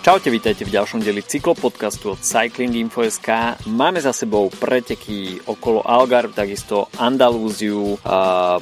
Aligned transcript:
Čaute, 0.00 0.32
vítajte 0.32 0.64
v 0.64 0.72
ďalšom 0.72 1.04
deli 1.04 1.20
cyklopodcastu 1.20 2.16
od 2.16 2.24
Cycling 2.24 2.72
Info.sk. 2.72 3.60
Máme 3.68 4.00
za 4.00 4.16
sebou 4.16 4.48
preteky 4.48 5.44
okolo 5.44 5.84
Algarve, 5.84 6.32
takisto 6.32 6.88
Andalúziu, 6.96 8.00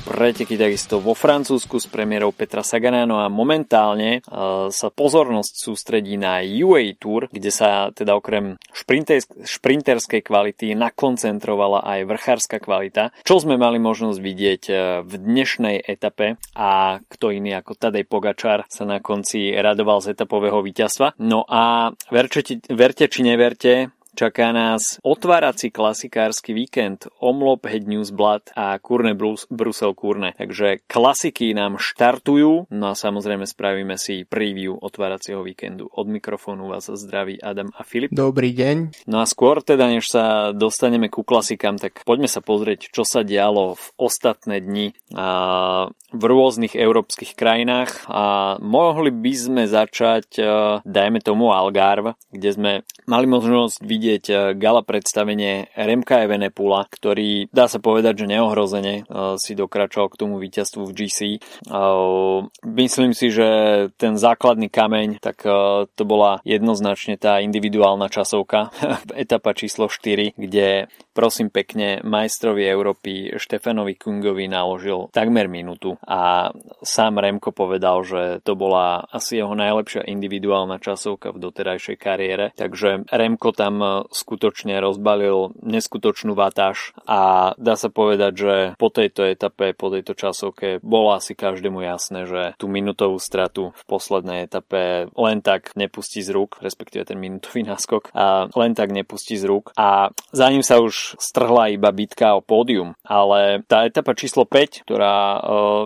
preteky 0.03 0.59
takisto 0.59 0.99
vo 0.99 1.15
Francúzsku 1.15 1.79
s 1.79 1.87
premiérou 1.87 2.35
Petra 2.35 2.67
Saganano 2.67 3.23
a 3.23 3.31
momentálne 3.31 4.19
sa 4.75 4.89
pozornosť 4.91 5.53
sústredí 5.63 6.19
na 6.19 6.43
UA 6.43 6.99
Tour, 6.99 7.31
kde 7.31 7.55
sa 7.55 7.95
teda 7.95 8.19
okrem 8.19 8.59
šprinterskej 9.47 10.27
kvality 10.27 10.75
nakoncentrovala 10.75 11.87
aj 11.87 12.19
vrchárska 12.19 12.59
kvalita, 12.59 13.15
čo 13.23 13.39
sme 13.39 13.55
mali 13.55 13.79
možnosť 13.79 14.19
vidieť 14.19 14.63
e, 14.67 14.73
v 15.07 15.13
dnešnej 15.15 15.87
etape 15.87 16.35
a 16.59 16.99
kto 17.07 17.31
iný 17.31 17.55
ako 17.63 17.79
Tadej 17.79 18.11
Pogačar 18.11 18.67
sa 18.67 18.83
na 18.83 18.99
konci 18.99 19.55
radoval 19.55 20.03
z 20.03 20.19
etapového 20.19 20.59
víťazstva. 20.67 21.15
No 21.29 21.45
a 21.45 21.93
verte, 22.11 22.41
verte 22.73 23.09
či 23.13 23.23
neverte, 23.23 23.73
Čaká 24.19 24.51
nás 24.51 24.99
otvárací 25.07 25.71
klasikársky 25.71 26.51
víkend 26.51 27.07
Omlop 27.23 27.71
Head 27.71 27.87
News 27.87 28.11
Blood 28.11 28.51
a 28.59 28.75
Kurne 28.83 29.15
Brus- 29.15 29.47
Brusel 29.47 29.95
Kurne. 29.95 30.35
Takže 30.35 30.83
klasiky 30.91 31.55
nám 31.55 31.79
štartujú, 31.79 32.67
no 32.67 32.85
a 32.91 32.99
samozrejme 32.99 33.47
spravíme 33.47 33.95
si 33.95 34.27
preview 34.27 34.75
otváracieho 34.75 35.47
víkendu. 35.47 35.87
Od 35.95 36.11
mikrofónu 36.11 36.67
vás 36.67 36.91
zdraví 36.91 37.39
Adam 37.39 37.71
a 37.79 37.87
Filip. 37.87 38.11
Dobrý 38.11 38.51
deň. 38.59 39.07
No 39.07 39.23
a 39.23 39.25
skôr 39.31 39.63
teda, 39.63 39.87
než 39.87 40.11
sa 40.11 40.51
dostaneme 40.51 41.07
ku 41.07 41.23
klasikám, 41.23 41.79
tak 41.79 42.03
poďme 42.03 42.27
sa 42.27 42.43
pozrieť, 42.43 42.91
čo 42.91 43.07
sa 43.07 43.23
dialo 43.23 43.79
v 43.79 43.87
ostatné 44.03 44.59
dni 44.59 44.99
a 45.15 45.95
v 46.09 46.23
rôznych 46.25 46.75
európskych 46.75 47.39
krajinách 47.39 48.11
a 48.11 48.59
mohli 48.59 49.15
by 49.15 49.33
sme 49.37 49.63
začať, 49.71 50.43
dajme 50.83 51.23
tomu 51.23 51.55
Algarve, 51.55 52.19
kde 52.35 52.51
sme 52.51 52.73
mali 53.07 53.29
možnosť 53.29 53.79
vidieť 53.85 54.08
vidieť 54.09 54.25
eh, 54.33 54.39
gala 54.57 54.81
predstavenie 54.81 55.69
Remka 55.77 56.25
Evenepula, 56.25 56.89
ktorý 56.89 57.53
dá 57.53 57.69
sa 57.69 57.77
povedať, 57.77 58.25
že 58.25 58.33
neohrozene 58.33 59.05
eh, 59.05 59.37
si 59.37 59.53
dokračoval 59.53 60.09
k 60.09 60.21
tomu 60.25 60.41
víťazstvu 60.41 60.83
v 60.89 60.95
GC. 60.97 61.21
Eh, 61.37 62.39
myslím 62.65 63.13
si, 63.13 63.29
že 63.29 63.49
ten 64.01 64.17
základný 64.17 64.73
kameň, 64.73 65.21
tak 65.21 65.45
to 65.95 66.05
bola 66.09 66.41
jednoznačne 66.47 67.21
tá 67.21 67.43
individuálna 67.45 68.09
časovka, 68.09 68.73
etapa 69.25 69.53
číslo 69.53 69.93
4, 69.93 70.39
kde 70.39 70.89
prosím 71.19 71.51
pekne 71.51 71.99
majstrovi 72.07 72.63
Európy 72.63 73.35
Štefanovi 73.35 73.99
Kungovi 73.99 74.47
naložil 74.47 75.11
takmer 75.11 75.51
minútu 75.51 75.99
a 76.07 76.55
sám 76.87 77.19
Remko 77.19 77.51
povedal, 77.51 78.07
že 78.07 78.39
to 78.47 78.55
bola 78.55 79.03
asi 79.11 79.43
jeho 79.43 79.51
najlepšia 79.59 80.07
individuálna 80.07 80.79
časovka 80.79 81.35
v 81.35 81.43
doterajšej 81.43 81.97
kariére, 81.99 82.55
takže 82.55 83.11
Remko 83.11 83.51
tam 83.51 83.98
skutočne 84.13 84.79
rozbalil 84.79 85.57
neskutočnú 85.59 86.39
vatáž 86.39 86.95
a 87.09 87.53
dá 87.59 87.75
sa 87.75 87.91
povedať, 87.91 88.33
že 88.39 88.55
po 88.79 88.93
tejto 88.93 89.27
etape, 89.27 89.75
po 89.75 89.91
tejto 89.91 90.15
časovke 90.15 90.79
bolo 90.85 91.17
asi 91.17 91.35
každému 91.35 91.83
jasné, 91.83 92.31
že 92.31 92.43
tú 92.61 92.71
minutovú 92.71 93.19
stratu 93.19 93.75
v 93.75 93.83
poslednej 93.91 94.47
etape 94.47 95.11
len 95.15 95.39
tak 95.43 95.75
nepustí 95.75 96.23
z 96.23 96.31
rúk, 96.31 96.63
respektíve 96.63 97.09
ten 97.09 97.19
minutový 97.19 97.67
náskok 97.71 98.15
a 98.15 98.47
len 98.53 98.73
tak 98.79 98.95
nepustí 98.95 99.35
z 99.35 99.49
rúk. 99.49 99.75
A 99.75 100.15
za 100.31 100.47
ním 100.53 100.63
sa 100.63 100.79
už 100.79 101.19
strhla 101.19 101.73
iba 101.73 101.91
bitka 101.91 102.37
o 102.37 102.45
pódium, 102.45 102.95
ale 103.03 103.65
tá 103.67 103.85
etapa 103.89 104.15
číslo 104.15 104.45
5, 104.45 104.85
ktorá 104.87 105.15
uh, 105.15 105.39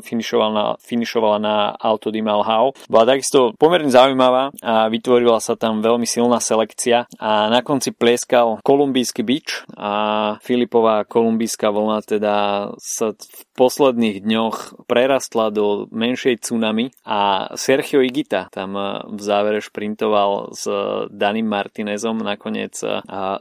finišovala 0.03 0.51
na, 0.53 0.67
finišovala 0.83 1.39
na 1.39 1.57
Auto 1.79 2.11
di 2.11 2.20
Malhau, 2.20 2.75
bola 2.91 3.05
takisto 3.07 3.55
pomerne 3.57 3.92
zaujímavá 3.92 4.51
a 4.61 4.89
vytvorila 4.91 5.39
sa 5.39 5.55
tam 5.55 5.85
veľmi 5.85 6.05
silná 6.09 6.42
selekcia 6.42 7.07
a 7.19 7.48
na 7.48 7.61
konci 7.63 7.95
plieskal 8.02 8.58
kolumbijský 8.67 9.23
bič 9.23 9.63
a 9.79 9.92
Filipová 10.42 11.07
kolumbijská 11.07 11.70
vlna 11.70 12.02
teda 12.02 12.35
sa 12.83 13.14
v 13.14 13.42
posledných 13.55 14.24
dňoch 14.24 14.89
prerastla 14.89 15.52
do 15.52 15.86
menšej 15.92 16.45
tsunami 16.45 16.92
a 17.05 17.52
Sergio 17.55 18.01
Igita 18.01 18.48
tam 18.48 18.74
v 19.08 19.20
závere 19.20 19.61
šprintoval 19.61 20.57
s 20.57 20.64
Danim 21.13 21.46
Martinezom. 21.46 22.20
Nakoniec 22.24 22.79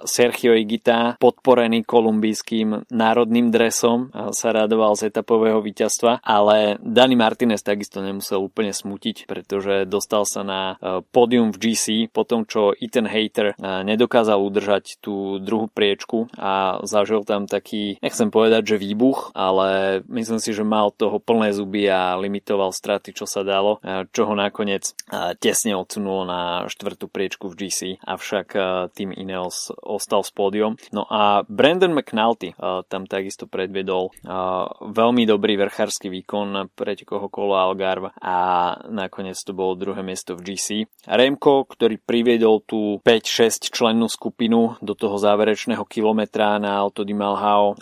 Sergio 0.05 0.53
Igita, 0.55 1.15
podporený 1.17 1.87
kolumbijským 1.87 2.91
národným 2.91 3.49
dresom, 3.51 4.11
sa 4.35 4.49
radoval 4.51 4.99
z 4.99 5.11
etapového 5.11 5.63
víťazstva, 5.63 6.19
ale 6.23 6.75
Dani 6.83 7.15
Martinez 7.15 7.63
takisto 7.63 8.03
nemusel 8.03 8.43
úplne 8.43 8.75
smutiť, 8.75 9.25
pretože 9.27 9.87
dostal 9.87 10.27
sa 10.27 10.43
na 10.43 10.61
pódium 11.11 11.55
v 11.55 11.71
GC 11.71 12.11
po 12.11 12.27
tom, 12.27 12.43
čo 12.43 12.75
Ethan 12.75 13.07
Hater 13.07 13.55
nedokázal 13.59 14.39
udržať 14.39 14.99
tú 14.99 15.39
druhú 15.39 15.71
priečku 15.71 16.27
a 16.35 16.83
zažil 16.83 17.23
tam 17.23 17.47
taký, 17.47 17.95
nechcem 18.03 18.27
povedať, 18.27 18.75
že 18.75 18.81
výbuch, 18.81 19.31
ale 19.31 20.00
myslím 20.07 20.39
si, 20.39 20.55
že 20.55 20.65
mal 20.65 20.89
toho 20.95 21.19
plné 21.19 21.53
zuby 21.53 21.89
a 21.91 22.15
limitoval 22.17 22.73
straty, 22.73 23.13
čo 23.13 23.27
sa 23.27 23.41
dalo, 23.41 23.83
čo 24.15 24.25
ho 24.29 24.33
nakoniec 24.37 24.93
tesne 25.37 25.75
odsunulo 25.75 26.23
na 26.23 26.69
štvrtú 26.69 27.11
priečku 27.11 27.49
v 27.51 27.57
GC, 27.67 27.79
avšak 28.01 28.47
tým 28.95 29.11
Ineos 29.11 29.73
ostal 29.81 30.23
s 30.23 30.31
pódium. 30.31 30.79
No 30.95 31.05
a 31.09 31.43
Brandon 31.45 31.93
McNulty 31.93 32.53
tam 32.87 33.05
takisto 33.05 33.45
predviedol 33.49 34.13
veľmi 34.81 35.23
dobrý 35.27 35.59
vrchársky 35.59 36.07
výkon 36.07 36.45
na 36.51 36.63
pretekoch 36.69 37.27
okolo 37.27 37.59
Algarve 37.59 38.13
a 38.21 38.37
nakoniec 38.89 39.37
to 39.41 39.51
bolo 39.51 39.75
druhé 39.75 40.01
miesto 40.05 40.37
v 40.37 40.53
GC. 40.53 40.87
Remko, 41.09 41.67
ktorý 41.67 41.99
priviedol 41.99 42.63
tú 42.63 43.01
5-6 43.03 43.71
člennú 43.71 44.07
skupinu 44.07 44.79
do 44.79 44.93
toho 44.93 45.19
záverečného 45.19 45.83
kilometra 45.89 46.55
na 46.61 46.79
Alto 46.79 47.03
di 47.03 47.13
Malhao. 47.17 47.75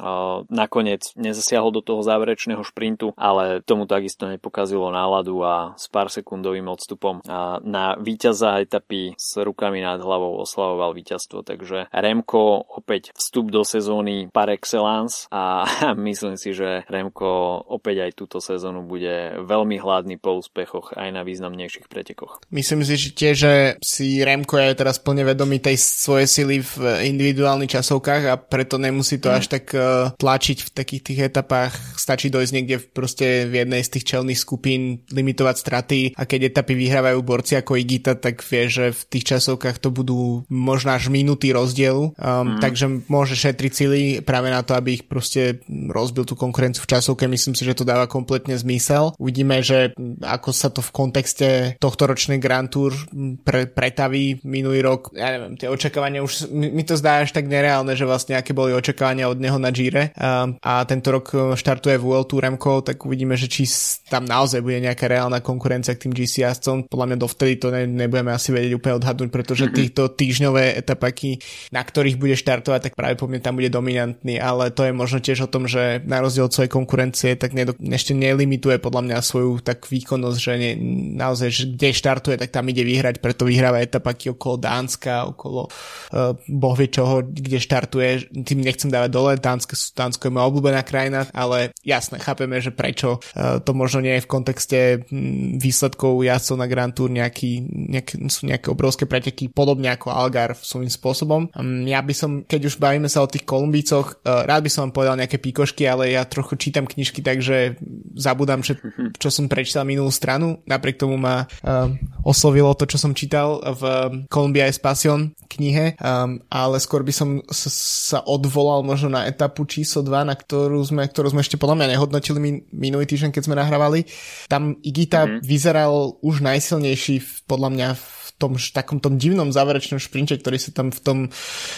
Nakoniec 0.49 1.13
nezasiahol 1.19 1.69
do 1.75 1.81
toho 1.83 2.01
záverečného 2.09 2.65
šprintu, 2.65 3.13
ale 3.13 3.61
tomu 3.61 3.85
takisto 3.85 4.25
nepokazilo 4.25 4.89
náladu 4.89 5.45
a 5.45 5.77
s 5.77 5.85
pár 5.85 6.09
sekundovým 6.09 6.65
odstupom 6.65 7.21
na 7.61 7.93
víťaza 8.01 8.57
etapy 8.65 9.13
s 9.13 9.37
rukami 9.37 9.85
nad 9.85 10.01
hlavou 10.01 10.41
oslavoval 10.41 10.97
víťazstvo. 10.97 11.45
Takže 11.45 11.93
Remko 11.93 12.65
opäť 12.73 13.13
vstup 13.13 13.53
do 13.53 13.61
sezóny 13.61 14.33
par 14.33 14.49
excellence 14.49 15.29
a 15.29 15.69
myslím 16.09 16.35
si, 16.39 16.57
že 16.57 16.87
Remko 16.89 17.61
opäť 17.69 18.09
aj 18.09 18.11
túto 18.17 18.37
sezónu 18.41 18.81
bude 18.81 19.37
veľmi 19.45 19.77
hladný 19.77 20.17
po 20.17 20.41
úspechoch 20.41 20.97
aj 20.97 21.09
na 21.13 21.21
významnejších 21.21 21.85
pretekoch. 21.85 22.41
Myslím 22.49 22.81
si 22.81 22.97
že 22.97 23.09
tiež, 23.13 23.35
že 23.35 23.53
si 23.83 24.23
Remko 24.23 24.57
je 24.57 24.73
teraz 24.73 24.97
plne 24.97 25.27
vedomý 25.27 25.61
tej 25.61 25.77
svojej 25.77 26.27
sily 26.27 26.55
v 26.63 26.73
individuálnych 27.13 27.75
časovkách 27.75 28.23
a 28.31 28.35
preto 28.39 28.79
nemusí 28.79 29.19
to 29.19 29.29
mm. 29.29 29.35
až 29.35 29.45
tak 29.51 29.65
uh, 29.75 30.11
tlačiť 30.15 30.57
v 30.65 30.69
takých 30.71 31.01
tých 31.03 31.19
etapách. 31.29 31.73
Stačí 31.99 32.31
dojsť 32.31 32.53
niekde 32.55 32.79
v, 32.79 32.85
proste 32.95 33.27
v 33.51 33.67
jednej 33.67 33.83
z 33.83 33.99
tých 33.99 34.07
čelných 34.15 34.39
skupín, 34.39 35.03
limitovať 35.11 35.55
straty 35.59 35.99
a 36.15 36.23
keď 36.23 36.55
etapy 36.55 36.79
vyhrávajú 36.79 37.19
borci 37.19 37.59
ako 37.59 37.75
Igita, 37.75 38.15
tak 38.15 38.39
vie, 38.39 38.71
že 38.71 38.95
v 38.95 39.01
tých 39.11 39.35
časovkách 39.35 39.83
to 39.83 39.91
budú 39.91 40.47
možno 40.47 40.95
až 40.95 41.11
minúty 41.11 41.51
rozdielu. 41.51 42.15
Um, 42.15 42.55
mm. 42.55 42.63
Takže 42.63 42.85
môže 43.11 43.35
šetriť 43.35 43.71
sily 43.75 44.01
práve 44.23 44.47
na 44.47 44.63
to, 44.63 44.79
aby 44.79 45.01
ich 45.01 45.03
proste 45.03 45.59
rozbil 45.67 46.23
tú 46.23 46.39
konkurenciu 46.39 46.87
v 46.87 46.91
časovke. 46.95 47.27
Myslím 47.27 47.53
si, 47.53 47.67
že 47.67 47.75
to 47.75 47.83
dáva 47.83 48.07
kompletne 48.07 48.55
zmysel. 48.55 49.11
Uvidíme, 49.19 49.59
že 49.59 49.91
ako 50.23 50.49
sa 50.55 50.71
to 50.71 50.79
v 50.79 50.91
kontexte 50.95 51.49
tohto 51.83 52.07
ročnej 52.07 52.39
Grand 52.39 52.71
Tour 52.71 52.95
pre, 53.43 53.67
pretaví 53.67 54.39
minulý 54.47 54.79
rok. 54.85 55.11
Ja 55.11 55.35
neviem, 55.35 55.59
tie 55.59 55.67
očakávania 55.67 56.23
už 56.23 56.47
mi 56.53 56.83
to 56.85 56.95
zdá 56.95 57.25
až 57.25 57.35
tak 57.35 57.49
nereálne, 57.49 57.97
že 57.97 58.07
vlastne 58.07 58.37
aké 58.37 58.55
boli 58.55 58.71
očakávania 58.71 59.27
od 59.27 59.41
neho 59.41 59.57
na 59.57 59.73
Gire 59.73 60.13
a, 60.15 60.47
a 60.61 60.73
tento 60.85 61.09
rok 61.09 61.25
e, 61.33 61.57
štartuje 61.89 62.05
v 62.05 62.05
World 62.05 62.27
Tour 62.29 62.83
tak 62.85 62.97
uvidíme, 63.01 63.33
že 63.33 63.49
či 63.49 63.65
tam 64.09 64.25
naozaj 64.25 64.61
bude 64.61 64.77
nejaká 64.77 65.09
reálna 65.09 65.41
konkurencia 65.41 65.97
k 65.97 66.05
tým 66.05 66.13
GC 66.13 66.45
jazdcom. 66.45 66.85
Podľa 66.85 67.05
mňa 67.09 67.17
dovtedy 67.17 67.53
to 67.57 67.67
ne, 67.73 67.89
nebudeme 67.89 68.29
asi 68.29 68.53
vedieť 68.53 68.77
úplne 68.77 69.01
odhadnúť, 69.01 69.29
pretože 69.33 69.65
mhm. 69.69 69.73
týchto 69.73 70.01
týždňové 70.13 70.77
etapaky, 70.77 71.41
na 71.73 71.81
ktorých 71.81 72.21
bude 72.21 72.37
štartovať, 72.37 72.79
tak 72.89 72.93
práve 72.93 73.17
po 73.17 73.25
mne 73.25 73.41
tam 73.41 73.57
bude 73.57 73.73
dominantný, 73.73 74.37
ale 74.37 74.69
to 74.69 74.85
je 74.85 74.93
možno 74.93 75.17
tiež 75.17 75.49
o 75.49 75.51
tom, 75.51 75.65
že 75.65 76.05
na 76.05 76.21
rozdiel 76.21 76.45
od 76.45 76.53
svojej 76.53 76.69
konkurencie, 76.69 77.33
tak 77.39 77.57
nedo, 77.57 77.73
ešte 77.79 78.13
nelimituje 78.13 78.77
podľa 78.77 79.01
mňa 79.09 79.17
svoju 79.25 79.65
tak 79.65 79.89
výkonnosť, 79.89 80.37
že 80.37 80.53
ne, 80.61 80.71
naozaj, 81.17 81.49
že 81.49 81.63
kde 81.73 81.89
štartuje, 81.95 82.35
tak 82.37 82.53
tam 82.53 82.69
ide 82.69 82.85
vyhrať, 82.85 83.23
preto 83.23 83.49
vyhráva 83.49 83.81
etapaky 83.81 84.33
okolo 84.37 84.61
Dánska, 84.61 85.25
okolo 85.33 85.69
uh, 85.69 86.37
boh 86.45 86.75
vie 86.77 86.89
čoho, 86.91 87.25
kde 87.25 87.57
štartuje, 87.57 88.29
tým 88.45 88.61
nechcem 88.61 88.91
dávať 88.91 89.09
dole, 89.09 89.31
Dánsko, 89.39 89.73
Dánsko 89.95 90.29
je 90.29 90.33
moja 90.35 90.45
obľúbená 90.49 90.81
krajina, 90.83 91.25
ale 91.39 91.71
jasné, 91.83 92.19
chápeme, 92.19 92.59
že 92.59 92.75
prečo 92.75 93.19
uh, 93.19 93.63
to 93.63 93.71
možno 93.71 94.03
nie 94.03 94.19
je 94.19 94.25
v 94.25 94.31
kontexte 94.31 94.79
hm, 95.07 95.59
výsledkov 95.59 96.19
jazdcov 96.21 96.55
na 96.59 96.67
Grand 96.67 96.91
Tour 96.91 97.07
nejaký, 97.07 97.63
nejaké, 97.63 98.19
sú 98.27 98.47
nejaké 98.47 98.67
obrovské 98.67 99.07
preteky, 99.07 99.47
podobne 99.47 99.87
ako 99.91 100.11
Algar 100.11 100.55
svojím 100.59 100.91
spôsobom. 100.91 101.47
Um, 101.55 101.87
ja 101.87 102.03
by 102.03 102.13
som, 102.13 102.31
keď 102.43 102.61
už 102.67 102.75
bavíme 102.77 103.07
sa 103.07 103.23
o 103.23 103.31
tých 103.31 103.47
Kolumbícoch, 103.47 104.19
uh, 104.23 104.43
rád 104.43 104.67
by 104.67 104.69
som 104.71 104.89
vám 104.89 104.95
povedal 104.95 105.15
nejaké 105.19 105.39
pikošky, 105.39 105.87
ale 105.87 106.11
ja 106.13 106.27
trochu 106.27 106.59
čítam 106.59 106.83
knižky, 106.83 107.23
takže 107.23 107.79
zabudám, 108.19 108.61
že, 108.61 108.77
čo 109.21 109.31
som 109.31 109.47
prečítal 109.47 109.87
minulú 109.87 110.11
stranu. 110.11 110.59
Napriek 110.67 110.99
tomu 110.99 111.15
ma 111.15 111.47
uh, 111.47 111.89
oslovilo 112.27 112.75
to, 112.75 112.85
čo 112.85 112.99
som 112.99 113.15
čítal 113.15 113.63
v 113.63 113.83
Columbia 114.27 114.67
Espacion 114.67 115.31
knihe, 115.49 115.97
um, 115.97 116.37
ale 116.51 116.77
skôr 116.77 117.01
by 117.01 117.13
som 117.15 117.41
sa 117.49 118.21
odvolal 118.23 118.85
možno 118.85 119.09
na 119.09 119.25
etapu 119.25 119.65
číslo 119.65 120.05
2, 120.05 120.29
na 120.29 120.35
ktorú 120.37 120.77
sme, 120.85 121.09
ktorú 121.09 121.33
sme 121.33 121.41
ešte 121.41 121.57
podľa 121.69 121.85
mňa 121.85 121.93
nehodnotili 121.93 122.39
min, 122.41 122.55
minulý 122.73 123.05
týždeň, 123.05 123.29
keď 123.29 123.45
sme 123.45 123.53
nahrávali. 123.53 124.09
Tam 124.49 124.73
Igita 124.81 125.29
mm-hmm. 125.29 125.45
vyzeral 125.45 126.17
už 126.25 126.41
najsilnejší 126.41 127.45
podľa 127.45 127.69
mňa 127.69 127.87
v 127.93 128.18
tom 128.39 128.55
takom 128.55 129.03
tom 129.03 129.19
divnom 129.19 129.51
záverečnom 129.51 129.99
šprinte, 129.99 130.39
ktorý 130.39 130.55
sa 130.55 130.71
tam 130.71 130.89
v 130.89 130.99
tom, 131.03 131.17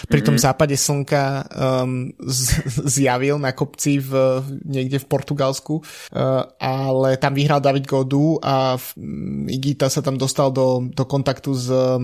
pri 0.05 0.21
tom 0.21 0.37
mm-hmm. 0.37 0.45
západe 0.45 0.75
slnka 0.77 1.23
um, 1.49 2.13
z, 2.21 2.41
zjavil 3.01 3.41
na 3.41 3.51
kopci 3.51 3.97
v, 3.97 4.45
niekde 4.63 5.01
v 5.01 5.09
Portugalsku, 5.09 5.81
uh, 5.81 6.45
ale 6.61 7.17
tam 7.17 7.33
vyhral 7.33 7.59
David 7.59 7.89
Godu 7.89 8.37
a 8.45 8.77
um, 8.77 9.49
Igita 9.49 9.89
sa 9.89 10.05
tam 10.05 10.21
dostal 10.21 10.53
do, 10.53 10.85
do 10.93 11.03
kontaktu 11.09 11.51
s 11.57 11.67
uh, 11.67 11.97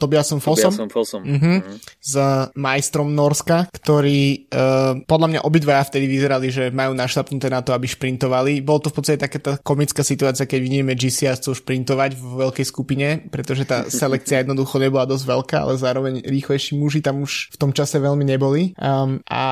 Tobiasom 0.00 0.40
Fossom, 0.40 0.72
Tobiasom 0.72 0.90
Fossom. 0.90 1.22
Uh-huh, 1.22 1.60
mm-hmm. 1.60 1.76
s 2.00 2.14
majstrom 2.56 3.12
Norska, 3.12 3.68
ktorý 3.68 4.48
uh, 4.48 5.04
podľa 5.04 5.28
mňa 5.36 5.40
obidvaja 5.44 5.82
vtedy 5.90 6.06
vyzerali, 6.08 6.48
že 6.48 6.72
majú 6.72 6.96
našlapnuté 6.96 7.52
na 7.52 7.60
to, 7.60 7.76
aby 7.76 7.84
šprintovali. 7.84 8.64
Bolo 8.64 8.88
to 8.88 8.88
v 8.90 8.96
podstate 8.96 9.18
taká 9.20 9.60
komická 9.60 10.06
situácia, 10.06 10.48
keď 10.48 10.58
vidíme 10.62 10.92
GCS 10.94 11.50
šprintovať 11.52 12.14
v 12.14 12.24
veľkej 12.46 12.66
skupine, 12.66 13.26
pretože 13.28 13.66
tá 13.66 13.73
selekcia 13.90 14.46
jednoducho 14.46 14.78
nebola 14.78 15.08
dosť 15.08 15.24
veľká, 15.26 15.56
ale 15.66 15.74
zároveň 15.80 16.14
rýchlejší 16.22 16.78
muži 16.78 17.02
tam 17.02 17.26
už 17.26 17.50
v 17.50 17.56
tom 17.58 17.70
čase 17.74 17.98
veľmi 17.98 18.22
neboli. 18.22 18.76
Um, 18.78 19.18
a 19.26 19.44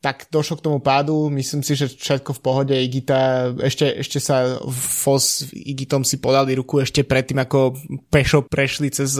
tak 0.00 0.32
došlo 0.32 0.58
k 0.58 0.64
tomu 0.64 0.78
pádu, 0.80 1.28
myslím 1.34 1.60
si, 1.60 1.76
že 1.76 1.92
všetko 1.92 2.38
v 2.38 2.40
pohode, 2.40 2.74
Igita, 2.74 3.52
ešte, 3.60 4.00
ešte 4.00 4.18
sa 4.18 4.56
Fos 4.72 5.44
Igitom 5.52 6.02
si 6.02 6.16
podali 6.18 6.56
ruku 6.56 6.80
ešte 6.80 7.04
predtým, 7.04 7.42
ako 7.44 7.76
pešo 8.08 8.46
prešli 8.46 8.88
cez, 8.88 9.18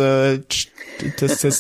cez, 1.19 1.31
cez 1.37 1.57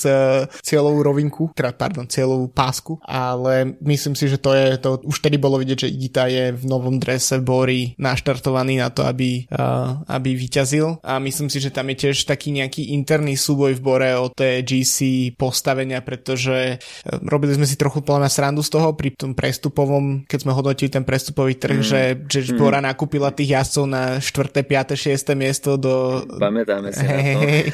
cieľovú 0.62 1.02
rovinku, 1.02 1.52
teda, 1.52 1.74
pardon, 1.74 2.08
cieľovú 2.08 2.48
pásku, 2.50 2.96
ale 3.04 3.76
myslím 3.82 4.14
si, 4.16 4.30
že 4.30 4.38
to 4.38 4.54
je, 4.54 4.78
to 4.78 5.02
už 5.04 5.18
tedy 5.20 5.36
bolo 5.36 5.60
vidieť, 5.60 5.88
že 5.88 5.92
Igita 5.92 6.24
je 6.30 6.54
v 6.54 6.64
novom 6.64 6.96
drese 6.96 7.42
Bory 7.42 7.94
naštartovaný 7.98 8.78
na 8.78 8.88
to, 8.94 9.02
aby, 9.02 9.46
uh, 9.50 10.02
aby 10.06 10.34
vyťazil. 10.38 11.02
A 11.02 11.18
myslím 11.18 11.48
si, 11.50 11.58
že 11.58 11.74
tam 11.74 11.88
je 11.92 12.08
tiež 12.08 12.24
taký 12.28 12.54
nejaký 12.62 12.94
interný 12.94 13.34
súboj 13.34 13.74
v 13.76 13.82
Bore 13.82 14.10
o 14.14 14.30
tie 14.30 14.62
GC 14.62 15.32
postavenia, 15.34 16.00
pretože 16.00 16.78
eh, 16.78 17.18
robili 17.26 17.58
sme 17.58 17.66
si 17.66 17.74
trochu 17.74 18.00
plná 18.00 18.30
srandu 18.30 18.62
z 18.62 18.70
toho 18.70 18.94
pri 18.94 19.12
tom 19.18 19.34
prestupovom, 19.34 20.24
keď 20.24 20.38
sme 20.46 20.52
hodnotili 20.54 20.88
ten 20.88 21.02
prestupový 21.02 21.58
trh, 21.58 21.82
mm. 21.82 21.86
že, 21.86 22.02
že 22.30 22.40
mm. 22.54 22.58
Bora 22.58 22.78
nakúpila 22.78 23.34
tých 23.34 23.58
jazdcov 23.58 23.84
na 23.90 24.02
4., 24.22 24.62
5., 24.62 24.94
6. 24.94 25.34
miesto 25.34 25.74
do... 25.74 26.22
Pamätáme 26.38 26.94
si 26.94 27.02
hey, 27.02 27.34
hey. 27.36 27.64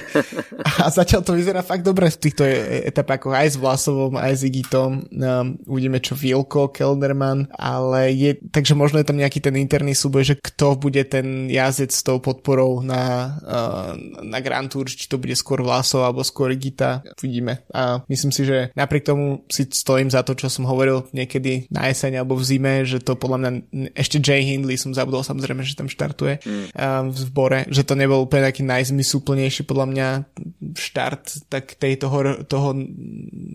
A 0.82 0.88
zatiaľ 0.88 1.20
to 1.22 1.36
vyzerá 1.36 1.60
fakt 1.60 1.84
dobre 1.84 2.08
v 2.08 2.18
týchto 2.18 2.42
e- 2.46 2.88
etapách, 2.88 3.28
aj 3.28 3.48
s 3.52 3.56
Vlasovom, 3.60 4.16
aj 4.16 4.32
s 4.32 4.42
Igitom. 4.46 4.90
Um, 5.12 5.58
uvidíme 5.68 6.00
čo 6.00 6.16
Vilko, 6.16 6.72
Kelderman, 6.72 7.50
ale 7.54 8.14
je, 8.14 8.30
takže 8.48 8.72
možno 8.78 9.02
je 9.02 9.08
tam 9.08 9.18
nejaký 9.18 9.42
ten 9.42 9.54
interný 9.58 9.92
súboj, 9.92 10.34
že 10.34 10.34
kto 10.38 10.78
bude 10.78 11.02
ten 11.10 11.50
jazdec 11.50 11.90
s 11.90 12.02
tou 12.06 12.22
podporou 12.22 12.80
na, 12.80 13.36
uh, 13.42 13.92
na 14.22 14.38
Grand 14.38 14.70
Tour, 14.78 14.86
či 14.86 15.10
to 15.10 15.18
bude 15.18 15.34
skôr 15.34 15.58
Vlasov 15.58 16.06
alebo 16.06 16.22
skôr 16.22 16.54
Gita, 16.54 17.02
uvidíme. 17.18 17.66
A 17.74 18.06
myslím 18.06 18.30
si, 18.30 18.46
že 18.46 18.70
napriek 18.78 19.10
tomu 19.10 19.42
si 19.50 19.66
stojím 19.66 20.06
za 20.06 20.22
to, 20.22 20.38
čo 20.38 20.46
som 20.46 20.70
hovoril 20.70 21.10
niekedy 21.10 21.66
na 21.74 21.90
jeseň 21.90 22.22
alebo 22.22 22.38
v 22.38 22.46
zime, 22.46 22.86
že 22.86 23.02
to 23.02 23.18
podľa 23.18 23.38
mňa 23.42 23.50
ešte 23.98 24.22
Jay 24.22 24.46
Hindley 24.46 24.78
som 24.78 24.94
zabudol 24.94 25.26
samozrejme, 25.26 25.66
že 25.66 25.74
tam 25.74 25.90
štartuje 25.90 26.38
mm. 26.46 26.64
v 27.10 27.16
zbore, 27.18 27.66
že 27.66 27.82
to 27.82 27.98
nebol 27.98 28.22
úplne 28.22 28.46
taký 28.46 28.62
najzmysluplnejší 28.62 29.66
podľa 29.66 29.86
mňa 29.90 30.08
štart 30.78 31.50
tak 31.50 31.74
tej 31.74 31.98
toho, 31.98 32.46
toho 32.46 32.78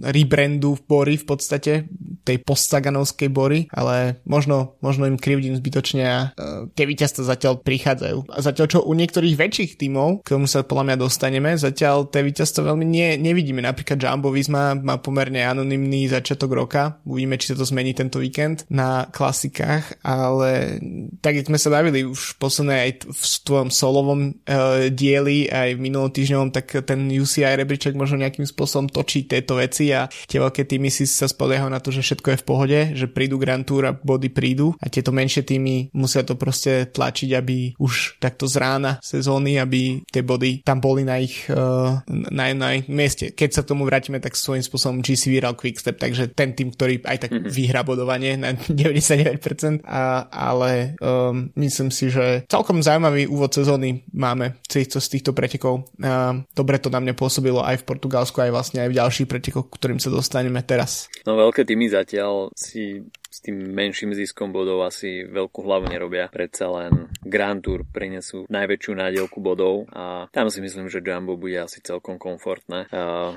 rebrandu 0.04 0.76
v 0.76 0.84
Bory 0.84 1.16
v 1.16 1.24
podstate, 1.24 1.88
tej 2.24 2.40
postaganovskej 2.42 3.30
Bory, 3.30 3.68
ale 3.70 4.18
možno, 4.24 4.80
možno 4.80 5.06
im 5.06 5.20
krivdím 5.20 5.60
zbytočne 5.60 6.04
a 6.04 6.18
uh, 6.32 6.66
tie 6.72 6.88
víťazstva 6.88 7.36
zatiaľ 7.36 7.60
prichádzajú. 7.60 8.32
A 8.32 8.40
zatiaľ 8.40 8.68
čo 8.72 8.80
u 8.82 8.94
niektorých 8.96 9.36
väčších 9.36 9.72
tímov, 9.76 10.24
k 10.24 10.34
tomu 10.40 10.48
sa 10.48 10.64
podľa 10.64 10.94
mňa 10.94 10.98
dostaneme. 11.04 11.52
Zatiaľ 11.60 12.08
tie 12.08 12.24
víťazstvo 12.24 12.64
veľmi 12.64 12.86
nie, 12.88 13.20
nevidíme. 13.20 13.60
Napríklad 13.60 14.00
Jumbo 14.00 14.32
Visma 14.32 14.74
má 14.74 14.98
pomerne 14.98 15.44
anonymný 15.44 16.08
začiatok 16.08 16.56
roka. 16.56 17.04
Uvidíme, 17.04 17.36
či 17.36 17.52
sa 17.52 17.60
to 17.60 17.68
zmení 17.68 17.92
tento 17.92 18.24
víkend 18.24 18.64
na 18.72 19.12
klasikách, 19.12 20.00
ale 20.02 20.80
tak 21.20 21.44
sme 21.44 21.60
sa 21.60 21.70
bavili 21.70 22.08
už 22.08 22.40
posledné 22.40 22.76
aj 22.80 22.92
v 23.12 23.24
tvojom 23.44 23.70
solovom 23.70 24.20
uh, 24.32 24.88
dieli, 24.88 25.52
aj 25.52 25.76
v 25.76 25.84
minulom 25.84 26.10
týždňovom, 26.10 26.50
tak 26.56 26.72
ten 26.88 27.12
UCI 27.12 27.60
rebríček 27.60 27.94
možno 28.00 28.24
nejakým 28.24 28.48
spôsobom 28.48 28.88
točí 28.88 29.28
tieto 29.28 29.60
veci 29.60 29.92
a 29.92 30.08
tie 30.08 30.40
veľké 30.40 30.64
týmy 30.64 30.88
si 30.88 31.04
sa 31.04 31.28
spoliehajú 31.28 31.68
na 31.68 31.84
to, 31.84 31.92
že 31.92 32.13
všetko 32.14 32.30
je 32.30 32.42
v 32.42 32.48
pohode, 32.48 32.80
že 32.94 33.10
prídu 33.10 33.42
Grand 33.42 33.66
Tour 33.66 33.90
a 33.90 33.98
body 33.98 34.30
prídu 34.30 34.78
a 34.78 34.86
tieto 34.86 35.10
menšie 35.10 35.42
týmy 35.42 35.90
musia 35.98 36.22
to 36.22 36.38
proste 36.38 36.94
tlačiť, 36.94 37.30
aby 37.34 37.74
už 37.82 38.22
takto 38.22 38.46
z 38.46 38.62
rána 38.62 39.02
sezóny, 39.02 39.58
aby 39.58 40.06
tie 40.14 40.22
body 40.22 40.62
tam 40.62 40.78
boli 40.78 41.02
na 41.02 41.18
ich, 41.18 41.50
uh, 41.50 42.06
na, 42.08 42.54
na 42.54 42.78
ich 42.78 42.86
mieste. 42.86 43.34
Keď 43.34 43.50
sa 43.50 43.62
k 43.66 43.74
tomu 43.74 43.90
vrátime, 43.90 44.22
tak 44.22 44.38
svojím 44.38 44.62
spôsobom 44.62 45.02
GC 45.02 45.34
vyhral 45.34 45.58
Quickstep, 45.58 45.98
takže 45.98 46.30
ten 46.38 46.54
tým, 46.54 46.70
ktorý 46.70 47.02
aj 47.02 47.18
tak 47.26 47.32
mm-hmm. 47.34 47.50
vyhrá 47.50 47.82
bodovanie 47.82 48.38
na 48.38 48.54
99%, 48.70 49.82
a, 49.90 50.30
ale 50.30 50.94
um, 51.02 51.50
myslím 51.58 51.90
si, 51.90 52.14
že 52.14 52.46
celkom 52.46 52.86
zaujímavý 52.86 53.26
úvod 53.26 53.50
sezóny 53.50 54.06
máme 54.14 54.62
z 54.70 54.86
týchto, 54.86 55.02
z 55.02 55.08
týchto 55.18 55.32
pretekov. 55.34 55.90
Uh, 55.98 56.46
dobre 56.54 56.78
to 56.78 56.94
na 56.94 57.02
mňa 57.02 57.18
pôsobilo 57.18 57.66
aj 57.66 57.82
v 57.82 57.88
Portugalsku, 57.90 58.38
aj 58.38 58.54
vlastne 58.54 58.86
aj 58.86 58.90
v 58.94 58.98
ďalších 59.02 59.28
pretekoch, 59.30 59.66
ktorým 59.74 59.98
sa 59.98 60.14
dostaneme 60.14 60.62
teraz. 60.62 61.10
No 61.26 61.40
veľké 61.40 61.64
týmy 61.64 61.88
zatiaľ 62.04 62.52
si 62.60 63.00
s 63.34 63.42
tým 63.42 63.74
menším 63.74 64.14
ziskom 64.14 64.54
bodov 64.54 64.86
asi 64.86 65.26
veľkú 65.26 65.66
hlavu 65.66 65.90
nerobia. 65.90 66.30
Predsa 66.30 66.70
len 66.70 67.10
Grand 67.26 67.58
Tour 67.58 67.82
prinesú 67.82 68.46
najväčšiu 68.46 68.94
nádielku 68.94 69.42
bodov 69.42 69.90
a 69.90 70.30
tam 70.30 70.54
si 70.54 70.62
myslím, 70.62 70.86
že 70.86 71.02
Jumbo 71.02 71.34
bude 71.34 71.58
asi 71.58 71.82
celkom 71.82 72.22
komfortné. 72.22 72.86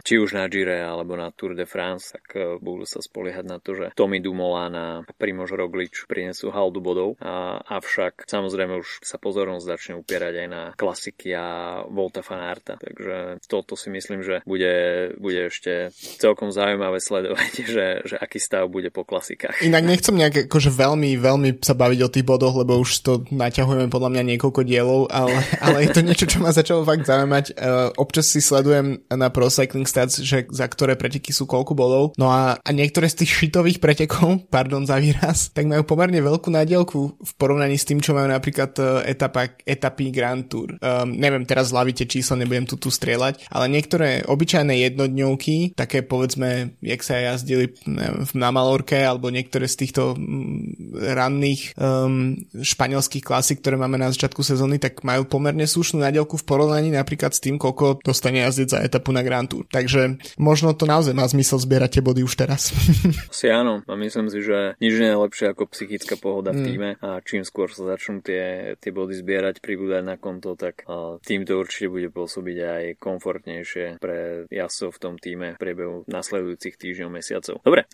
Či 0.05 0.21
už 0.21 0.37
na 0.37 0.45
Gire 0.53 0.85
alebo 0.85 1.17
na 1.17 1.33
Tour 1.33 1.57
de 1.57 1.65
France, 1.65 2.13
tak 2.13 2.37
e, 2.37 2.61
budú 2.61 2.85
sa 2.85 3.01
spoliehať 3.01 3.45
na 3.49 3.57
to, 3.57 3.73
že 3.73 3.97
Tommy 3.97 4.21
Dumoulin 4.21 4.75
a 4.77 4.87
Primož 5.17 5.57
Roglič 5.57 6.05
prinesú 6.05 6.53
haldu 6.53 6.85
bodov. 6.85 7.17
A, 7.25 7.65
avšak 7.65 8.29
samozrejme 8.29 8.77
už 8.77 9.01
sa 9.01 9.17
pozornosť 9.17 9.65
začne 9.65 9.95
upierať 9.97 10.35
aj 10.45 10.49
na 10.51 10.63
klasiky 10.77 11.33
a 11.33 11.47
Volta 11.89 12.21
Fanarta. 12.21 12.77
Takže 12.77 13.41
toto 13.49 13.79
si 13.79 13.89
myslím, 13.89 14.21
že 14.21 14.45
bude, 14.45 14.75
bude 15.17 15.49
ešte 15.49 15.89
celkom 16.21 16.53
zaujímavé 16.53 17.01
sledovať, 17.01 17.53
že, 17.75 17.87
že 18.05 18.17
aký 18.21 18.37
stav 18.43 18.69
bude 18.69 18.93
po 18.93 19.07
klasikách. 19.07 19.63
Inak 19.63 19.86
nechcem 19.87 20.15
nejak 20.15 20.51
akože 20.51 20.71
veľmi, 20.75 21.15
veľmi 21.17 21.49
sa 21.63 21.79
baviť 21.79 22.01
o 22.03 22.13
tých 22.13 22.27
bodoch, 22.27 22.55
lebo 22.59 22.83
už 22.83 22.91
to 23.07 23.13
naťahujeme 23.31 23.87
podľa 23.87 24.11
mňa 24.13 24.23
niekoľko 24.35 24.61
dielov, 24.67 25.01
ale, 25.15 25.39
ale 25.65 25.87
je 25.87 25.91
to 25.95 26.01
niečo, 26.03 26.27
čo 26.27 26.43
ma 26.43 26.51
začalo 26.51 26.83
fakt 26.83 27.07
zaujímať. 27.07 27.55
Uh, 27.55 27.95
občas 27.97 28.27
si 28.27 28.43
sledujem 28.43 29.07
na 29.07 29.29
Pro 29.31 29.47
Cycling 29.47 29.87
Stats, 29.87 30.19
že 30.19 30.51
za 30.51 30.67
ktoré 30.67 30.99
preteky 30.99 31.31
sú 31.31 31.47
koľko 31.47 31.73
bodov. 31.79 32.05
No 32.19 32.33
a, 32.33 32.59
a 32.59 32.71
niektoré 32.75 33.07
z 33.07 33.25
tých 33.25 33.47
šitových 33.47 33.79
pretekov, 33.79 34.43
pardon 34.55 34.83
za 34.83 34.99
výraz, 34.99 35.55
tak 35.55 35.71
majú 35.71 35.87
pomerne 35.87 36.19
veľkú 36.19 36.51
nádielku 36.51 36.99
v 37.23 37.33
porovnaní 37.39 37.79
s 37.79 37.87
tým, 37.87 38.03
čo 38.03 38.13
majú 38.17 38.27
napríklad 38.27 38.73
uh, 38.83 39.07
etapa, 39.07 39.55
etapy 39.63 40.11
Grand 40.11 40.43
Tour. 40.51 40.75
Um, 40.83 41.15
neviem, 41.15 41.47
teraz 41.47 41.71
zľavíte 41.71 42.09
číslo, 42.11 42.35
nebudem 42.35 42.67
tu 42.67 42.81
tu 42.81 42.89
strieľať, 42.93 43.51
ale 43.51 43.67
niektoré 43.73 44.23
obyčajné 44.25 44.75
jednodňovky, 44.91 45.75
také 45.75 46.07
povedzme, 46.07 46.79
jak 46.81 47.01
sa 47.03 47.19
jazdili 47.19 47.75
neviem, 47.85 48.25
na 48.37 48.49
Malorke, 48.55 48.97
alebo 49.03 49.29
niektoré 49.33 49.67
z 49.67 49.76
týchto 49.77 50.17
mm, 50.17 50.97
ranných 51.15 51.77
um, 51.77 52.35
španielských 52.57 53.25
klasík, 53.25 53.61
ktoré 53.61 53.77
máme 53.77 54.01
na 54.01 54.09
začiatku 54.11 54.41
sezóny, 54.41 54.81
tak 54.81 55.05
majú 55.05 55.29
pomerne 55.29 55.69
slušnú 55.69 56.01
nadielku 56.01 56.41
v 56.41 56.47
porovnaní 56.49 56.89
napríklad 56.93 57.37
s 57.37 57.45
tým, 57.45 57.61
koľko 57.61 58.01
dostane 58.01 58.41
jazdec 58.43 58.73
za 58.73 58.81
etapu 58.81 59.13
na 59.13 59.21
Grand 59.21 59.47
Tour. 59.47 59.69
Takže 59.69 60.19
možno 60.41 60.73
to 60.73 60.89
naozaj 60.89 61.13
má 61.13 61.29
zmysel 61.29 61.61
zbierať 61.61 62.01
tie 62.01 62.03
body 62.03 62.25
už 62.25 62.35
teraz. 62.35 62.73
Asi 63.33 63.53
áno. 63.53 63.85
A 63.85 63.93
myslím 63.95 64.33
si, 64.33 64.41
že 64.41 64.75
nič 64.81 64.95
nie 64.97 65.11
je 65.13 65.19
lepšie 65.21 65.47
ako 65.53 65.69
psychická 65.71 66.17
pohoda 66.17 66.51
v 66.57 66.61
mm. 66.63 66.67
týme 66.67 66.91
a 67.05 67.21
čím 67.21 67.45
skôr 67.45 67.69
sa 67.69 67.97
začnú 67.97 68.25
tie, 68.25 68.75
tie 68.81 68.91
body 68.91 69.15
zbierať, 69.15 69.61
pribúdať 69.61 70.03
na 70.03 70.17
konto, 70.17 70.57
tak 70.57 70.83
tým 71.23 71.45
to 71.45 71.61
určite 71.61 71.93
bude 71.93 72.09
pôsobiť 72.11 72.59
aj 72.63 72.85
komfortnejšie 72.97 74.01
pre 74.01 74.49
jazdcov 74.49 74.91
v 74.97 75.01
tom 75.03 75.15
týme 75.21 75.49
v 75.57 75.61
priebehu 75.61 76.07
nasledujúcich 76.09 76.79
týždňov, 76.79 77.11
mesiacov. 77.11 77.61
Dobre, 77.61 77.85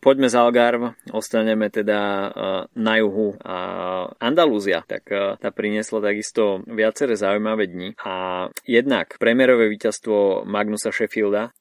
poďme 0.00 0.28
za 0.32 0.42
Algarve 0.42 0.98
dostaneme 1.28 1.68
teda 1.68 2.32
na 2.72 2.94
juhu 2.96 3.36
Andalúzia, 4.16 4.80
tak 4.88 5.12
tá 5.36 5.52
priniesla 5.52 6.00
takisto 6.00 6.64
viaceré 6.64 7.20
zaujímavé 7.20 7.68
dni. 7.68 7.92
A 8.00 8.48
jednak 8.64 9.20
premiérové 9.20 9.68
víťazstvo 9.68 10.48
Magnusa 10.48 10.88
Sheffielda 10.88 11.52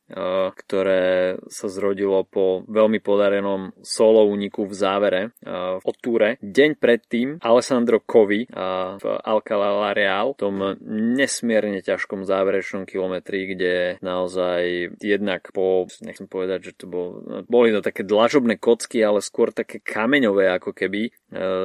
ktoré 0.53 1.35
sa 1.51 1.67
zrodilo 1.67 2.23
po 2.23 2.63
veľmi 2.67 3.03
podarenom 3.03 3.75
solo 3.83 4.23
úniku 4.27 4.63
v 4.67 4.73
závere 4.73 5.21
v 5.43 5.83
Túre. 5.99 6.39
Deň 6.39 6.79
predtým 6.79 7.27
Alessandro 7.43 7.99
Covi 7.99 8.47
v 8.47 9.05
Alcalá 9.23 9.91
Real, 9.91 10.31
tom 10.37 10.79
nesmierne 10.87 11.83
ťažkom 11.83 12.23
záverečnom 12.23 12.87
kilometri, 12.87 13.51
kde 13.51 13.99
naozaj 13.99 14.95
jednak 15.03 15.51
po, 15.51 15.89
nechcem 15.99 16.29
povedať, 16.29 16.71
že 16.71 16.73
to 16.79 16.85
bol, 16.87 17.19
boli 17.49 17.75
to 17.75 17.83
také 17.83 18.07
dlažobné 18.07 18.55
kocky, 18.61 19.03
ale 19.03 19.19
skôr 19.19 19.51
také 19.51 19.83
kameňové 19.83 20.47
ako 20.55 20.71
keby 20.71 21.11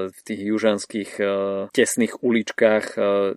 v 0.08 0.18
tých 0.26 0.40
južanských 0.42 1.10
tesných 1.70 2.24
uličkách 2.24 2.86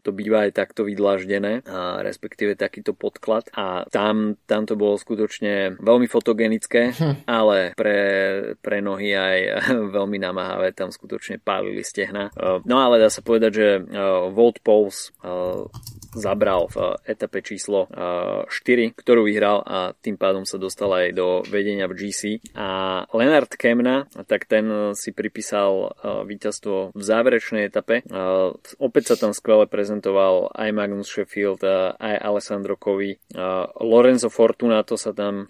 to 0.02 0.10
býva 0.16 0.50
aj 0.50 0.52
takto 0.58 0.88
vydlaždené, 0.88 1.62
respektíve 2.02 2.58
takýto 2.58 2.98
podklad 2.98 3.52
a 3.54 3.86
tam, 3.92 4.40
tam 4.50 4.66
to 4.66 4.74
bolo 4.74 4.86
bolo 4.86 5.02
skutočne 5.02 5.82
veľmi 5.82 6.08
fotogenické, 6.08 6.96
hm. 6.96 7.28
ale 7.28 7.74
pre, 7.76 8.00
pre 8.62 8.80
nohy 8.80 9.12
aj 9.12 9.38
veľmi 9.98 10.22
namáhavé, 10.22 10.72
tam 10.72 10.94
skutočne 10.94 11.44
pálili 11.44 11.82
stehna. 11.82 12.30
No 12.64 12.76
ale 12.80 13.02
dá 13.02 13.10
sa 13.10 13.26
povedať, 13.26 13.52
že 13.52 13.68
Volt 14.32 14.62
Pulse 14.62 15.12
zabral 16.16 16.72
v 16.72 16.96
etape 17.04 17.44
číslo 17.44 17.92
4, 17.92 18.48
ktorú 18.96 19.28
vyhral 19.28 19.60
a 19.66 19.92
tým 19.92 20.16
pádom 20.16 20.48
sa 20.48 20.56
dostal 20.56 20.88
aj 20.96 21.08
do 21.12 21.44
vedenia 21.50 21.92
v 21.92 22.08
GC. 22.08 22.40
A 22.56 23.04
Leonard 23.12 23.52
Kemna, 23.58 24.08
tak 24.30 24.48
ten 24.48 24.96
si 24.96 25.12
pripísal 25.12 25.92
víťazstvo 26.24 26.96
v 26.96 27.04
záverečnej 27.04 27.68
etape. 27.68 28.08
Opäť 28.80 29.04
sa 29.12 29.16
tam 29.28 29.36
skvele 29.36 29.68
prezentoval 29.68 30.56
aj 30.56 30.70
Magnus 30.72 31.12
Sheffield, 31.12 31.66
aj 32.00 32.16
Alessandro 32.22 32.80
Covi. 32.80 33.20
Lorenzo 33.82 34.32
Fortunato 34.32 34.96
sa 34.96 35.12
tam, 35.12 35.50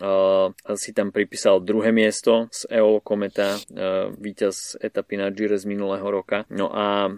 si 0.73 0.95
tam 0.95 1.13
pripísal 1.13 1.61
druhé 1.61 1.93
miesto 1.93 2.49
z 2.49 2.71
Eolo 2.73 3.03
Kometa, 3.03 3.59
víťaz 4.17 4.81
etapy 4.81 5.19
na 5.19 5.29
Gire 5.29 5.59
z 5.59 5.67
minulého 5.67 6.07
roka. 6.09 6.47
No 6.49 6.71
a 6.71 7.11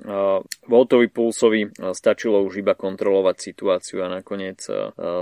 Voltovi 0.67 1.07
Pulsovi 1.07 1.69
stačilo 1.93 2.41
už 2.43 2.65
iba 2.65 2.73
kontrolovať 2.73 3.35
situáciu 3.37 4.03
a 4.03 4.11
nakoniec 4.11 4.59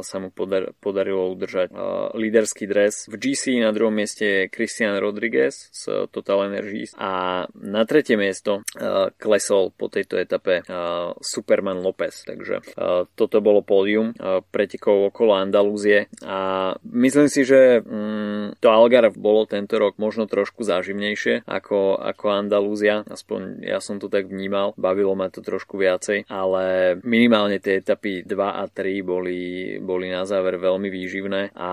sa 0.02 0.18
mu 0.18 0.32
podar- 0.32 0.72
podarilo 0.80 1.28
udržať 1.36 1.70
líderský 2.16 2.66
dres. 2.66 3.12
V 3.12 3.20
GC 3.20 3.60
na 3.60 3.76
druhom 3.76 3.94
mieste 3.94 4.24
je 4.26 4.52
Christian 4.54 4.96
Rodriguez 4.98 5.68
z 5.76 6.08
Total 6.10 6.48
Energies 6.48 6.96
a 6.96 7.44
na 7.54 7.84
tretie 7.84 8.15
miesto 8.16 8.64
uh, 8.64 9.12
klesol 9.20 9.76
po 9.76 9.92
tejto 9.92 10.16
etape 10.16 10.64
uh, 10.64 11.12
Superman 11.20 11.84
Lopez. 11.84 12.24
Takže 12.24 12.64
uh, 12.76 13.04
toto 13.18 13.44
bolo 13.44 13.62
pódium 13.66 14.16
pretekov 14.54 15.12
okolo 15.12 15.36
Andalúzie. 15.36 16.08
A 16.24 16.72
myslím 16.88 17.28
si, 17.28 17.44
že 17.44 17.82
um, 17.84 18.54
to 18.62 18.72
Algarve 18.72 19.18
bolo 19.18 19.44
tento 19.50 19.76
rok 19.76 19.98
možno 20.00 20.30
trošku 20.30 20.64
záživnejšie 20.64 21.44
ako, 21.46 22.00
ako 22.00 22.26
Andalúzia, 22.32 23.04
aspoň 23.06 23.66
ja 23.66 23.84
som 23.84 24.00
to 24.00 24.08
tak 24.08 24.30
vnímal, 24.30 24.78
bavilo 24.80 25.18
ma 25.18 25.28
to 25.28 25.44
trošku 25.44 25.78
viacej, 25.78 26.30
ale 26.30 26.96
minimálne 27.04 27.60
tie 27.60 27.82
etapy 27.82 28.06
etapy 28.06 28.28
2 28.28 28.38
a 28.38 28.64
3 28.68 29.02
boli, 29.02 29.40
boli 29.82 30.12
na 30.12 30.26
záver 30.26 30.60
veľmi 30.62 30.92
výživné. 30.92 31.56
A 31.56 31.72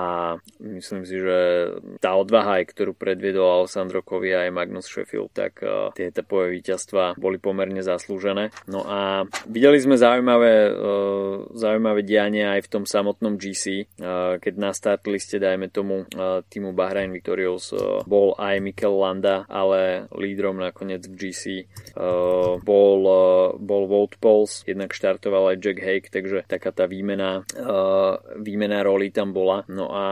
myslím 0.62 1.04
si, 1.04 1.18
že 1.20 1.38
tá 2.00 2.16
odvaha, 2.16 2.62
ktorú 2.64 2.96
predviedol 2.96 3.66
Alessandro 3.66 4.00
Kovi 4.00 4.32
aj 4.32 4.54
Magnus 4.54 4.88
Sheffield, 4.88 5.34
tak 5.34 5.60
tie 5.98 6.08
etapové 6.32 6.56
víťazstva 6.56 7.20
boli 7.20 7.36
pomerne 7.36 7.84
zaslúžené. 7.84 8.48
No 8.64 8.88
a 8.88 9.28
videli 9.44 9.76
sme 9.76 10.00
zaujímavé, 10.00 10.72
uh, 10.72 11.52
zaujímavé 11.52 12.00
diania 12.00 12.56
aj 12.56 12.64
v 12.64 12.72
tom 12.72 12.84
samotnom 12.88 13.36
GC, 13.36 13.84
uh, 14.00 14.40
keď 14.40 14.54
na 14.56 14.72
start 14.72 15.04
liste, 15.12 15.36
dajme 15.36 15.68
tomu, 15.68 16.08
uh, 16.08 16.40
týmu 16.48 16.72
Bahrain 16.72 17.12
Victorious 17.12 17.76
bol 18.08 18.32
aj 18.40 18.64
Mikel 18.64 18.96
Landa, 18.96 19.44
ale 19.52 20.08
lídrom 20.16 20.56
nakoniec 20.56 21.04
v 21.04 21.14
GC 21.28 21.44
bol, 22.62 23.00
bol 23.58 23.82
Wout 23.90 24.16
Pauls, 24.22 24.64
jednak 24.64 24.94
štartoval 24.96 25.52
aj 25.52 25.60
Jack 25.60 25.78
Hake, 25.82 26.08
takže 26.08 26.44
taká 26.48 26.70
tá 26.72 26.88
výmena, 26.88 27.44
výmena 28.38 28.80
roli 28.80 29.12
tam 29.12 29.34
bola. 29.34 29.66
No 29.68 29.90
a 29.92 30.04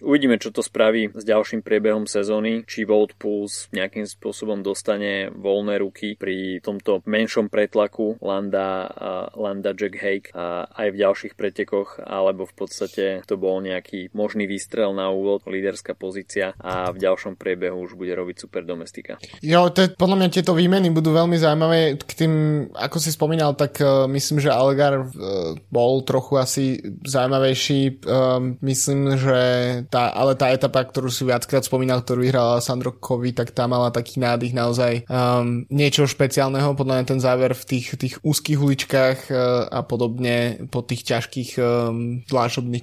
uvidíme, 0.00 0.40
čo 0.40 0.54
to 0.54 0.62
spraví 0.64 1.12
s 1.12 1.24
ďalším 1.26 1.60
priebehom 1.60 2.08
sezóny, 2.08 2.64
či 2.64 2.88
Volt 2.88 3.18
Pulse 3.18 3.68
nejakým 3.74 4.06
spôsobom 4.06 4.62
dostane 4.62 5.26
voľné 5.66 5.82
ruky 5.82 6.14
pri 6.14 6.62
tomto 6.62 7.02
menšom 7.10 7.50
pretlaku 7.50 8.22
Landa, 8.22 8.86
Landa 9.34 9.74
Jack 9.74 9.98
Hake 9.98 10.30
a 10.30 10.62
aj 10.70 10.94
v 10.94 11.00
ďalších 11.02 11.34
pretekoch, 11.34 11.98
alebo 12.06 12.46
v 12.46 12.54
podstate 12.54 13.04
to 13.26 13.34
bol 13.34 13.58
nejaký 13.58 14.14
možný 14.14 14.46
výstrel 14.46 14.94
na 14.94 15.10
úvod, 15.10 15.42
líderská 15.42 15.98
pozícia 15.98 16.54
a 16.62 16.94
v 16.94 17.02
ďalšom 17.02 17.34
priebehu 17.34 17.82
už 17.82 17.98
bude 17.98 18.14
robiť 18.14 18.46
super 18.46 18.62
domestika. 18.62 19.18
Jo, 19.42 19.74
to 19.74 19.90
podľa 19.98 20.22
mňa 20.22 20.28
tieto 20.30 20.54
výmeny 20.54 20.94
budú 20.94 21.10
veľmi 21.10 21.34
zaujímavé. 21.34 21.98
K 21.98 22.12
tým, 22.14 22.32
ako 22.70 23.02
si 23.02 23.10
spomínal, 23.10 23.58
tak 23.58 23.82
uh, 23.82 24.06
myslím, 24.06 24.38
že 24.38 24.54
Algar 24.54 25.02
uh, 25.02 25.58
bol 25.66 26.06
trochu 26.06 26.38
asi 26.38 26.64
zaujímavejší. 27.02 28.06
Um, 28.06 28.54
myslím, 28.62 29.18
že 29.18 29.40
tá, 29.90 30.14
ale 30.14 30.38
tá 30.38 30.54
etapa, 30.54 30.86
ktorú 30.86 31.10
si 31.10 31.26
viackrát 31.26 31.66
spomínal, 31.66 32.06
ktorú 32.06 32.22
vyhral 32.22 32.62
Sandro 32.62 32.94
Kovi, 32.94 33.34
tak 33.34 33.50
tá 33.50 33.66
mala 33.66 33.90
taký 33.90 34.20
nádych 34.20 34.52
naozaj 34.52 35.08
um, 35.08 35.55
niečo 35.72 36.04
špeciálneho. 36.04 36.76
Podľa 36.76 36.94
mňa 37.00 37.04
ten 37.08 37.20
záver 37.22 37.56
v 37.56 37.64
tých, 37.64 37.86
tých 37.96 38.14
úzkých 38.20 38.58
uličkách 38.60 39.18
uh, 39.32 39.36
a 39.72 39.80
podobne 39.80 40.68
po 40.68 40.84
tých 40.84 41.08
ťažkých 41.08 41.50
um, 41.56 42.20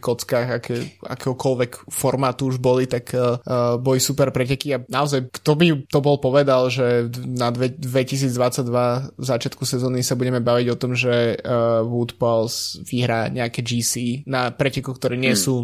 kockách, 0.01 0.47
aké, 0.49 0.75
akéhokoľvek 1.05 1.91
formátu 1.93 2.49
už 2.49 2.57
boli, 2.57 2.89
tak 2.89 3.13
uh, 3.13 3.37
uh, 3.43 3.77
boli 3.77 4.01
super 4.01 4.33
preteky 4.33 4.73
a 4.73 4.83
naozaj 4.87 5.29
kto 5.29 5.51
by 5.53 5.65
to 5.87 5.99
bol 6.01 6.17
povedal, 6.17 6.71
že 6.73 7.11
na 7.21 7.53
dve, 7.53 7.69
2022 7.69 9.19
v 9.19 9.25
začiatku 9.25 9.63
sezóny 9.63 10.01
sa 10.01 10.17
budeme 10.17 10.41
baviť 10.41 10.67
o 10.73 10.79
tom, 10.79 10.97
že 10.97 11.37
uh, 11.37 11.85
Wood 11.85 12.17
Pulse 12.17 12.81
vyhrá 12.87 13.29
nejaké 13.29 13.61
GC 13.61 14.25
na 14.25 14.49
pretekoch, 14.49 14.97
ktoré 14.97 15.19
nie 15.19 15.35
hmm. 15.35 15.41
sú 15.41 15.55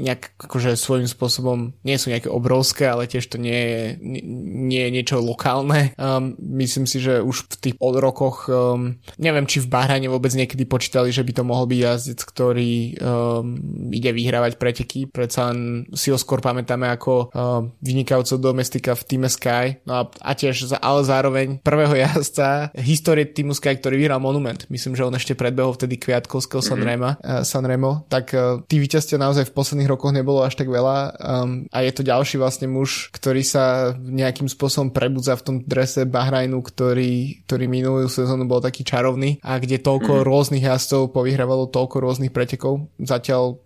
nejak 0.00 0.34
akože 0.40 0.74
svojím 0.74 1.08
spôsobom 1.08 1.76
nie 1.84 1.96
sú 2.00 2.10
nejaké 2.10 2.28
obrovské, 2.32 2.88
ale 2.88 3.10
tiež 3.10 3.26
to 3.28 3.36
nie 3.36 3.54
je, 3.56 3.82
nie 4.00 4.82
je 4.88 4.90
niečo 4.90 5.16
lokálne. 5.20 5.92
Um, 6.00 6.32
myslím 6.40 6.88
si, 6.88 6.96
že 6.96 7.20
už 7.20 7.44
v 7.44 7.56
tých 7.60 7.76
rokoch 7.76 8.48
um, 8.48 8.96
neviem, 9.20 9.44
či 9.44 9.60
v 9.60 9.68
Bahrajne 9.68 10.08
vôbec 10.08 10.32
niekedy 10.32 10.64
počítali, 10.64 11.12
že 11.12 11.20
by 11.20 11.32
to 11.36 11.42
mohol 11.44 11.68
byť 11.68 11.76
jazdec, 11.76 12.20
ktorý 12.24 12.72
um, 12.96 13.60
ide 13.92 14.08
vyhrávať 14.16 14.56
preteky. 14.56 15.12
Predsa 15.12 15.52
len 15.52 15.84
si 15.92 16.08
ho 16.08 16.16
skôr 16.16 16.40
pamätáme 16.40 16.88
ako 16.88 17.28
um, 17.36 17.76
vynikajúceho 17.84 18.40
domestika 18.40 18.96
v 18.96 19.04
týme 19.04 19.28
Sky. 19.28 19.84
No 19.84 19.92
a, 20.00 20.02
a 20.08 20.32
tiež, 20.32 20.72
ale 20.80 21.00
zároveň 21.04 21.60
prvého 21.60 21.92
jazdca 22.08 22.72
histórie 22.80 23.28
týmu 23.28 23.52
Sky, 23.52 23.76
ktorý 23.76 24.00
vyhral 24.00 24.24
Monument. 24.24 24.64
Myslím, 24.72 24.96
že 24.96 25.04
on 25.04 25.12
ešte 25.12 25.36
predbehol 25.36 25.76
vtedy 25.76 26.00
Kviatkovského 26.00 26.64
Sanrema, 26.64 27.20
mm-hmm. 27.20 27.44
Sanremo, 27.44 28.08
tak 28.08 28.32
uh, 28.32 28.64
tí 28.64 28.80
víťazstia 28.80 29.20
naozaj 29.20 29.52
v 29.52 29.56
posledných 29.56 29.92
rokoch 29.92 30.16
nebolo 30.16 30.40
až 30.40 30.56
tak 30.56 30.72
veľa 30.72 30.96
um, 31.20 31.68
a 31.68 31.84
je 31.84 31.92
to 31.92 32.08
ďalší 32.08 32.40
vlastne 32.40 32.72
muž, 32.72 33.12
ktorý 33.12 33.44
sa 33.44 33.92
nejakým 34.00 34.48
spôsobom 34.48 34.96
prebudza 34.96 35.36
v 35.36 35.44
tom 35.44 35.56
drese 35.60 35.89
Bahrajnu, 35.96 36.60
ktorý, 36.60 37.40
ktorý 37.48 37.64
minulú 37.70 38.10
sezónu 38.10 38.44
bol 38.44 38.60
taký 38.60 38.84
čarovný 38.84 39.40
a 39.40 39.56
kde 39.56 39.80
toľko 39.80 40.20
mm-hmm. 40.20 40.28
rôznych 40.28 40.64
jazdcov 40.68 41.16
povyhrávalo 41.16 41.72
toľko 41.72 41.96
rôznych 42.04 42.34
pretekov. 42.34 42.92
Zatiaľ 43.00 43.56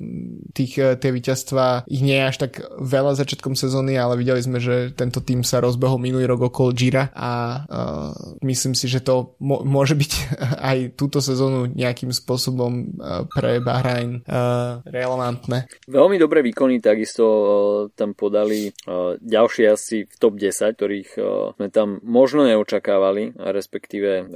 tých, 0.54 0.78
e, 0.78 0.95
tie 0.95 1.11
víťazstva 1.11 1.88
ich 1.90 2.02
nie 2.04 2.14
je 2.14 2.28
až 2.31 2.37
tak 2.47 2.62
veľa 2.78 3.19
začiatkom 3.19 3.59
sezóny, 3.59 3.99
ale 3.99 4.14
videli 4.14 4.38
sme, 4.38 4.62
že 4.62 4.95
tento 4.95 5.19
tým 5.19 5.43
sa 5.43 5.59
rozbehol 5.59 5.99
minulý 5.99 6.31
rok 6.31 6.54
okolo 6.54 6.71
Gira 6.75 7.11
a 7.14 7.64
uh, 7.64 8.12
myslím 8.43 8.75
si, 8.76 8.87
že 8.87 9.02
to 9.02 9.35
mo- 9.43 9.62
môže 9.66 9.99
byť 9.99 10.12
aj 10.71 10.78
túto 10.95 11.19
sezónu 11.19 11.71
nejaký 11.71 12.04
nejakým 12.04 12.12
spôsobom 12.12 12.73
e, 12.75 12.85
pre 13.33 13.64
Bahrajn 13.64 14.11
e, 14.21 14.40
relevantné. 14.85 15.71
Veľmi 15.88 16.21
dobré 16.21 16.45
výkony 16.45 16.85
takisto 16.85 17.25
e, 17.25 17.45
tam 17.97 18.12
podali 18.12 18.69
ďalší 19.23 19.71
asi 19.71 20.04
v 20.04 20.14
top 20.21 20.37
10, 20.37 20.76
ktorých 20.76 21.11
sme 21.57 21.69
tam 21.73 22.02
možno 22.14 22.47
neočakávali, 22.47 23.35
respektíve 23.35 24.30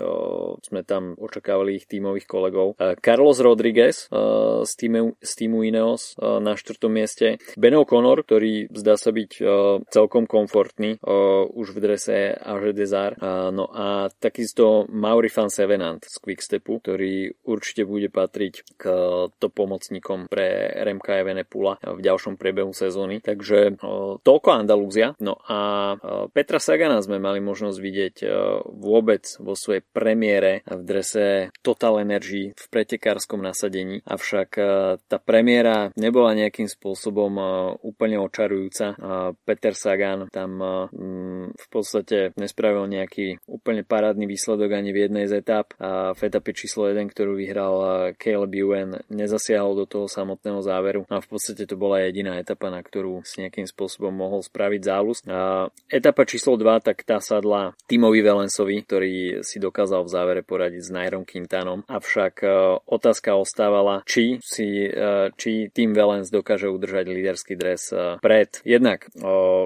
sme 0.66 0.82
tam 0.82 1.14
očakávali 1.14 1.78
ich 1.78 1.87
tímových 1.87 2.26
kolegov. 2.26 2.75
Carlos 2.99 3.38
Rodriguez 3.38 4.11
z 4.66 4.73
týmu, 4.75 5.14
z 5.23 5.32
týmu 5.38 5.62
Ineos 5.62 6.18
na 6.18 6.58
štvrtom 6.58 6.90
mieste, 6.90 7.38
Ben 7.54 7.78
O'Connor 7.78 8.26
ktorý 8.26 8.73
zdá 8.75 8.99
sa 8.99 9.14
byť 9.14 9.30
celkom 9.92 10.25
komfortný 10.26 10.99
už 11.54 11.66
v 11.76 11.78
drese 11.78 12.35
Age 12.35 12.73
Desar. 12.75 13.14
No 13.52 13.68
a 13.68 14.08
takisto 14.16 14.88
Mauri 14.88 15.28
van 15.28 15.52
Sevenant 15.52 16.00
z 16.02 16.16
Quickstepu, 16.18 16.80
ktorý 16.80 17.30
určite 17.44 17.85
bude 17.85 18.08
patriť 18.08 18.54
k 18.80 18.85
top 19.37 19.52
pomocníkom 19.52 20.32
pre 20.32 20.73
Remka 20.80 21.20
Evenepula 21.20 21.76
v 21.85 22.00
ďalšom 22.00 22.40
priebehu 22.40 22.73
sezóny. 22.73 23.20
Takže 23.20 23.76
toľko 24.25 24.49
Andalúzia. 24.49 25.12
No 25.20 25.37
a 25.44 25.92
Petra 26.32 26.56
Sagana 26.56 27.04
sme 27.04 27.20
mali 27.20 27.44
možnosť 27.44 27.57
vidieť 27.66 28.16
uh, 28.22 28.62
vôbec 28.62 29.26
vo 29.42 29.58
svojej 29.58 29.82
premiére 29.82 30.62
v 30.70 30.82
drese 30.86 31.26
Total 31.66 31.98
Energy 31.98 32.54
v 32.54 32.64
pretekárskom 32.70 33.42
nasadení. 33.42 33.98
Avšak 34.06 34.50
tá 35.08 35.18
premiéra 35.18 35.90
nebola 35.98 36.36
nejakým 36.36 36.68
spôsobom 36.70 37.40
úplne 37.82 38.20
očarujúca. 38.20 38.94
Peter 39.42 39.74
Sagan 39.74 40.28
tam 40.28 40.60
v 41.48 41.66
podstate 41.72 42.36
nespravil 42.36 42.84
nejaký 42.86 43.40
úplne 43.48 43.82
parádny 43.82 44.28
výsledok 44.28 44.76
ani 44.76 44.92
v 44.92 45.08
jednej 45.08 45.24
z 45.26 45.40
etap. 45.40 45.72
A 45.80 46.12
v 46.12 46.20
etape 46.28 46.52
číslo 46.52 46.86
1, 46.92 47.08
ktorú 47.10 47.40
vyhral 47.40 47.74
Caleb 48.20 48.52
Ewan, 48.52 48.90
nezasiahol 49.08 49.74
do 49.74 49.86
toho 49.88 50.06
samotného 50.06 50.60
záveru. 50.60 51.02
A 51.08 51.24
v 51.24 51.28
podstate 51.28 51.64
to 51.64 51.80
bola 51.80 52.04
jediná 52.04 52.36
etapa, 52.36 52.68
na 52.68 52.84
ktorú 52.84 53.24
si 53.24 53.40
nejakým 53.40 53.64
spôsobom 53.64 54.12
mohol 54.12 54.44
spraviť 54.44 54.80
zálus. 54.84 55.18
A 55.24 55.72
etapa 55.88 56.28
číslo 56.28 56.60
2, 56.60 56.84
tak 56.84 57.00
tá 57.08 57.18
sadla 57.24 57.48
Timovi 57.88 58.21
Velensovi, 58.21 58.85
ktorý 58.85 59.40
si 59.40 59.57
dokázal 59.62 60.05
v 60.05 60.12
závere 60.12 60.43
poradiť 60.45 60.83
s 60.85 60.90
Nairom 60.93 61.25
Quintanom. 61.25 61.87
Avšak 61.88 62.45
otázka 62.85 63.35
ostávala, 63.38 64.05
či 64.05 64.43
si 64.45 64.90
či 65.38 65.52
tým 65.73 65.97
Valens 65.97 66.28
dokáže 66.28 66.69
udržať 66.69 67.09
líderský 67.09 67.55
dres 67.57 67.93
pred 68.21 68.61
jednak 68.67 69.09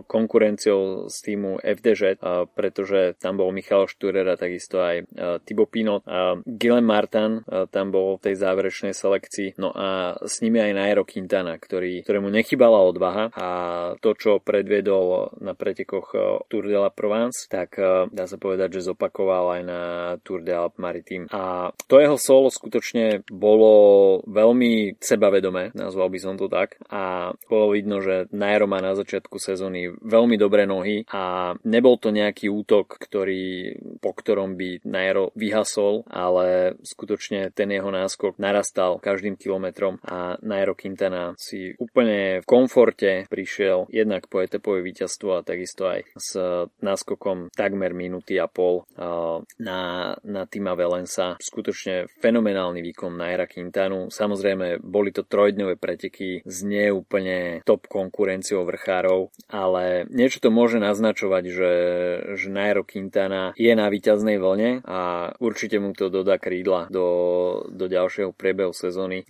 konkurenciou 0.06 1.08
z 1.10 1.16
týmu 1.24 1.58
FDŽ, 1.62 2.20
pretože 2.52 3.18
tam 3.18 3.40
bol 3.40 3.50
Michal 3.50 3.88
Šturer 3.88 4.26
a 4.28 4.38
takisto 4.38 4.78
aj 4.82 5.08
Thibaut 5.48 5.70
Pinot. 5.72 6.02
Guillem 6.46 6.86
Martin 6.86 7.42
tam 7.72 7.86
bol 7.90 8.20
v 8.20 8.30
tej 8.30 8.36
záverečnej 8.38 8.94
selekcii, 8.94 9.56
no 9.58 9.72
a 9.72 10.20
s 10.20 10.44
nimi 10.44 10.60
aj 10.60 10.76
Nairo 10.76 11.04
Quintana, 11.08 11.56
ktorý, 11.56 12.04
ktorému 12.04 12.28
nechybala 12.28 12.84
odvaha 12.84 13.32
a 13.32 13.48
to, 13.98 14.12
čo 14.12 14.42
predviedol 14.42 15.32
na 15.40 15.56
pretekoch 15.56 16.12
Tour 16.48 16.64
de 16.68 16.78
la 16.78 16.92
Provence, 16.92 17.48
tak 17.48 17.71
dá 18.10 18.24
sa 18.28 18.36
povedať, 18.36 18.78
že 18.80 18.88
zopakoval 18.92 19.60
aj 19.60 19.62
na 19.64 19.80
Tour 20.20 20.44
de 20.44 20.52
Alp 20.52 20.76
Maritime. 20.76 21.26
A 21.32 21.72
to 21.88 21.98
jeho 21.98 22.16
solo 22.20 22.48
skutočne 22.48 23.24
bolo 23.28 24.20
veľmi 24.26 24.98
sebavedomé, 24.98 25.72
nazval 25.76 26.08
by 26.12 26.18
som 26.18 26.34
to 26.36 26.46
tak. 26.46 26.78
A 26.92 27.32
bolo 27.48 27.72
vidno, 27.74 28.00
že 28.00 28.28
Nairo 28.32 28.68
má 28.68 28.80
na 28.80 28.96
začiatku 28.96 29.36
sezóny 29.36 29.92
veľmi 30.02 30.36
dobré 30.36 30.64
nohy 30.68 31.04
a 31.10 31.54
nebol 31.66 31.96
to 31.96 32.14
nejaký 32.14 32.48
útok, 32.48 32.98
ktorý, 32.98 33.76
po 33.98 34.12
ktorom 34.12 34.54
by 34.56 34.84
Nairo 34.88 35.30
vyhasol, 35.36 36.04
ale 36.08 36.78
skutočne 36.82 37.52
ten 37.54 37.70
jeho 37.70 37.88
náskok 37.88 38.36
narastal 38.40 38.98
každým 38.98 39.36
kilometrom 39.36 39.98
a 40.06 40.36
Nairo 40.42 40.74
Quintana 40.74 41.34
si 41.38 41.74
úplne 41.78 42.42
v 42.42 42.46
komforte 42.48 43.26
prišiel 43.28 43.86
jednak 43.90 44.26
po 44.28 44.40
etapové 44.40 44.82
víťazstvo 44.82 45.40
a 45.40 45.46
takisto 45.46 45.88
aj 45.88 46.00
s 46.16 46.30
náskokom 46.80 47.52
takmer 47.62 47.94
minúty 47.94 48.42
a 48.42 48.50
pol 48.50 48.82
na, 49.62 49.80
na 50.26 50.42
Tima 50.50 50.74
Velensa. 50.74 51.38
Skutočne 51.38 52.10
fenomenálny 52.18 52.82
výkon 52.82 53.14
Naira 53.14 53.46
Quintanu. 53.46 54.10
Samozrejme, 54.10 54.82
boli 54.82 55.14
to 55.14 55.22
trojdňové 55.22 55.78
preteky 55.78 56.42
s 56.42 56.66
neúplne 56.66 57.62
top 57.62 57.86
konkurenciou 57.86 58.66
vrchárov, 58.66 59.30
ale 59.46 60.10
niečo 60.10 60.42
to 60.42 60.50
môže 60.50 60.82
naznačovať, 60.82 61.44
že, 61.46 61.72
že 62.34 62.48
Nairo 62.50 62.82
Quintana 62.82 63.54
je 63.54 63.70
na 63.78 63.86
víťaznej 63.86 64.42
vlne 64.42 64.82
a 64.82 65.30
určite 65.38 65.78
mu 65.78 65.94
to 65.94 66.10
dodá 66.10 66.42
krídla 66.42 66.90
do, 66.90 67.06
do 67.70 67.86
ďalšieho 67.86 68.34
priebehu 68.34 68.74
sezóny. 68.74 69.22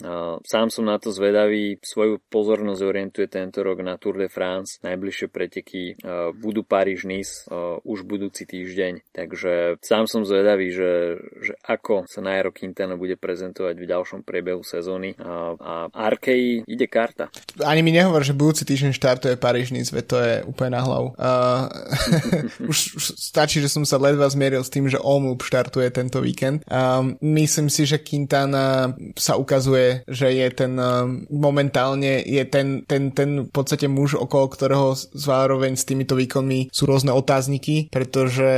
Sám 0.47 0.73
som 0.73 0.89
na 0.89 0.97
to 0.97 1.12
zvedavý, 1.12 1.77
svoju 1.83 2.23
pozornosť 2.31 2.81
orientuje 2.87 3.27
tento 3.27 3.61
rok 3.61 3.83
na 3.83 3.99
Tour 3.99 4.17
de 4.17 4.31
France. 4.31 4.79
Najbližšie 4.87 5.27
preteky 5.29 5.99
budú 6.39 6.62
Paríž-Nice 6.62 7.51
už 7.83 7.99
budúci 8.23 8.47
týždeň, 8.47 9.11
takže 9.11 9.83
sám 9.83 10.07
som 10.07 10.23
zvedavý, 10.23 10.71
že, 10.71 11.19
že 11.43 11.59
ako 11.67 12.07
sa 12.07 12.23
Nairo 12.23 12.55
Quintana 12.55 12.95
bude 12.95 13.19
prezentovať 13.19 13.75
v 13.75 13.91
ďalšom 13.91 14.23
priebehu 14.23 14.62
sezóny 14.62 15.19
a, 15.19 15.59
a 15.59 15.75
Arkei 15.91 16.62
ide 16.62 16.87
karta. 16.87 17.35
Ani 17.67 17.83
mi 17.83 17.91
nehovor, 17.91 18.23
že 18.23 18.31
budúci 18.31 18.62
týždeň 18.62 18.95
štartuje 18.95 19.35
Paríž 19.35 19.75
Nice, 19.75 19.91
to 20.07 20.23
je 20.23 20.47
úplne 20.47 20.79
na 20.79 20.87
hlavu. 20.87 21.19
Uh, 21.19 21.67
už, 22.71 22.95
už 22.95 23.05
stačí, 23.19 23.59
že 23.59 23.67
som 23.67 23.83
sa 23.83 23.99
ledva 23.99 24.31
zmieril 24.31 24.62
s 24.62 24.70
tým, 24.70 24.87
že 24.87 25.03
Omlup 25.03 25.42
štartuje 25.42 25.90
tento 25.90 26.23
víkend. 26.23 26.62
Um, 26.70 27.18
myslím 27.27 27.66
si, 27.66 27.90
že 27.90 27.99
Quintana 27.99 28.94
sa 29.18 29.35
ukazuje, 29.35 30.07
že 30.07 30.31
je 30.31 30.47
ten 30.55 30.79
um, 30.79 31.27
momentálne 31.27 32.23
je 32.23 32.47
ten, 32.47 32.87
ten, 32.87 33.11
ten 33.11 33.51
v 33.51 33.51
podstate 33.51 33.90
muž, 33.90 34.14
okolo 34.14 34.47
ktorého 34.47 34.94
zároveň 35.11 35.75
s 35.75 35.83
týmito 35.83 36.14
výkonmi 36.14 36.70
sú 36.70 36.87
rôzne 36.87 37.11
otázniky, 37.11 37.90
pretože 38.12 38.53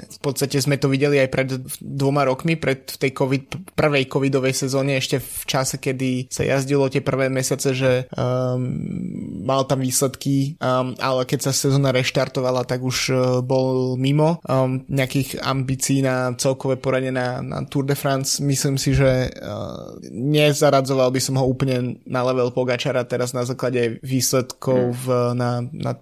v 0.00 0.18
podstate 0.24 0.56
sme 0.64 0.80
to 0.80 0.88
videli 0.88 1.20
aj 1.20 1.28
pred 1.28 1.48
dvoma 1.76 2.24
rokmi, 2.24 2.56
pred 2.56 2.88
v 2.88 2.96
tej 2.96 3.12
COVID, 3.12 3.76
prvej 3.76 4.08
covidovej 4.08 4.56
sezóne, 4.56 4.96
ešte 4.96 5.20
v 5.20 5.44
čase, 5.44 5.76
kedy 5.76 6.32
sa 6.32 6.40
jazdilo 6.40 6.88
tie 6.88 7.04
prvé 7.04 7.28
mesiace, 7.28 7.76
že 7.76 8.08
um, 8.16 9.44
mal 9.44 9.68
tam 9.68 9.84
výsledky, 9.84 10.56
um, 10.56 10.96
ale 10.96 11.28
keď 11.28 11.44
sa 11.44 11.52
sezóna 11.52 11.92
reštartovala, 11.92 12.64
tak 12.64 12.80
už 12.80 12.98
uh, 13.12 13.20
bol 13.44 14.00
mimo 14.00 14.40
um, 14.48 14.80
nejakých 14.88 15.44
ambícií 15.44 16.00
na 16.00 16.32
celkové 16.40 16.80
poradenie 16.80 17.12
na, 17.12 17.44
na 17.44 17.60
Tour 17.68 17.84
de 17.84 17.92
France. 17.92 18.40
Myslím 18.40 18.80
si, 18.80 18.96
že 18.96 19.28
uh, 19.28 20.00
nezaradzoval 20.16 21.12
by 21.12 21.20
som 21.20 21.36
ho 21.36 21.44
úplne 21.44 22.00
na 22.08 22.24
level 22.24 22.56
Pogačara 22.56 23.04
teraz 23.04 23.36
na 23.36 23.44
základe 23.44 24.00
výsledkov 24.00 24.96
v, 24.96 25.36
na, 25.36 25.60
na 25.60 25.92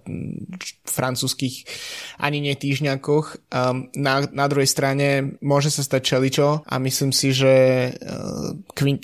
francúzských 0.87 1.67
ani 2.23 2.39
nie 2.39 2.55
týždňakoch. 2.93 3.49
Um, 3.49 3.89
na, 3.97 4.25
na 4.29 4.45
druhej 4.49 4.69
strane 4.69 5.37
môže 5.41 5.73
sa 5.73 5.81
stať 5.81 6.01
čeličo 6.15 6.61
a 6.65 6.75
myslím 6.77 7.11
si, 7.13 7.33
že 7.33 7.53
uh, 7.93 8.53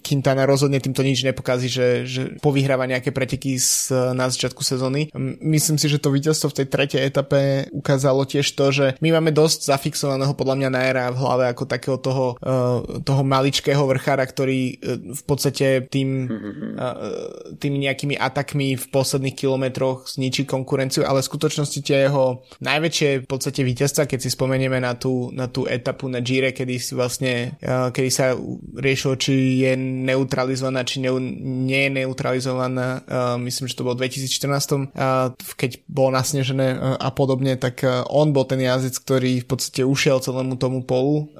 Quintana 0.01 0.45
rozhodne 0.45 0.81
týmto 0.81 1.01
nič 1.01 1.25
nepokazí, 1.25 1.69
že, 1.69 1.87
že 2.05 2.21
povyhráva 2.41 2.85
nejaké 2.85 3.09
preteky 3.09 3.57
z, 3.57 3.93
na 4.13 4.29
začiatku 4.29 4.61
sezóny. 4.61 5.09
Myslím 5.41 5.77
si, 5.77 5.89
že 5.89 6.01
to 6.01 6.13
víťazstvo 6.13 6.53
v 6.53 6.57
tej 6.61 6.67
tretej 6.69 7.01
etape 7.05 7.69
ukázalo 7.73 8.25
tiež 8.25 8.45
to, 8.53 8.65
že 8.69 8.85
my 9.01 9.09
máme 9.17 9.33
dosť 9.33 9.69
zafixovaného 9.69 10.33
podľa 10.33 10.55
mňa 10.61 10.69
Naira 10.69 11.05
v 11.13 11.21
hlave 11.21 11.45
ako 11.49 11.63
takého 11.65 11.97
toho, 11.97 12.25
uh, 12.41 13.01
toho 13.01 13.21
maličkého 13.25 13.81
vrchára, 13.85 14.25
ktorý 14.25 14.77
uh, 14.77 15.13
v 15.13 15.23
podstate 15.25 15.89
tým, 15.89 16.25
uh, 16.29 17.57
tými 17.57 17.85
nejakými 17.85 18.15
atakmi 18.17 18.77
v 18.77 18.85
posledných 18.89 19.35
kilometroch 19.37 20.09
zničí 20.09 20.45
konkurenciu, 20.45 21.05
ale 21.05 21.21
v 21.21 21.29
skutočnosti 21.29 21.79
tie 21.85 22.09
jeho 22.09 22.41
najväčšie 22.59 23.09
v 23.23 23.27
podstate 23.29 23.61
víťazstva, 23.79 24.11
keď 24.11 24.19
si 24.19 24.35
spomenieme 24.35 24.75
na 24.83 24.91
tú, 24.99 25.31
na 25.31 25.47
tú 25.47 25.63
etapu 25.63 26.11
na 26.11 26.19
Gire, 26.19 26.51
kedy 26.51 26.75
si 26.83 26.91
vlastne, 26.99 27.55
uh, 27.63 27.95
kedy 27.95 28.09
sa 28.11 28.35
riešilo, 28.75 29.15
či 29.15 29.63
je 29.63 29.79
neutralizovaná, 29.79 30.83
či 30.83 30.99
ne, 30.99 31.15
nie 31.63 31.87
je 31.87 31.91
neutralizovaná, 32.03 33.07
uh, 33.07 33.39
myslím, 33.39 33.71
že 33.71 33.79
to 33.79 33.87
bolo 33.87 33.95
v 33.95 34.11
2014, 34.11 34.91
uh, 34.99 35.31
keď 35.55 35.79
bolo 35.87 36.11
nasnežené 36.11 36.75
a 36.99 37.07
podobne, 37.15 37.55
tak 37.55 37.87
on 38.11 38.35
bol 38.35 38.43
ten 38.43 38.59
jazdec, 38.59 38.99
ktorý 38.99 39.31
v 39.43 39.47
podstate 39.47 39.87
ušiel 39.87 40.19
celému 40.19 40.59
tomu 40.59 40.83
polu 40.83 41.31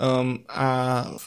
a 0.47 0.69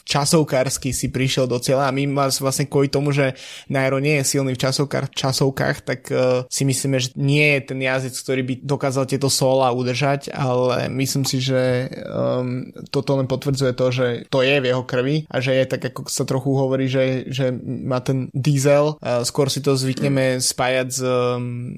časovkársky 0.07 0.95
si 0.95 1.11
prišiel 1.11 1.45
do 1.45 1.59
cieľa. 1.59 1.91
A 1.91 1.95
my 1.95 2.09
vlastne 2.15 2.65
kvôli 2.65 2.87
tomu, 2.87 3.11
že 3.11 3.35
Nairo 3.69 3.99
nie 3.99 4.21
je 4.21 4.37
silný 4.37 4.55
v 4.55 4.63
časovkách, 4.63 5.11
časovkách 5.11 5.77
tak 5.83 5.99
si 6.47 6.63
myslíme, 6.63 6.97
že 6.97 7.09
nie 7.19 7.59
je 7.59 7.61
ten 7.73 7.79
jazdec, 7.83 8.15
ktorý 8.15 8.41
by 8.41 8.53
dokázal 8.63 9.03
tieto 9.09 9.27
sola 9.27 9.73
udržať, 9.75 10.31
ale 10.31 10.87
myslím 11.03 11.23
si, 11.27 11.43
že 11.43 11.91
um, 12.07 12.71
toto 12.87 13.19
len 13.19 13.27
potvrdzuje 13.27 13.73
to, 13.75 13.85
že 13.91 14.07
to 14.31 14.39
je 14.39 14.55
v 14.63 14.69
jeho 14.71 14.83
krvi 14.87 15.27
a 15.27 15.43
že 15.43 15.51
je 15.53 15.65
tak, 15.67 15.91
ako 15.91 16.07
sa 16.07 16.23
trochu 16.23 16.51
hovorí, 16.55 16.87
že, 16.87 17.27
že 17.27 17.51
má 17.63 17.99
ten 17.99 18.31
diesel, 18.31 18.95
uh, 18.97 19.21
skôr 19.27 19.51
si 19.51 19.59
to 19.59 19.75
zvykneme 19.75 20.39
spájať 20.39 20.87
s, 20.87 20.99
um, 21.03 21.75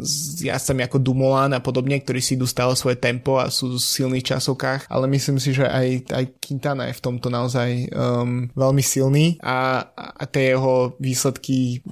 s 0.00 0.40
jazdcami 0.40 0.86
ako 0.86 1.02
Dumoulin 1.02 1.52
a 1.52 1.60
podobne, 1.60 1.98
ktorí 1.98 2.22
si 2.22 2.38
idú 2.38 2.46
stále 2.46 2.78
svoje 2.78 2.96
tempo 2.96 3.42
a 3.42 3.50
sú 3.50 3.74
v 3.74 3.82
silných 3.82 4.34
časovkách, 4.34 4.86
ale 4.86 5.10
myslím 5.10 5.42
si, 5.42 5.50
že 5.52 5.66
aj, 5.66 6.14
aj 6.14 6.24
Quintana 6.38 6.88
je 6.88 6.98
v 6.98 7.04
tomto 7.04 7.28
naozaj 7.28 7.90
um, 7.90 8.46
veľmi 8.54 8.82
silný 8.84 9.36
a, 9.42 9.90
a 9.96 10.24
tie 10.30 10.54
jeho 10.54 10.94
výsledky 11.02 11.82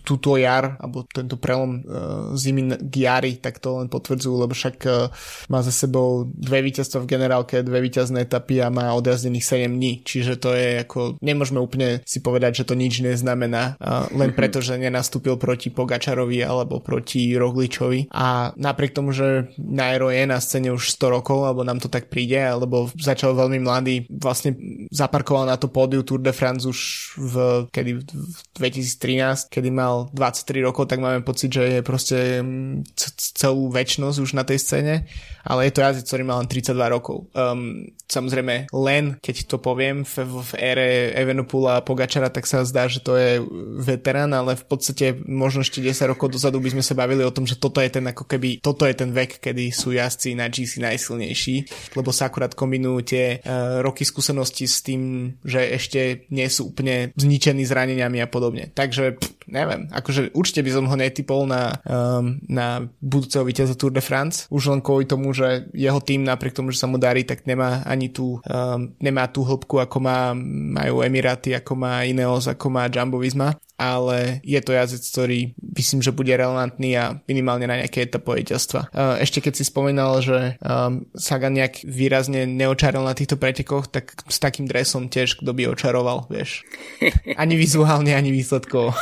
túto 0.00 0.40
jar, 0.40 0.80
alebo 0.80 1.04
tento 1.04 1.36
prelom 1.36 1.82
uh, 1.82 2.32
zimy 2.32 2.80
k 2.88 2.94
jari, 3.04 3.32
tak 3.36 3.60
to 3.60 3.82
len 3.82 3.92
potvrdzujú, 3.92 4.34
lebo 4.38 4.54
však 4.56 4.76
uh, 4.88 5.12
má 5.52 5.60
za 5.60 5.74
sebou 5.74 6.30
dve 6.32 6.64
víťazstva 6.64 7.04
v 7.04 7.10
generálke, 7.10 7.66
dve 7.66 7.82
víťazné 7.84 8.24
etapy 8.24 8.62
a 8.62 8.72
má 8.72 8.94
odjazdených 8.96 9.44
7 9.44 9.68
dní, 9.68 9.92
čiže 10.06 10.40
to 10.40 10.54
je 10.54 10.86
ako, 10.86 11.20
nemôžeme 11.20 11.58
úplne 11.60 12.00
si 12.06 12.22
povedať, 12.22 12.62
že 12.62 12.68
to 12.70 12.78
nič 12.78 13.02
neznamená, 13.02 13.76
uh, 13.76 14.08
len 14.16 14.32
preto, 14.32 14.62
že 14.62 14.80
nenastúpil 14.80 15.36
proti 15.36 15.68
Pogačarovi 15.68 16.40
alebo 16.40 16.78
proti 16.78 17.34
Rogličovi. 17.34 18.14
A 18.14 18.54
napriek 18.54 18.94
tomu, 18.94 19.10
že 19.10 19.50
Nairo 19.58 20.08
je 20.08 20.24
na 20.24 20.38
scéne 20.38 20.70
už 20.70 20.94
100 20.94 21.16
rokov, 21.18 21.44
alebo 21.44 21.66
nám 21.66 21.82
to 21.82 21.90
tak 21.90 22.06
príde, 22.06 22.38
alebo 22.38 22.88
začal 22.94 23.34
veľmi 23.34 23.58
mladý, 23.58 24.06
vlastne 24.08 24.54
zaparkoval 24.92 25.48
na 25.48 25.56
to 25.58 25.72
pódiu 25.72 26.04
Tour 26.06 26.20
de 26.20 26.30
France 26.30 26.68
už 26.68 26.78
v, 27.18 27.34
kedy, 27.72 27.92
v 28.04 28.38
2013, 28.54 29.50
kedy 29.50 29.68
mal 29.82 30.06
23 30.14 30.62
rokov, 30.62 30.86
tak 30.86 31.02
máme 31.02 31.26
pocit, 31.26 31.50
že 31.50 31.62
je 31.66 31.80
proste 31.82 32.38
mm, 32.38 32.86
celú 33.34 33.66
väčnosť 33.66 34.18
už 34.22 34.30
na 34.38 34.46
tej 34.46 34.62
scéne, 34.62 34.94
ale 35.42 35.66
je 35.66 35.72
to 35.74 35.82
jazdec, 35.82 36.06
ktorý 36.06 36.22
má 36.22 36.34
len 36.38 36.46
32 36.46 36.94
rokov. 36.94 37.26
Um, 37.34 37.90
samozrejme, 38.12 38.68
len 38.68 39.16
keď 39.24 39.48
to 39.48 39.56
poviem 39.56 40.04
v, 40.04 40.28
v 40.28 40.50
ére 40.60 40.88
Evenopula 41.16 41.80
a 41.80 41.84
Pogačara, 41.84 42.28
tak 42.28 42.44
sa 42.44 42.60
zdá, 42.68 42.84
že 42.86 43.00
to 43.00 43.16
je 43.16 43.40
veterán, 43.80 44.36
ale 44.36 44.60
v 44.60 44.64
podstate 44.68 45.16
možno 45.24 45.64
ešte 45.64 45.80
10 45.80 46.12
rokov 46.12 46.36
dozadu 46.36 46.60
by 46.60 46.76
sme 46.76 46.84
sa 46.84 46.92
bavili 46.92 47.24
o 47.24 47.32
tom, 47.32 47.48
že 47.48 47.56
toto 47.56 47.80
je 47.80 47.88
ten 47.88 48.04
ako 48.04 48.28
keby, 48.28 48.60
toto 48.60 48.84
je 48.84 48.92
ten 48.92 49.08
vek, 49.08 49.40
kedy 49.40 49.72
sú 49.72 49.96
jazdci 49.96 50.36
na 50.36 50.52
GC 50.52 50.84
najsilnejší, 50.84 51.56
lebo 51.96 52.12
sa 52.12 52.28
akurát 52.28 52.52
kombinujú 52.52 52.98
tie 53.06 53.40
uh, 53.40 53.80
roky 53.80 54.04
skúsenosti 54.04 54.68
s 54.68 54.84
tým, 54.84 55.34
že 55.42 55.64
ešte 55.72 56.28
nie 56.28 56.46
sú 56.52 56.74
úplne 56.74 57.16
zničení 57.16 57.64
zraneniami 57.64 58.20
a 58.20 58.28
podobne. 58.28 58.68
Takže 58.74 59.16
pff, 59.16 59.42
neviem, 59.52 59.90
akože 59.92 60.32
určite 60.32 60.64
by 60.64 60.70
som 60.72 60.84
ho 60.88 60.96
netypol 60.96 61.44
na, 61.44 61.76
um, 61.84 62.40
na 62.48 62.86
budúceho 63.04 63.44
víťaza 63.44 63.76
Tour 63.76 63.92
de 63.92 64.02
France, 64.02 64.46
už 64.48 64.72
len 64.72 64.80
kvôli 64.80 65.04
tomu, 65.04 65.36
že 65.36 65.68
jeho 65.76 66.00
tým 66.00 66.24
napriek 66.24 66.56
tomu, 66.56 66.72
že 66.72 66.80
sa 66.80 66.90
mu 66.90 66.96
darí, 66.96 67.22
tak 67.28 67.44
nemá 67.44 67.84
ani 67.84 68.01
tú, 68.08 68.42
um, 68.42 68.80
nemá 68.98 69.28
tú 69.28 69.44
hĺbku, 69.46 69.78
ako 69.78 69.96
má, 70.02 70.32
majú 70.72 71.04
Emiráty, 71.04 71.54
ako 71.54 71.72
má 71.76 72.02
Ineos, 72.02 72.48
ako 72.48 72.66
má 72.72 72.88
Jumbo 72.88 73.20
Visma 73.20 73.54
ale 73.80 74.44
je 74.46 74.60
to 74.62 74.76
jazdec, 74.76 75.02
ktorý 75.02 75.38
myslím, 75.58 76.00
že 76.04 76.14
bude 76.14 76.30
relevantný 76.30 76.90
a 76.94 77.18
minimálne 77.26 77.66
na 77.66 77.80
nejaké 77.82 78.06
etapovej 78.06 78.52
víťazstva. 78.52 78.92
Ešte 79.22 79.40
keď 79.40 79.52
si 79.56 79.64
spomínal, 79.64 80.20
že 80.20 80.60
um, 80.60 81.08
Sagan 81.16 81.56
nejak 81.56 81.86
výrazne 81.88 82.44
neočaroval 82.44 83.08
na 83.08 83.16
týchto 83.16 83.40
pretekoch, 83.40 83.88
tak 83.88 84.12
s 84.28 84.36
takým 84.42 84.68
dresom 84.68 85.08
tiež 85.08 85.40
kto 85.40 85.50
by 85.56 85.72
očaroval, 85.72 86.28
vieš. 86.28 86.66
Ani 87.42 87.56
vizuálne, 87.56 88.12
ani 88.12 88.30
výsledkovo. 88.30 88.92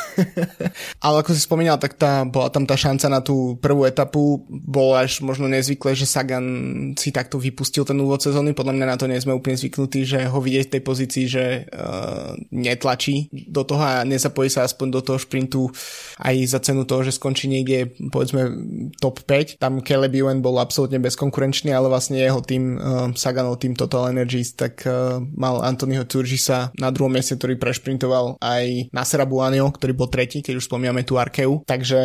ale 1.05 1.15
ako 1.21 1.31
si 1.35 1.43
spomínal, 1.43 1.77
tak 1.81 1.99
tá, 1.99 2.23
bola 2.23 2.53
tam 2.53 2.65
tá 2.65 2.79
šanca 2.79 3.07
na 3.11 3.21
tú 3.21 3.59
prvú 3.59 3.85
etapu, 3.85 4.47
bolo 4.49 4.95
až 4.95 5.21
možno 5.25 5.51
nezvyklé, 5.51 5.99
že 5.99 6.07
Sagan 6.07 6.47
si 6.95 7.11
takto 7.11 7.41
vypustil 7.41 7.83
ten 7.83 7.99
úvod 7.99 8.23
sezóny, 8.23 8.55
podľa 8.55 8.77
mňa 8.77 8.87
na 8.87 8.97
to 8.97 9.11
nie 9.11 9.19
sme 9.19 9.35
úplne 9.35 9.59
zvyknutí, 9.59 10.07
že 10.07 10.31
ho 10.31 10.39
vidieť 10.39 10.71
v 10.71 10.73
tej 10.79 10.83
pozícii, 10.83 11.25
že 11.27 11.45
uh, 11.67 12.37
netlačí 12.55 13.29
do 13.33 13.67
toho 13.67 13.83
a 13.83 14.07
nezapojí 14.07 14.49
sa 14.49 14.60
aspoň 14.63 14.87
do 14.95 15.01
toho 15.01 15.19
šprintu 15.19 15.73
aj 16.21 16.37
za 16.47 16.61
cenu 16.61 16.85
toho, 16.85 17.05
že 17.05 17.17
skončí 17.17 17.49
niekde 17.49 17.93
povedzme 18.13 18.53
top 19.01 19.25
5. 19.25 19.59
Tam 19.61 19.81
Caleb 19.81 20.15
Ewan 20.15 20.45
bol 20.45 20.61
absolútne 20.61 21.01
bezkonkurenčný, 21.01 21.73
ale 21.73 21.89
vlastne 21.89 22.21
jeho 22.21 22.45
tým 22.45 22.77
uh, 22.77 23.09
Saganov 23.17 23.61
tým 23.61 23.75
Total 23.75 24.13
Energies, 24.13 24.55
tak 24.55 24.85
uh, 24.85 25.19
mal 25.35 25.65
Anthonyho 25.65 26.05
Turgisa 26.05 26.73
na 26.77 26.93
druhom 26.93 27.13
mieste, 27.13 27.37
ktorý 27.37 27.57
prešprintoval 27.57 28.41
aj 28.41 28.93
Nasera 28.93 29.25
Buanio, 29.25 29.73
ktorý 29.73 29.93
bol 29.97 30.09
tretí, 30.13 30.45
keď 30.45 30.61
už 30.61 30.69
spomíname 30.69 31.03
tú 31.03 31.17
Arkeu. 31.17 31.65
Takže 31.65 32.01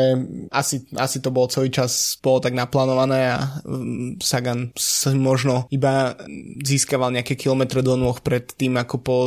asi, 0.52 0.88
asi 0.96 1.18
to 1.20 1.30
bolo 1.30 1.52
celý 1.52 1.70
čas 1.70 2.18
bolo 2.22 2.40
tak 2.40 2.56
naplánované 2.56 3.36
a 3.36 3.40
um, 3.68 4.16
Sagan 4.22 4.72
možno 5.16 5.68
iba 5.70 6.16
získaval 6.62 7.14
nejaké 7.14 7.38
kilometre 7.38 7.82
do 7.82 7.96
nôh 7.96 8.18
pred 8.22 8.46
tým, 8.46 8.78
ako 8.80 8.96
po 9.02 9.18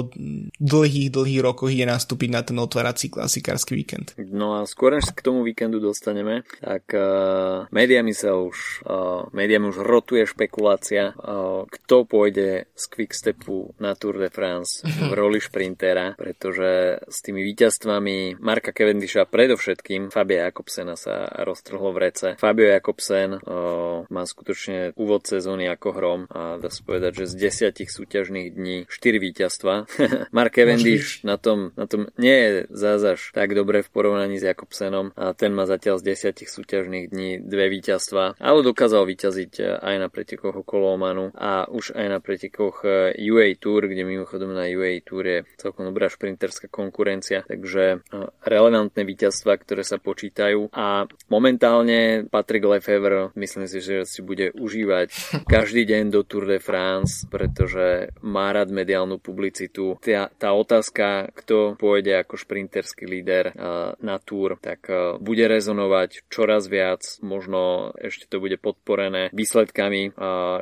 dlhých, 0.58 1.14
dlhých 1.14 1.40
rokoch 1.42 1.70
ide 1.70 1.86
nastúpiť 1.86 2.28
na 2.32 2.42
ten 2.42 2.56
otvárací 2.58 3.10
klasikársky 3.18 3.74
víkend. 3.74 4.14
No 4.14 4.54
a 4.54 4.62
skôr 4.62 4.94
než 4.94 5.10
k 5.10 5.26
tomu 5.26 5.42
víkendu 5.42 5.82
dostaneme, 5.82 6.46
tak 6.62 6.86
uh, 6.94 7.66
médiami 7.74 8.14
sa 8.14 8.38
už, 8.38 8.86
uh, 8.86 9.26
médiami 9.34 9.74
už 9.74 9.82
rotuje 9.82 10.22
špekulácia, 10.22 11.18
uh, 11.18 11.66
kto 11.66 12.06
pôjde 12.06 12.70
z 12.78 12.84
Quickstepu 12.86 13.74
na 13.82 13.98
Tour 13.98 14.22
de 14.22 14.30
France 14.30 14.86
v 14.86 15.10
roli 15.18 15.42
šprintera, 15.42 16.14
pretože 16.14 17.02
s 17.10 17.18
tými 17.26 17.42
víťazstvami 17.42 18.38
Marka 18.38 18.70
Cavendisha 18.70 19.26
predovšetkým 19.26 20.14
Fabia 20.14 20.46
Jakobsena 20.54 20.94
sa 20.94 21.26
roztrhlo 21.42 21.90
v 21.90 21.98
rece. 21.98 22.28
Fabio 22.38 22.70
Jakobsen 22.70 23.34
uh, 23.34 24.06
má 24.06 24.22
skutočne 24.22 24.94
úvod 24.94 25.26
sezóny 25.26 25.66
ako 25.66 25.88
hrom 25.90 26.20
a 26.30 26.62
dá 26.62 26.70
sa 26.70 26.86
povedať, 26.86 27.26
že 27.26 27.34
z 27.34 27.50
desiatich 27.50 27.90
súťažných 27.90 28.54
dní 28.54 28.86
4 28.86 29.26
víťazstva. 29.26 29.74
Mark 30.36 30.54
Cavendish 30.54 31.26
na 31.26 31.34
tom, 31.34 31.74
na 31.74 31.90
tom 31.90 32.06
nie 32.14 32.36
je 32.36 32.50
zás 32.70 33.07
až 33.16 33.32
tak 33.32 33.56
dobre 33.56 33.80
v 33.80 33.88
porovnaní 33.88 34.36
s 34.36 34.44
Jakobsenom 34.44 35.16
a 35.16 35.32
ten 35.32 35.54
má 35.54 35.64
zatiaľ 35.64 36.02
z 36.02 36.12
desiatich 36.12 36.50
súťažných 36.50 37.08
dní 37.08 37.30
dve 37.40 37.70
víťazstva, 37.72 38.40
ale 38.40 38.66
dokázal 38.66 39.06
vyťaziť 39.06 39.52
e, 39.60 39.62
aj 39.78 39.96
na 39.96 40.08
pretekoch 40.10 40.64
okolo 40.64 40.98
Omanu 40.98 41.30
a 41.36 41.68
už 41.70 41.94
aj 41.94 42.06
na 42.08 42.18
pretekoch 42.18 42.82
e, 42.82 43.14
UA 43.18 43.60
Tour, 43.62 43.86
kde 43.86 44.02
mimochodom 44.02 44.50
na 44.50 44.66
UA 44.66 45.04
Tour 45.06 45.24
je 45.24 45.38
celkom 45.60 45.86
dobrá 45.86 46.10
šprinterská 46.10 46.66
konkurencia, 46.68 47.46
takže 47.46 47.84
e, 47.84 48.18
relevantné 48.42 49.02
víťazstva, 49.04 49.60
ktoré 49.60 49.86
sa 49.86 50.02
počítajú. 50.02 50.72
A 50.74 51.06
momentálne 51.30 52.26
Patrick 52.26 52.66
Lefevre 52.66 53.30
myslím 53.38 53.70
si, 53.70 53.78
že 53.78 54.08
si 54.08 54.20
bude 54.24 54.50
užívať 54.56 55.08
každý 55.54 55.86
deň 55.86 56.10
do 56.10 56.20
Tour 56.26 56.50
de 56.50 56.58
France, 56.58 57.28
pretože 57.30 58.10
má 58.24 58.50
rád 58.50 58.74
mediálnu 58.74 59.22
publicitu. 59.22 60.00
Tá, 60.02 60.32
tá 60.34 60.50
otázka, 60.50 61.30
kto 61.36 61.78
pôjde 61.78 62.18
ako 62.18 62.34
šprinterský 62.40 62.97
európsky 62.98 63.06
líder 63.06 63.54
eh, 63.54 63.94
na 64.02 64.18
túr, 64.18 64.58
tak 64.58 64.90
eh, 64.90 65.18
bude 65.22 65.46
rezonovať 65.46 66.26
čoraz 66.26 66.66
viac, 66.66 67.02
možno 67.22 67.92
ešte 67.94 68.26
to 68.26 68.42
bude 68.42 68.58
podporené 68.58 69.30
výsledkami 69.30 70.02
eh, 70.06 70.12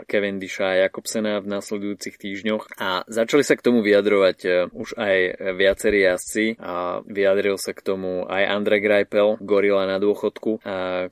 Cavendisha 0.05 0.77
a 0.77 0.79
Jakobsena 0.89 1.41
v 1.41 1.49
nasledujúcich 1.49 2.17
týždňoch 2.21 2.77
a 2.77 3.09
začali 3.09 3.43
sa 3.45 3.57
k 3.57 3.65
tomu 3.65 3.81
vyjadrovať 3.81 4.69
už 4.75 4.99
aj 4.99 5.17
viacerí 5.55 6.05
jazdci 6.05 6.59
a 6.59 7.01
vyjadril 7.07 7.57
sa 7.57 7.73
k 7.73 7.85
tomu 7.85 8.27
aj 8.27 8.43
Andre 8.51 8.83
Greipel, 8.83 9.39
gorila 9.41 9.87
na 9.87 10.03
dôchodku, 10.03 10.61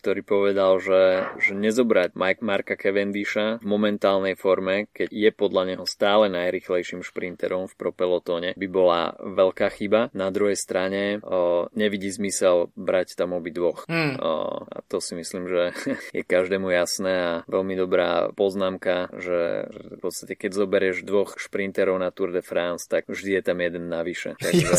ktorý 0.01 0.21
povedal, 0.27 0.83
že, 0.83 1.31
že 1.39 1.53
nezobrať 1.55 2.19
Mike 2.19 2.43
Marka 2.43 2.75
Cavendisha 2.75 3.63
v 3.63 3.67
momentálnej 3.67 4.35
forme, 4.35 4.91
keď 4.91 5.09
je 5.15 5.31
podľa 5.31 5.63
neho 5.75 5.85
stále 5.87 6.27
najrychlejším 6.29 7.07
šprinterom 7.07 7.71
v 7.71 7.79
propelotóne, 7.79 8.51
by 8.59 8.67
bola 8.67 9.15
veľká 9.23 9.71
chyba. 9.71 10.11
Na 10.13 10.35
druhej 10.35 10.59
strane 10.59 11.14
o, 11.23 11.69
nevidí 11.77 12.11
zmysel 12.11 12.73
brať 12.75 13.15
tam 13.15 13.37
obi 13.37 13.51
dvoch. 13.55 13.87
Hmm. 13.87 14.17
O, 14.19 14.65
a 14.65 14.79
to 14.87 14.99
si 14.99 15.15
myslím, 15.15 15.47
že 15.47 15.63
je 16.17 16.23
každému 16.25 16.71
jasné 16.71 17.13
a 17.15 17.33
veľmi 17.47 17.75
dobrá 17.79 18.33
poznámka, 18.33 19.13
že 19.19 19.69
v 19.71 19.99
podstate 20.01 20.35
keď 20.35 20.51
zoberieš 20.55 21.07
dvoch 21.07 21.37
šprinterov 21.37 22.01
na 22.01 22.11
Tour 22.11 22.33
de 22.33 22.43
France, 22.43 22.89
tak 22.89 23.07
vždy 23.07 23.39
je 23.39 23.43
tam 23.43 23.59
jeden 23.61 23.87
navyše. 23.93 24.35
Takže 24.41 24.73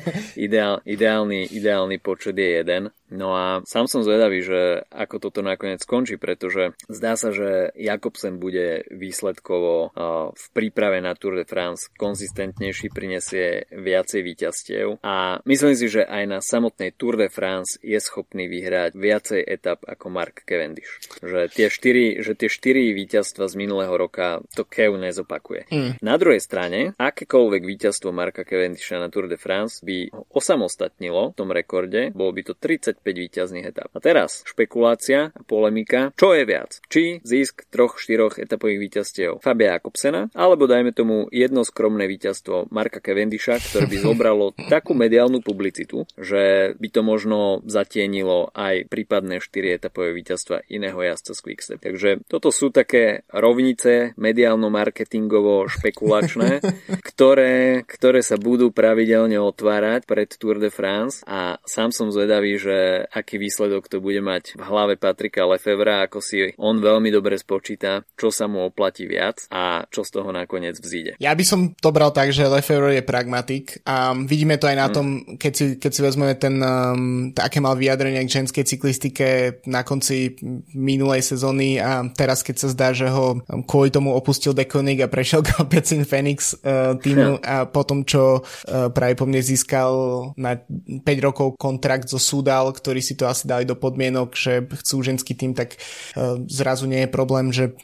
ideál, 0.46 0.84
ideálny, 0.84 1.48
ideálny 1.50 1.96
počet 1.98 2.36
je 2.38 2.48
jeden. 2.62 2.82
No 3.10 3.34
a 3.34 3.60
sám 3.66 3.90
som 3.90 4.06
zvedavý, 4.06 4.40
že 4.40 4.86
ako 4.90 5.18
toto 5.18 5.40
nakoniec 5.42 5.82
skončí, 5.82 6.16
pretože 6.16 6.78
zdá 6.86 7.18
sa, 7.18 7.34
že 7.34 7.74
Jakobsen 7.74 8.38
bude 8.38 8.86
výsledkovo 8.90 9.90
v 10.30 10.44
príprave 10.54 11.02
na 11.02 11.18
Tour 11.18 11.42
de 11.42 11.46
France 11.46 11.90
konzistentnejší, 11.98 12.94
prinesie 12.94 13.66
viacej 13.74 14.20
víťazstiev 14.22 14.86
a 15.02 15.42
myslím 15.42 15.74
si, 15.74 15.90
že 15.90 16.06
aj 16.06 16.24
na 16.30 16.38
samotnej 16.38 16.94
Tour 16.94 17.18
de 17.18 17.26
France 17.26 17.82
je 17.82 17.98
schopný 17.98 18.46
vyhrať 18.46 18.94
viacej 18.94 19.40
etap 19.42 19.82
ako 19.86 20.06
Mark 20.10 20.46
Cavendish. 20.46 21.02
Že 21.18 21.50
tie 21.50 21.66
štyri, 21.66 22.22
že 22.22 22.38
tie 22.38 22.46
štyri 22.46 22.94
víťazstva 22.94 23.50
z 23.50 23.54
minulého 23.58 23.92
roka 23.94 24.38
to 24.54 24.62
Kev 24.62 24.94
nezopakuje. 24.94 25.66
Mm. 25.70 25.90
Na 25.98 26.14
druhej 26.14 26.38
strane, 26.38 26.94
akékoľvek 26.94 27.62
víťazstvo 27.66 28.14
Marka 28.14 28.46
Cavendisha 28.46 29.02
na 29.02 29.10
Tour 29.10 29.26
de 29.26 29.34
France 29.34 29.82
by 29.82 30.14
ho 30.14 30.22
osamostatnilo 30.30 31.34
v 31.34 31.36
tom 31.36 31.50
rekorde, 31.50 32.14
bolo 32.14 32.30
by 32.30 32.42
to 32.46 32.54
30 32.54 32.99
víťazných 33.04 33.72
etap. 33.72 33.90
A 33.96 34.00
teraz 34.02 34.42
špekulácia 34.44 35.32
a 35.32 35.40
polemika, 35.46 36.12
čo 36.18 36.36
je 36.36 36.44
viac? 36.44 36.82
Či 36.90 37.24
zisk 37.24 37.64
troch, 37.72 37.96
štyroch 37.96 38.36
etapových 38.36 38.80
víťazstiev 38.90 39.40
Fabia 39.40 39.78
Jakobsena, 39.78 40.28
alebo 40.36 40.68
dajme 40.68 40.92
tomu 40.92 41.30
jedno 41.32 41.62
skromné 41.62 42.10
víťazstvo 42.10 42.68
Marka 42.74 42.98
Cavendisha, 42.98 43.56
ktoré 43.56 43.86
by 43.86 43.96
zobralo 44.02 44.52
takú 44.74 44.92
mediálnu 44.92 45.40
publicitu, 45.40 46.04
že 46.18 46.74
by 46.76 46.88
to 46.90 47.00
možno 47.06 47.38
zatienilo 47.64 48.52
aj 48.52 48.90
prípadné 48.90 49.38
4 49.40 49.78
etapové 49.80 50.12
víťazstva 50.12 50.66
iného 50.68 50.98
jazdca 50.98 51.32
z 51.32 51.40
Quickstep. 51.40 51.78
Takže 51.80 52.10
toto 52.26 52.50
sú 52.50 52.68
také 52.74 53.22
rovnice 53.30 54.12
mediálno-marketingovo 54.18 55.70
špekulačné, 55.70 56.60
ktoré, 57.08 57.86
ktoré 57.86 58.20
sa 58.20 58.36
budú 58.36 58.74
pravidelne 58.74 59.38
otvárať 59.38 60.04
pred 60.04 60.28
Tour 60.34 60.58
de 60.58 60.72
France 60.72 61.22
a 61.28 61.60
sám 61.62 61.94
som 61.94 62.10
zvedavý, 62.10 62.58
že 62.58 62.89
aký 63.10 63.36
výsledok 63.40 63.86
to 63.88 63.98
bude 64.02 64.20
mať 64.22 64.56
v 64.58 64.62
hlave 64.62 64.94
Patrika 64.96 65.46
Lefevra, 65.46 66.06
ako 66.06 66.18
si 66.22 66.52
on 66.58 66.78
veľmi 66.78 67.08
dobre 67.12 67.36
spočíta, 67.38 68.02
čo 68.16 68.28
sa 68.34 68.50
mu 68.50 68.66
oplatí 68.66 69.06
viac 69.06 69.46
a 69.52 69.84
čo 69.88 70.02
z 70.06 70.10
toho 70.20 70.30
nakoniec 70.30 70.78
vzíde. 70.78 71.16
Ja 71.22 71.32
by 71.34 71.44
som 71.46 71.60
to 71.76 71.90
bral 71.94 72.10
tak, 72.10 72.34
že 72.34 72.48
Lefevre 72.48 72.98
je 72.98 73.04
pragmatik 73.04 73.80
a 73.86 74.12
vidíme 74.14 74.56
to 74.56 74.68
aj 74.68 74.76
na 74.76 74.88
mm. 74.88 74.94
tom, 74.94 75.06
keď 75.36 75.52
si, 75.52 75.64
keď 75.76 75.90
si 75.90 76.00
vezmeme 76.00 76.34
ten, 76.36 76.54
um, 76.60 77.30
aké 77.36 77.58
mal 77.58 77.74
vyjadrenie 77.76 78.22
k 78.26 78.42
ženskej 78.42 78.64
cyklistike 78.66 79.28
na 79.66 79.82
konci 79.86 80.36
minulej 80.74 81.22
sezóny 81.24 81.80
a 81.80 82.06
teraz 82.14 82.42
keď 82.44 82.56
sa 82.66 82.68
zdá, 82.72 82.88
že 82.94 83.08
ho 83.08 83.40
um, 83.40 83.62
kvôli 83.64 83.92
tomu 83.92 84.14
opustil 84.14 84.52
Dekonik 84.56 85.04
a 85.04 85.12
prešiel 85.12 85.42
k 85.46 85.58
Alpecin 85.60 86.04
Phoenix 86.04 86.54
uh, 86.60 86.96
týmu 86.98 87.40
a 87.42 87.66
potom, 87.66 88.02
čo 88.04 88.40
uh, 88.40 88.88
práve 88.90 89.14
po 89.14 89.26
mne 89.26 89.40
získal 89.42 89.92
na 90.36 90.58
5 90.60 91.26
rokov 91.26 91.54
kontrakt 91.60 92.08
zo 92.08 92.18
Súdal, 92.20 92.72
ktorý 92.80 93.04
si 93.04 93.14
to 93.14 93.28
asi 93.28 93.44
dali 93.44 93.68
do 93.68 93.76
podmienok, 93.76 94.32
že 94.32 94.64
chcú 94.64 95.04
ženský 95.04 95.36
tým, 95.36 95.52
tak 95.52 95.76
uh, 96.16 96.40
zrazu 96.48 96.88
nie 96.88 97.04
je 97.04 97.10
problém, 97.12 97.52
že 97.52 97.76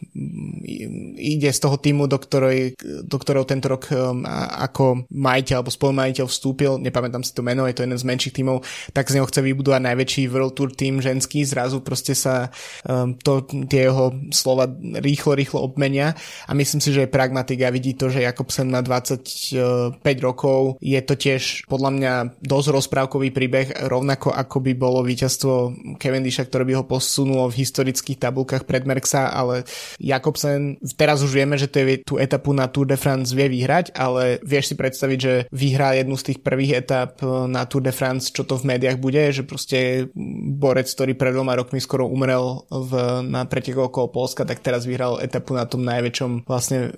ide 1.17 1.53
z 1.53 1.61
toho 1.61 1.77
týmu, 1.77 2.09
do, 2.09 2.17
ktorej, 2.17 2.81
do 3.05 3.17
ktorého 3.21 3.45
tento 3.45 3.69
rok 3.69 3.93
um, 3.93 4.25
ako 4.57 5.05
majiteľ 5.13 5.61
alebo 5.61 5.73
spolumajiteľ 5.73 6.27
vstúpil, 6.27 6.81
nepamätám 6.81 7.21
si 7.21 7.37
to 7.37 7.45
meno, 7.45 7.69
je 7.69 7.77
to 7.77 7.85
jeden 7.85 8.01
z 8.01 8.09
menších 8.09 8.37
tímov, 8.41 8.65
tak 8.97 9.13
z 9.13 9.21
neho 9.21 9.29
chce 9.29 9.45
vybudovať 9.45 9.83
najväčší 9.85 10.23
World 10.33 10.57
Tour 10.57 10.73
tým 10.73 11.05
ženský, 11.05 11.45
zrazu 11.45 11.85
proste 11.85 12.17
sa 12.17 12.49
um, 12.89 13.13
to, 13.21 13.45
tie 13.69 13.91
jeho 13.91 14.15
slova 14.33 14.71
rýchlo, 15.03 15.37
rýchlo 15.37 15.61
obmenia. 15.61 16.17
A 16.49 16.53
myslím 16.57 16.81
si, 16.81 16.95
že 16.95 17.05
je 17.05 17.11
pragmatik 17.11 17.61
a 17.63 17.75
vidí 17.75 17.93
to, 17.99 18.09
že 18.09 18.25
Jakobsen 18.25 18.71
má 18.71 18.81
25 18.81 20.01
rokov, 20.23 20.79
je 20.81 21.01
to 21.03 21.15
tiež 21.19 21.67
podľa 21.67 21.91
mňa 21.93 22.13
dosť 22.41 22.69
rozprávkový 22.73 23.29
príbeh, 23.35 23.69
rovnako 23.91 24.33
ako 24.33 24.57
by 24.63 24.73
bolo 24.87 25.03
víťazstvo 25.03 25.75
Cavendisha, 25.99 26.47
ktoré 26.47 26.63
by 26.63 26.79
ho 26.79 26.85
posunulo 26.87 27.51
v 27.51 27.67
historických 27.67 28.23
tabulkách 28.23 28.63
pred 28.63 28.87
Merksa, 28.87 29.35
ale 29.35 29.67
Jakobsen, 29.99 30.79
teraz 30.95 31.27
už 31.27 31.35
vieme, 31.35 31.59
že 31.59 31.67
tú 32.07 32.23
etapu 32.23 32.55
na 32.55 32.71
Tour 32.71 32.87
de 32.87 32.95
France 32.95 33.35
vie 33.35 33.51
vyhrať, 33.51 33.99
ale 33.99 34.39
vieš 34.47 34.71
si 34.71 34.75
predstaviť, 34.79 35.19
že 35.19 35.35
vyhrá 35.51 35.99
jednu 35.99 36.15
z 36.15 36.33
tých 36.33 36.39
prvých 36.47 36.87
etap 36.87 37.19
na 37.51 37.67
Tour 37.67 37.83
de 37.83 37.91
France, 37.91 38.31
čo 38.31 38.47
to 38.47 38.55
v 38.55 38.77
médiách 38.77 39.03
bude, 39.03 39.35
že 39.35 39.43
proste 39.43 40.07
borec, 40.55 40.87
ktorý 40.87 41.19
pred 41.19 41.35
dvoma 41.35 41.59
rokmi 41.59 41.83
skoro 41.83 42.07
umrel 42.07 42.63
v, 42.71 42.93
na 43.27 43.43
preteku 43.49 43.91
okolo 43.91 44.15
Polska, 44.15 44.47
tak 44.47 44.63
teraz 44.63 44.87
vyhral 44.87 45.19
etapu 45.19 45.57
na 45.57 45.67
tom 45.67 45.83
najväčšom 45.83 46.47
vlastne 46.47 46.93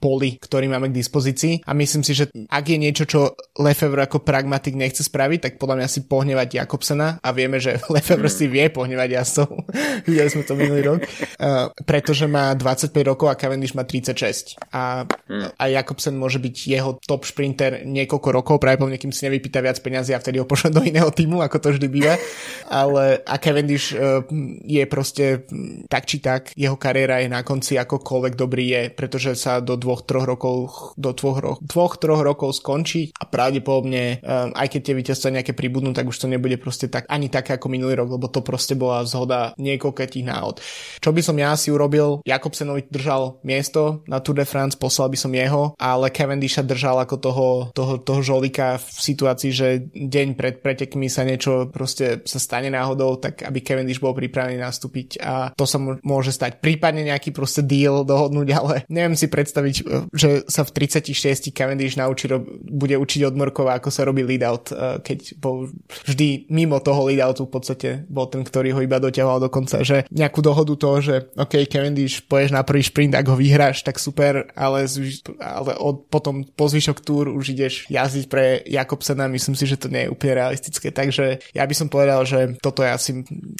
poli, 0.00 0.40
ktorý 0.40 0.70
máme 0.70 0.88
k 0.88 0.98
dispozícii. 0.98 1.66
A 1.68 1.76
myslím 1.76 2.06
si, 2.06 2.16
že 2.16 2.30
ak 2.48 2.64
je 2.64 2.78
niečo, 2.78 3.04
čo 3.04 3.34
Lefevre 3.58 4.06
ako 4.06 4.22
pragmatik 4.22 4.78
nechce 4.78 5.02
spraviť, 5.02 5.38
tak 5.42 5.52
podľa 5.58 5.82
mňa 5.82 5.88
si 5.90 6.00
pohnevať 6.06 6.62
Jakobsena 6.62 7.17
a 7.22 7.28
vieme, 7.34 7.58
že 7.58 7.78
Lefevre 7.92 8.30
mm. 8.30 8.36
si 8.36 8.44
vie 8.46 8.66
pohnevať 8.70 9.08
jazdcov. 9.18 9.48
Videli 10.08 10.30
sme 10.30 10.42
to 10.46 10.54
minulý 10.54 10.82
rok. 10.86 11.00
Uh, 11.38 11.70
pretože 11.84 12.26
má 12.26 12.54
25 12.54 12.92
rokov 13.06 13.28
a 13.30 13.38
Cavendish 13.38 13.74
má 13.74 13.84
36. 13.84 14.58
A, 14.72 15.04
mm. 15.04 15.58
a 15.58 15.64
Jakobsen 15.68 16.16
môže 16.16 16.42
byť 16.42 16.56
jeho 16.68 16.98
top 17.04 17.28
šprinter 17.28 17.84
niekoľko 17.86 18.28
rokov, 18.34 18.56
práve 18.58 18.80
po 18.80 18.90
kým 18.90 19.14
si 19.14 19.26
nevypýta 19.28 19.62
viac 19.62 19.78
peniazy 19.78 20.16
a 20.16 20.22
vtedy 20.22 20.42
ho 20.42 20.46
pošle 20.48 20.74
do 20.74 20.82
iného 20.82 21.08
týmu, 21.08 21.44
ako 21.44 21.56
to 21.62 21.68
vždy 21.76 21.86
býva. 21.86 22.18
Ale 22.66 23.22
a 23.22 23.34
Cavendish 23.38 23.94
uh, 23.94 24.24
je 24.64 24.82
proste 24.88 25.46
tak 25.86 26.04
či 26.08 26.18
tak, 26.18 26.52
jeho 26.58 26.74
kariéra 26.74 27.22
je 27.22 27.28
na 27.30 27.46
konci 27.46 27.78
akokoľvek 27.78 28.34
dobrý 28.34 28.64
je, 28.68 28.82
pretože 28.90 29.38
sa 29.38 29.62
do 29.62 29.78
dvoch, 29.78 30.02
troch 30.02 30.26
rokov, 30.26 30.56
do 30.98 31.14
dvoch, 31.14 31.38
ro- 31.38 31.58
dvoch 31.62 31.94
troch 32.00 32.22
rokov 32.24 32.58
skončí 32.58 33.14
a 33.14 33.24
pravdepodobne, 33.28 34.18
um, 34.20 34.50
aj 34.52 34.68
keď 34.74 34.80
tie 34.82 34.94
víťazstva 34.98 35.36
nejaké 35.38 35.52
pribudnú, 35.54 35.94
tak 35.94 36.10
už 36.10 36.18
to 36.18 36.26
nebude 36.26 36.58
proste 36.58 36.90
tak, 36.90 36.97
ani 37.06 37.30
také 37.30 37.54
ako 37.54 37.70
minulý 37.70 38.02
rok, 38.02 38.18
lebo 38.18 38.26
to 38.26 38.42
proste 38.42 38.74
bola 38.74 39.06
zhoda 39.06 39.54
niekoľkých 39.54 40.26
náhod. 40.26 40.58
Čo 40.98 41.14
by 41.14 41.20
som 41.22 41.38
ja 41.38 41.54
asi 41.54 41.70
urobil? 41.70 42.24
Jakobsenovi 42.26 42.90
držal 42.90 43.38
miesto 43.46 44.02
na 44.10 44.18
Tour 44.18 44.42
de 44.42 44.46
France, 44.48 44.74
poslal 44.74 45.12
by 45.12 45.18
som 45.18 45.30
jeho, 45.30 45.78
ale 45.78 46.10
Cavendisha 46.10 46.66
držal 46.66 46.98
ako 47.04 47.16
toho, 47.20 47.48
toho, 47.76 47.94
toho 48.02 48.20
žolika 48.24 48.80
v 48.82 48.86
situácii, 48.98 49.50
že 49.54 49.68
deň 49.92 50.34
pred 50.34 50.58
pretekmi 50.64 51.06
sa 51.06 51.22
niečo 51.22 51.68
proste 51.70 52.22
sa 52.24 52.40
stane 52.40 52.72
náhodou, 52.72 53.20
tak 53.20 53.44
aby 53.44 53.60
Cavendish 53.60 54.00
bol 54.00 54.16
pripravený 54.16 54.58
nastúpiť 54.58 55.20
a 55.20 55.52
to 55.52 55.64
sa 55.68 55.76
môže 55.80 56.32
stať. 56.32 56.58
Prípadne 56.62 57.04
nejaký 57.06 57.30
proste 57.30 57.60
deal 57.60 58.02
dohodnúť, 58.02 58.48
ale 58.58 58.74
neviem 58.88 59.14
si 59.18 59.28
predstaviť, 59.28 59.74
že 60.14 60.48
sa 60.48 60.62
v 60.64 60.70
36 60.74 61.52
Cavendish 61.52 61.98
naučí, 61.98 62.30
bude 62.68 62.96
učiť 62.96 63.28
od 63.28 63.34
Morkova, 63.36 63.78
ako 63.78 63.88
sa 63.92 64.06
robí 64.06 64.22
lead-out, 64.24 64.70
e, 64.70 64.74
keď 65.02 65.18
bol 65.38 65.70
vždy 66.08 66.50
mimo 66.52 66.80
toho 66.88 67.04
lead-outu 67.04 67.44
v 67.44 67.52
podstate 67.52 67.88
bol 68.08 68.24
ten, 68.32 68.40
ktorý 68.40 68.72
ho 68.72 68.80
iba 68.80 68.96
doťahoval 68.96 69.44
do 69.44 69.52
konca, 69.52 69.84
že 69.84 70.08
nejakú 70.08 70.40
dohodu 70.40 70.72
toho, 70.72 70.98
že 71.04 71.14
OK, 71.36 71.68
Cavendish, 71.68 72.24
poješ 72.24 72.56
na 72.56 72.64
prvý 72.64 72.80
sprint, 72.80 73.12
ak 73.12 73.28
ho 73.28 73.36
vyhráš, 73.36 73.84
tak 73.84 74.00
super, 74.00 74.48
ale, 74.56 74.88
ale 75.36 75.72
od, 75.76 76.08
potom 76.08 76.48
po 76.48 76.64
zvyšok 76.64 77.04
túr 77.04 77.28
už 77.28 77.52
ideš 77.52 77.84
jazdiť 77.92 78.24
pre 78.32 78.64
Jakobsena, 78.64 79.28
myslím 79.28 79.52
si, 79.52 79.68
že 79.68 79.76
to 79.76 79.92
nie 79.92 80.08
je 80.08 80.12
úplne 80.12 80.40
realistické, 80.40 80.88
takže 80.88 81.44
ja 81.52 81.68
by 81.68 81.74
som 81.76 81.92
povedal, 81.92 82.24
že 82.24 82.56
toto 82.64 82.80
je 82.80 82.90
asi 82.90 83.10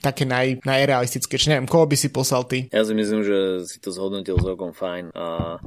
také 0.01 0.25
naj, 0.25 0.65
najrealistické, 0.65 1.37
či 1.37 1.53
neviem, 1.53 1.69
koho 1.69 1.85
by 1.85 1.97
si 1.99 2.09
poslal 2.09 2.49
ty? 2.49 2.73
Ja 2.73 2.87
si 2.89 2.97
myslím, 2.97 3.21
že 3.21 3.69
si 3.69 3.77
to 3.85 3.93
zhodnotil 3.93 4.41
celkom 4.41 4.73
fajn 4.73 5.13
a 5.13 5.59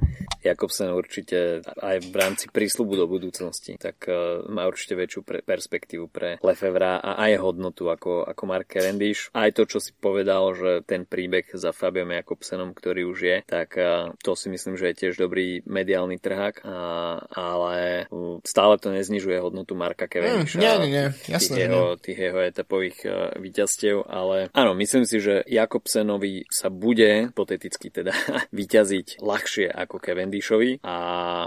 Jakobsen 0.41 0.89
určite 0.97 1.62
aj 1.62 2.02
v 2.10 2.15
rámci 2.17 2.50
prísľubu 2.50 2.97
do 2.97 3.06
budúcnosti, 3.06 3.78
tak 3.78 4.10
uh, 4.10 4.41
má 4.50 4.65
určite 4.65 4.97
väčšiu 4.97 5.21
pre, 5.21 5.39
perspektívu 5.45 6.10
pre 6.10 6.41
Lefevra 6.41 6.97
a 6.97 7.21
aj 7.30 7.38
hodnotu 7.51 7.91
ako, 7.91 8.23
ako 8.25 8.43
Mark 8.47 8.71
Cavendish. 8.71 9.29
Aj 9.35 9.51
to, 9.51 9.67
čo 9.67 9.83
si 9.83 9.91
povedal, 9.91 10.55
že 10.55 10.71
ten 10.87 11.03
príbeh 11.03 11.51
za 11.51 11.75
Fabiom 11.75 12.09
Jakobsenom, 12.09 12.71
ktorý 12.71 13.11
už 13.11 13.19
je, 13.19 13.37
tak 13.43 13.75
uh, 13.77 14.15
to 14.23 14.33
si 14.33 14.47
myslím, 14.47 14.79
že 14.79 14.91
je 14.91 14.99
tiež 15.05 15.19
dobrý 15.19 15.61
mediálny 15.67 16.17
trhák, 16.17 16.63
uh, 16.63 17.21
ale 17.31 18.07
uh, 18.07 18.39
stále 18.47 18.79
to 18.79 18.89
neznižuje 18.89 19.37
hodnotu 19.43 19.75
Marka 19.75 20.07
Cavendisha. 20.07 20.57
Mm, 20.57 20.63
nie, 20.63 20.73
nie, 20.73 20.89
nie, 20.89 21.07
jasné. 21.27 21.53
Tých 21.53 21.63
jeho, 21.67 21.83
tých 21.99 22.19
jeho 22.19 22.39
etapových 22.39 22.99
uh, 23.05 23.13
víťazstiev, 23.37 24.07
ale 24.07 24.47
áno, 24.55 24.71
myslím 24.79 25.03
si, 25.03 25.19
že 25.19 25.43
Jakobsenovi 25.45 26.47
sa 26.47 26.71
bude, 26.71 27.29
poteticky 27.35 27.91
teda, 27.91 28.15
vyťaziť 28.59 29.19
ľahšie 29.19 29.67
ako 29.67 29.95
Cavendishovi 29.99 30.79
a 30.81 30.95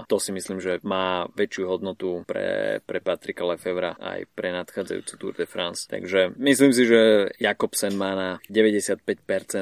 to 0.05 0.21
si 0.21 0.31
myslím, 0.35 0.61
že 0.61 0.79
má 0.85 1.25
väčšiu 1.33 1.63
hodnotu 1.65 2.23
pre, 2.27 2.79
pre 2.85 2.99
Patrika 3.01 3.43
Lefevra 3.47 3.97
aj 3.97 4.29
pre 4.33 4.53
nadchádzajúcu 4.53 5.13
Tour 5.17 5.33
de 5.33 5.47
France. 5.47 5.87
Takže 5.95 6.35
myslím 6.35 6.71
si, 6.75 6.83
že 6.91 7.31
Jakobsen 7.39 7.95
má 7.95 8.11
na 8.11 8.29
95% 8.51 8.99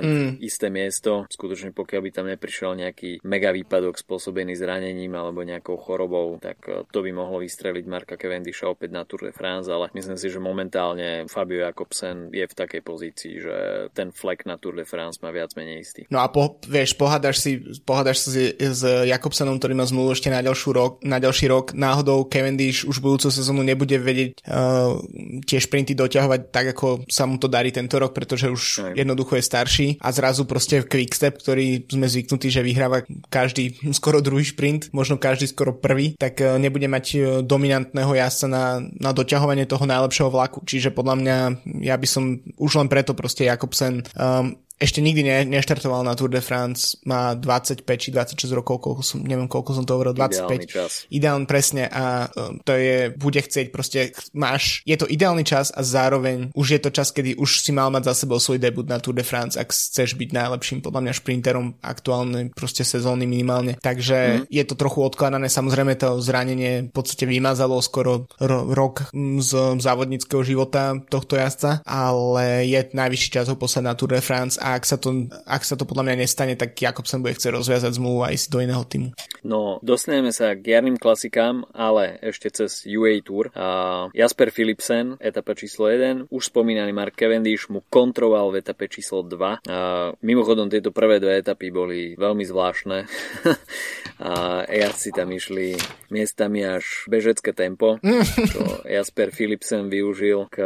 mm. 0.01 0.31
isté 0.41 0.73
miesto. 0.73 1.29
Skutočne 1.29 1.69
pokiaľ 1.69 2.01
by 2.01 2.09
tam 2.09 2.25
neprišiel 2.25 2.73
nejaký 2.73 3.21
mega 3.21 3.53
výpadok 3.53 4.01
spôsobený 4.01 4.57
zranením 4.57 5.13
alebo 5.13 5.45
nejakou 5.45 5.77
chorobou, 5.77 6.41
tak 6.41 6.57
to 6.65 6.99
by 7.05 7.13
mohlo 7.13 7.37
vystreliť 7.45 7.85
Marka 7.85 8.17
Cavendisha 8.17 8.65
opäť 8.65 8.89
na 8.97 9.05
Tour 9.05 9.29
de 9.29 9.33
France, 9.35 9.69
ale 9.69 9.93
myslím 9.93 10.17
si, 10.17 10.33
že 10.33 10.41
momentálne 10.41 11.29
Fabio 11.29 11.69
Jakobsen 11.69 12.33
je 12.33 12.49
v 12.49 12.57
takej 12.57 12.81
pozícii, 12.81 13.33
že 13.37 13.55
ten 13.93 14.09
flek 14.09 14.49
na 14.49 14.57
Tour 14.57 14.73
de 14.73 14.89
France 14.89 15.21
má 15.21 15.29
viac 15.29 15.53
menej 15.53 15.85
istý. 15.85 16.01
No 16.09 16.25
a 16.25 16.33
po, 16.33 16.57
vieš, 16.65 16.97
pohádaš 16.97 17.45
si, 17.45 17.61
pohádaš 17.85 18.25
si 18.25 18.57
s 18.57 18.81
Jakobsenom, 18.83 19.61
ktorý 19.61 19.77
má 19.77 19.85
zmluvu 19.85 20.17
ešte 20.17 20.33
na, 20.33 20.41
ďalšiu 20.41 20.69
rok, 20.73 20.91
na 21.05 21.21
ďalší 21.21 21.45
rok. 21.45 21.77
Náhodou 21.77 22.25
Cavendish 22.25 22.89
už 22.89 22.97
budúcu 23.03 23.29
sezónu 23.29 23.61
nebude 23.61 23.95
vedieť 24.01 24.41
uh, 24.49 24.97
tie 25.45 25.61
šprinty 25.61 25.93
doťahovať 26.23 26.41
tak, 26.49 26.65
ako 26.73 26.87
sa 27.11 27.27
mu 27.27 27.35
to 27.35 27.51
darí 27.51 27.75
tento 27.75 27.99
rok, 27.99 28.15
pretože 28.15 28.47
už 28.47 28.63
Aj. 28.79 28.93
jednoducho 28.95 29.35
je 29.35 29.43
starší 29.43 29.87
a 29.99 30.09
zrazu 30.15 30.47
proste 30.47 30.79
Quickstep, 30.87 31.43
ktorý 31.43 31.83
sme 31.91 32.07
zvyknutí, 32.07 32.47
že 32.47 32.63
vyhráva 32.63 33.03
každý 33.27 33.75
skoro 33.99 34.23
druhý 34.23 34.47
šprint, 34.47 34.89
možno 34.95 35.19
každý 35.19 35.51
skoro 35.51 35.75
prvý, 35.75 36.15
tak 36.15 36.39
uh, 36.39 36.55
nebude 36.55 36.87
mať 36.87 37.05
uh, 37.15 37.21
dominantného 37.43 38.15
jazdca 38.15 38.47
na, 38.47 38.65
na 38.79 39.11
doťahovanie 39.11 39.67
toho 39.67 39.83
najlepšieho 39.83 40.31
vlaku. 40.31 40.63
Čiže 40.63 40.95
podľa 40.95 41.15
mňa 41.19 41.37
ja 41.83 41.95
by 41.99 42.07
som 42.07 42.39
už 42.55 42.71
len 42.79 42.87
preto 42.87 43.11
proste 43.11 43.45
Jakobsen 43.49 44.07
um, 44.15 44.55
ešte 44.81 44.99
nikdy 44.99 45.21
ne, 45.21 45.37
neštartoval 45.47 46.01
na 46.01 46.17
Tour 46.17 46.33
de 46.33 46.41
France, 46.41 46.97
má 47.05 47.37
25 47.37 47.85
či 47.85 48.09
26 48.09 48.57
rokov, 48.57 48.81
koľko 48.81 49.01
som, 49.05 49.19
neviem 49.21 49.45
koľko 49.45 49.77
som 49.77 49.83
to 49.85 49.95
hovoril, 49.95 50.17
25. 50.17 50.43
Ideálny 50.43 50.65
čas. 50.65 50.91
Ideálny 51.13 51.45
presne 51.45 51.83
a 51.91 52.27
um, 52.33 52.57
to 52.65 52.73
je, 52.73 53.13
bude 53.13 53.37
chcieť 53.37 53.67
proste, 53.69 54.17
máš, 54.33 54.81
je 54.89 54.97
to 54.97 55.05
ideálny 55.05 55.45
čas 55.45 55.69
a 55.69 55.85
zároveň 55.85 56.49
už 56.57 56.67
je 56.75 56.79
to 56.81 56.89
čas, 56.89 57.13
kedy 57.13 57.37
už 57.37 57.61
si 57.61 57.69
mal 57.69 57.93
mať 57.93 58.09
za 58.09 58.25
sebou 58.25 58.41
svoj 58.41 58.57
debut 58.57 58.89
na 58.89 58.97
Tour 58.97 59.13
de 59.13 59.23
France, 59.23 59.55
ak 59.55 59.69
chceš 59.69 60.17
byť 60.17 60.29
najlepším 60.33 60.79
podľa 60.81 61.01
mňa 61.05 61.13
šprinterom 61.21 61.65
aktuálnej 61.83 62.49
proste 62.55 62.81
sezóny 62.81 63.29
minimálne. 63.29 63.77
Takže 63.77 64.17
mm. 64.17 64.51
je 64.51 64.63
to 64.65 64.73
trochu 64.73 65.05
odkladané, 65.05 65.51
samozrejme 65.51 65.93
to 65.99 66.17
zranenie 66.17 66.89
v 66.89 66.93
podstate 66.95 67.29
vymazalo 67.29 67.77
skoro 67.83 68.25
ro- 68.41 68.67
rok 68.71 69.11
z 69.39 69.51
závodníckého 69.77 70.41
života 70.41 70.97
tohto 71.11 71.37
jazdca, 71.37 71.85
ale 71.85 72.65
je 72.65 72.79
najvyšší 72.91 73.29
čas 73.29 73.45
ho 73.51 73.55
poslať 73.59 73.83
na 73.83 73.93
Tour 73.93 74.15
de 74.15 74.21
France 74.23 74.62
a 74.63 74.79
ak 74.79 74.87
sa 74.87 74.95
to, 74.95 75.27
ak 75.43 75.67
sa 75.67 75.75
to 75.75 75.83
podľa 75.83 76.07
mňa 76.07 76.15
nestane, 76.23 76.55
tak 76.55 76.79
Jakobsen 76.79 77.19
bude 77.19 77.35
chcieť 77.35 77.51
rozviazať 77.51 77.99
zmluvu 77.99 78.23
a 78.23 78.31
ísť 78.31 78.47
do 78.47 78.59
iného 78.63 78.83
týmu. 78.87 79.11
No, 79.43 79.83
dostaneme 79.83 80.31
sa 80.31 80.55
k 80.55 80.79
jarným 80.79 80.95
klasikám, 80.95 81.67
ale 81.75 82.15
ešte 82.23 82.47
cez 82.47 82.87
UA 82.87 83.19
Tour. 83.27 83.51
A 83.59 84.07
Jasper 84.15 84.55
Philipsen, 84.55 85.19
etapa 85.19 85.51
číslo 85.51 85.91
1, 85.91 86.31
už 86.31 86.43
spomínaný 86.47 86.95
Mark 86.95 87.19
Cavendish 87.19 87.67
mu 87.67 87.83
kontroval 87.91 88.55
v 88.55 88.63
etape 88.63 88.87
číslo 88.87 89.19
2. 89.27 89.67
A 89.67 90.15
mimochodom, 90.23 90.71
tieto 90.71 90.95
prvé 90.95 91.19
dve 91.19 91.43
etapy 91.43 91.67
boli 91.67 92.15
veľmi 92.15 92.47
zvláštne. 92.47 93.03
a 94.23 94.63
jazdci 94.63 95.09
tam 95.11 95.27
išli 95.35 95.75
miestami 96.07 96.63
až 96.63 97.03
bežecké 97.11 97.51
tempo, 97.51 97.99
čo 98.47 98.85
Jasper 98.87 99.35
Philipsen 99.35 99.91
využil 99.91 100.47
k 100.47 100.63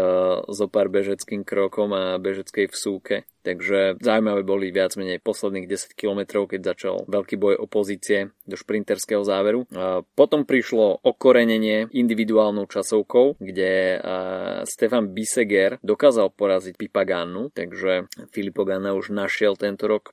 zopár 0.54 0.92
bežeckým 0.94 1.42
krokom 1.42 1.96
a 1.98 2.22
bežeckej 2.22 2.70
vsúke. 2.70 3.26
Takže 3.48 4.04
zaujímavé 4.04 4.44
boli 4.44 4.76
viac 4.76 5.00
menej 5.00 5.24
posledných 5.24 5.72
10 5.72 5.96
km, 5.96 6.44
keď 6.44 6.76
začal 6.76 7.08
veľký 7.08 7.40
boj 7.40 7.56
opozície 7.56 8.36
do 8.44 8.60
šprinterského 8.60 9.24
záveru. 9.24 9.64
Potom 10.20 10.44
prišlo 10.44 11.00
okorenenie 11.00 11.88
individuálnou 11.96 12.68
časovkou, 12.68 13.40
kde 13.40 14.04
Stefan 14.68 15.16
Biseger 15.16 15.80
dokázal 15.80 16.36
poraziť 16.36 16.76
Pipagánu, 16.76 17.56
takže 17.56 18.12
Filipo 18.36 18.68
Ganna 18.68 18.92
už 18.92 19.16
našiel 19.16 19.56
tento 19.56 19.88
rok 19.88 20.12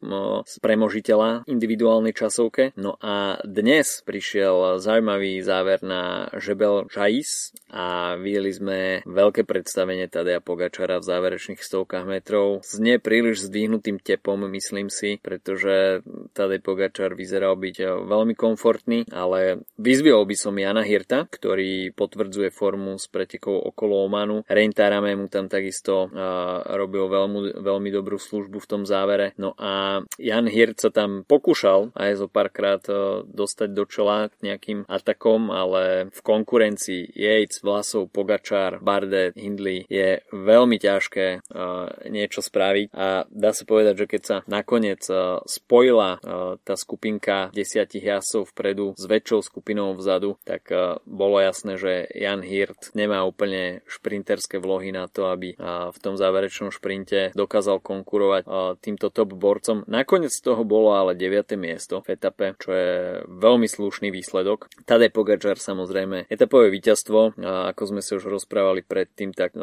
premožiteľa 0.62 1.50
individuálnej 1.50 2.14
časovke. 2.14 2.70
No 2.78 2.94
a 3.02 3.42
dnes 3.42 4.06
prišiel 4.06 4.78
zaujímavý 4.78 5.42
záver 5.42 5.82
na 5.82 6.30
Žebel 6.36 6.86
Žais 6.86 7.50
a 7.72 8.14
videli 8.14 8.54
sme 8.54 8.78
veľké 9.08 9.42
predstavenie 9.42 10.06
Tadeja 10.06 10.38
Pogačara 10.44 11.00
v 11.00 11.08
záverečných 11.08 11.58
stovkách 11.58 12.04
metrov. 12.06 12.60
Znie 12.62 13.00
príliš 13.00 13.23
príliš 13.24 13.48
zdvihnutým 13.48 14.04
tepom, 14.04 14.36
myslím 14.52 14.92
si, 14.92 15.16
pretože 15.16 16.04
Tadej 16.36 16.60
Pogačar 16.60 17.16
vyzeral 17.16 17.56
byť 17.56 17.76
eh, 17.80 17.88
veľmi 18.04 18.36
komfortný, 18.36 19.08
ale 19.08 19.64
vyzvihol 19.80 20.28
by 20.28 20.36
som 20.36 20.52
Jana 20.60 20.84
Hirta, 20.84 21.24
ktorý 21.24 21.96
potvrdzuje 21.96 22.52
formu 22.52 23.00
s 23.00 23.08
pretekou 23.08 23.56
okolo 23.64 24.04
Omanu. 24.04 24.44
Reintarame 24.44 25.16
mu 25.16 25.32
tam 25.32 25.48
takisto 25.48 26.12
uh, 26.12 26.60
robil 26.76 27.08
veľmi, 27.08 27.64
veľmi 27.64 27.88
dobrú 27.88 28.20
službu 28.20 28.60
v 28.60 28.68
tom 28.68 28.82
závere. 28.84 29.32
No 29.40 29.56
a 29.56 30.04
Jan 30.20 30.44
Hirt 30.44 30.84
sa 30.84 30.92
tam 30.92 31.24
pokúšal 31.24 31.96
aj 31.96 32.20
zo 32.20 32.28
párkrát 32.28 32.84
uh, 32.92 33.24
dostať 33.24 33.68
do 33.72 33.88
čela 33.88 34.28
nejakým 34.44 34.84
atakom, 34.84 35.48
ale 35.48 36.12
v 36.12 36.20
konkurencii 36.20 37.16
Yates, 37.16 37.64
Vlasov, 37.64 38.12
Pogačar, 38.12 38.84
Bardet, 38.84 39.32
Hindley 39.38 39.88
je 39.88 40.20
veľmi 40.28 40.76
ťažké 40.76 41.40
uh, 41.40 41.88
niečo 42.10 42.44
spraviť 42.44 42.92
a 42.92 43.13
dá 43.30 43.54
sa 43.54 43.62
povedať, 43.62 43.94
že 44.04 44.06
keď 44.10 44.22
sa 44.22 44.36
nakoniec 44.50 45.02
e, 45.06 45.38
spojila 45.46 46.18
e, 46.18 46.18
tá 46.62 46.74
skupinka 46.74 47.54
desiatich 47.54 48.02
jasov 48.02 48.50
vpredu 48.50 48.98
s 48.98 49.04
väčšou 49.06 49.40
skupinou 49.46 49.94
vzadu, 49.94 50.34
tak 50.42 50.66
e, 50.74 50.98
bolo 51.06 51.38
jasné, 51.38 51.78
že 51.78 52.10
Jan 52.10 52.42
Hirt 52.42 52.90
nemá 52.98 53.22
úplne 53.22 53.84
šprinterské 53.86 54.58
vlohy 54.58 54.90
na 54.90 55.06
to, 55.10 55.28
aby 55.28 55.56
v 55.58 55.98
tom 56.00 56.16
záverečnom 56.16 56.72
šprinte 56.72 57.34
dokázal 57.36 57.82
konkurovať 57.84 58.46
týmto 58.80 59.12
top 59.12 59.36
borcom. 59.36 59.84
Nakoniec 59.86 60.32
z 60.32 60.42
toho 60.42 60.62
bolo 60.64 60.96
ale 60.96 61.18
9. 61.18 61.54
miesto 61.60 62.00
v 62.02 62.16
etape, 62.16 62.56
čo 62.56 62.70
je 62.72 62.92
veľmi 63.28 63.68
slušný 63.68 64.08
výsledok. 64.08 64.70
Tadej 64.88 65.12
Pogačar 65.12 65.60
samozrejme 65.60 66.30
etapové 66.30 66.72
víťazstvo, 66.72 67.36
ako 67.44 67.82
sme 67.84 68.00
sa 68.00 68.16
už 68.18 68.30
rozprávali 68.30 68.86
predtým, 68.86 69.34
tak 69.36 69.56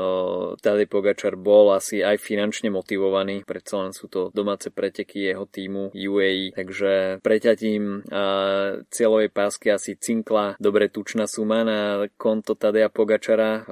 Tadej 0.62 0.88
Pogačar 0.92 1.40
bol 1.40 1.74
asi 1.74 2.04
aj 2.04 2.22
finančne 2.22 2.70
motivovaný 2.70 3.31
predsa 3.48 3.88
len 3.88 3.94
sú 3.96 4.12
to 4.12 4.28
domáce 4.36 4.68
preteky 4.68 5.32
jeho 5.32 5.48
týmu 5.48 5.96
UAE, 5.96 6.52
takže 6.58 7.24
preťatím 7.24 8.04
cieľovej 8.90 9.30
pásky 9.32 9.72
asi 9.72 9.96
cinkla 9.96 10.58
dobre 10.58 10.90
tučná 10.90 11.30
suma 11.30 11.62
na 11.62 12.10
konto 12.18 12.58
Tadeja 12.58 12.90
Pogačara 12.90 13.64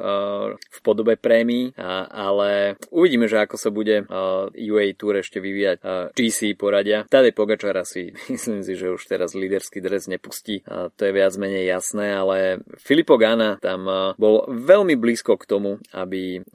v 0.53 0.79
podobe 0.85 1.17
prémií, 1.17 1.73
ale 2.13 2.77
uvidíme, 2.93 3.25
že 3.25 3.41
ako 3.41 3.55
sa 3.57 3.73
bude 3.73 4.05
UAE 4.53 4.93
Tour 4.95 5.17
ešte 5.19 5.41
vyvíjať 5.41 5.77
GC 6.13 6.53
poradia. 6.53 7.09
Tadej 7.09 7.33
Pogačara 7.33 7.81
si 7.81 8.13
myslím 8.33 8.61
si, 8.61 8.77
že 8.77 8.93
už 8.93 9.01
teraz 9.09 9.33
líderský 9.33 9.81
dres 9.81 10.05
nepustí, 10.05 10.61
to 10.67 11.01
je 11.01 11.11
viac 11.11 11.33
menej 11.41 11.65
jasné, 11.65 12.13
ale 12.13 12.61
Filippo 12.77 13.17
Gana 13.17 13.57
tam 13.57 13.89
bol 14.19 14.45
veľmi 14.45 14.93
blízko 14.93 15.39
k 15.41 15.49
tomu, 15.49 15.81
aby 15.89 16.45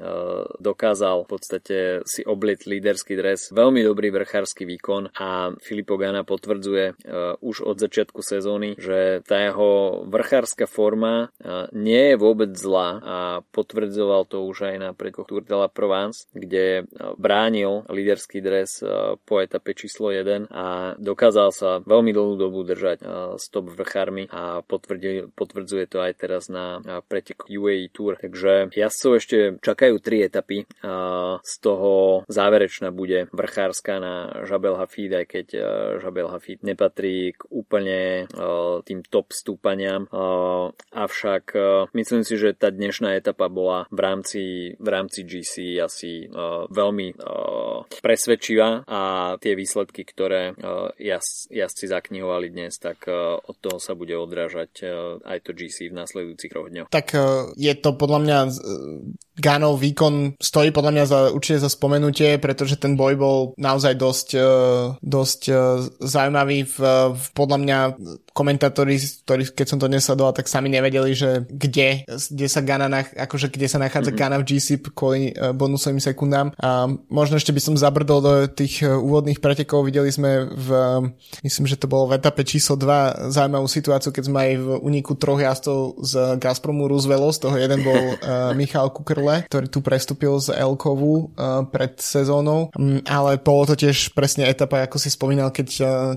dokázal 0.61 1.27
v 1.27 1.31
podstate 1.31 1.77
si 2.07 2.23
obliť 2.23 2.59
líderský 2.71 2.93
vrchársky 2.94 3.18
dres, 3.18 3.50
veľmi 3.50 3.83
dobrý 3.83 4.14
vrchársky 4.14 4.62
výkon 4.62 5.11
a 5.18 5.50
Filippo 5.59 5.98
Gana 5.98 6.22
potvrdzuje 6.22 6.94
uh, 6.94 7.35
už 7.42 7.66
od 7.66 7.83
začiatku 7.83 8.22
sezóny, 8.22 8.78
že 8.78 9.18
tá 9.26 9.42
jeho 9.50 10.07
vrchárska 10.07 10.70
forma 10.70 11.35
uh, 11.42 11.66
nie 11.74 12.14
je 12.14 12.16
vôbec 12.22 12.54
zlá 12.54 13.02
a 13.02 13.16
potvrdzoval 13.50 14.30
to 14.30 14.46
už 14.46 14.70
aj 14.70 14.76
na 14.78 14.90
prekoch 14.94 15.26
Tour 15.26 15.42
de 15.42 15.59
la 15.59 15.66
Provence, 15.66 16.30
kde 16.38 16.87
uh, 16.87 17.18
bránil 17.18 17.83
líderský 17.90 18.38
dres 18.38 18.78
po 19.26 19.42
etape 19.42 19.74
číslo 19.74 20.14
1 20.14 20.54
a 20.54 20.94
dokázal 20.94 21.50
sa 21.50 21.83
veľmi 21.83 22.14
dlhú 22.14 22.38
dobu 22.38 22.62
držať 22.62 23.02
s 23.42 23.50
top 23.50 23.74
vrchármi 23.74 24.30
a 24.30 24.62
potvrdzuje 25.35 25.85
to 25.90 25.98
aj 25.98 26.12
teraz 26.14 26.46
na 26.46 26.78
uh, 26.78 27.02
pretek 27.02 27.42
UAE 27.50 27.90
Tour. 27.90 28.14
Takže 28.22 28.70
jazdcov 28.70 29.11
ešte 29.18 29.37
čakajú 29.59 29.98
tri 29.98 30.22
etapy, 30.22 30.62
z 31.40 31.54
toho 31.64 32.22
záverečná 32.85 32.90
bude 32.92 33.29
vrchárska 33.33 34.01
na 34.01 34.14
Žabel 34.44 34.77
Hafid, 34.77 35.12
aj 35.12 35.27
keď 35.27 35.47
uh, 35.55 35.64
Žabel 36.03 36.29
Hafid 36.29 36.61
nepatrí 36.62 37.33
k 37.33 37.40
úplne 37.49 38.29
uh, 38.29 38.85
tým 38.85 39.01
top 39.07 39.33
stúpaniam. 39.33 40.07
Uh, 40.12 40.73
avšak 40.92 41.57
myslím 41.94 42.23
si, 42.25 42.37
že 42.37 42.57
tá 42.57 42.68
dnešná 42.70 43.16
etapa 43.16 43.49
bola 43.49 43.87
v 43.90 44.01
rámci, 44.01 44.42
v 44.79 44.88
rámci 44.88 45.23
GC 45.27 45.79
asi 45.81 46.27
veľmi 46.70 47.14
presvedčivá 48.03 48.87
a 48.87 49.01
tie 49.38 49.55
výsledky, 49.55 50.07
ktoré 50.07 50.55
jazd, 50.99 51.51
jazdci 51.51 51.85
zaknihovali 51.90 52.51
dnes, 52.51 52.79
tak 52.79 53.07
od 53.11 53.57
toho 53.59 53.79
sa 53.79 53.94
bude 53.94 54.14
odrážať 54.16 54.87
aj 55.23 55.38
to 55.44 55.51
GC 55.55 55.90
v 55.90 55.99
nasledujúcich 55.99 56.53
dňoch. 56.55 56.88
Tak 56.90 57.07
je 57.55 57.75
to 57.79 57.90
podľa 57.94 58.20
mňa 58.23 58.38
Ganov 59.35 59.83
výkon 59.83 60.38
stojí 60.38 60.70
podľa 60.70 60.92
mňa 60.94 61.05
za, 61.11 61.18
určite 61.35 61.59
za 61.59 61.70
spomenutie, 61.70 62.38
pretože 62.38 62.73
ten 62.78 62.98
boj 62.98 63.14
bol 63.18 63.38
naozaj 63.56 63.94
dosť, 63.98 64.28
uh, 64.38 64.96
dosť 65.00 65.40
uh, 65.50 65.58
zaujímavý. 66.02 66.66
V, 66.66 66.76
v, 67.14 67.24
podľa 67.34 67.58
mňa 67.60 67.78
komentátori, 68.35 68.99
ktorí, 68.99 69.55
keď 69.55 69.66
som 69.70 69.79
to 69.79 69.87
nesledoval, 69.87 70.35
tak 70.35 70.51
sami 70.51 70.66
nevedeli, 70.68 71.14
že 71.14 71.47
kde, 71.47 72.03
kde 72.11 72.47
sa 72.51 72.61
Gana, 72.66 72.90
nach, 72.90 73.09
akože 73.14 73.49
kde 73.49 73.70
sa 73.70 73.79
nachádza 73.79 74.11
mm-hmm. 74.11 74.27
Gana 74.27 74.37
v 74.42 74.47
GC 74.51 74.68
kvôli 74.90 75.31
uh, 75.33 75.55
bonusovým 75.55 76.03
sekundám. 76.03 76.51
A 76.59 76.90
možno 77.09 77.38
ešte 77.38 77.55
by 77.55 77.62
som 77.62 77.79
zabrdol 77.79 78.18
do 78.20 78.33
tých 78.51 78.83
uh, 78.83 78.99
úvodných 78.99 79.38
pretekov. 79.38 79.87
Videli 79.87 80.11
sme 80.11 80.51
v, 80.51 80.68
myslím, 81.47 81.70
že 81.70 81.79
to 81.79 81.87
bolo 81.87 82.11
v 82.11 82.18
etape 82.18 82.42
číslo 82.42 82.75
2 82.75 83.31
zaujímavú 83.31 83.70
situáciu, 83.70 84.11
keď 84.11 84.25
sme 84.27 84.38
aj 84.42 84.53
v 84.59 84.68
uniku 84.83 85.14
troch 85.14 85.38
jazdcov 85.38 86.03
z 86.03 86.12
Gazpromu 86.42 86.90
Roosevelt, 86.90 87.38
z 87.38 87.47
toho 87.47 87.57
jeden 87.57 87.81
bol 87.87 88.18
uh, 88.18 88.51
Michal 88.59 88.90
Kukrle, 88.90 89.47
ktorý 89.47 89.70
tu 89.70 89.79
prestúpil 89.81 90.35
z 90.42 90.59
Elkovu 90.59 91.33
uh, 91.38 91.62
pred 91.70 91.97
sezónou 92.03 92.75
ale 93.05 93.38
bolo 93.38 93.68
to 93.68 93.75
tiež 93.79 94.12
presne 94.16 94.49
etapa, 94.49 94.85
ako 94.85 94.99
si 94.99 95.12
spomínal, 95.12 95.55
keď, 95.55 95.68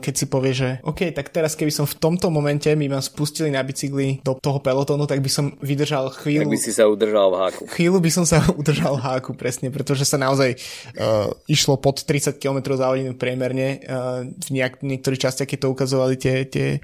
keď 0.01 0.13
si 0.13 0.25
povie, 0.25 0.53
že 0.55 0.69
OK, 0.83 1.13
tak 1.13 1.29
teraz 1.29 1.53
keby 1.53 1.71
som 1.71 1.85
v 1.85 1.97
tomto 2.07 2.31
momente 2.31 2.71
mi 2.79 2.87
ma 2.87 3.03
spustili 3.03 3.51
na 3.51 3.59
bicykli 3.59 4.23
do 4.23 4.39
toho 4.39 4.63
pelotónu, 4.63 5.03
tak 5.03 5.19
by 5.19 5.27
som 5.27 5.51
vydržal 5.59 6.07
chvíľu. 6.23 6.47
Tak 6.47 6.55
by 6.55 6.61
si 6.63 6.71
sa 6.71 6.87
udržal 6.87 7.27
v 7.27 7.35
háku. 7.35 7.63
Chvíľu 7.67 7.99
by 7.99 8.11
som 8.15 8.23
sa 8.23 8.39
udržal 8.59 8.95
v 8.95 9.03
háku, 9.03 9.35
presne, 9.35 9.67
pretože 9.67 10.07
sa 10.07 10.15
naozaj 10.15 10.55
uh, 10.95 11.27
išlo 11.51 11.75
pod 11.75 12.07
30 12.07 12.39
km 12.39 12.79
za 12.79 12.87
hodinu 12.87 13.11
priemerne. 13.19 13.83
Uh, 13.83 14.31
v 14.31 14.49
nejak, 14.55 14.79
niektorých 14.79 15.27
častiach, 15.27 15.51
keď 15.51 15.67
to 15.67 15.73
ukazovali 15.75 16.15
tie, 16.15 16.47
tie 16.47 16.79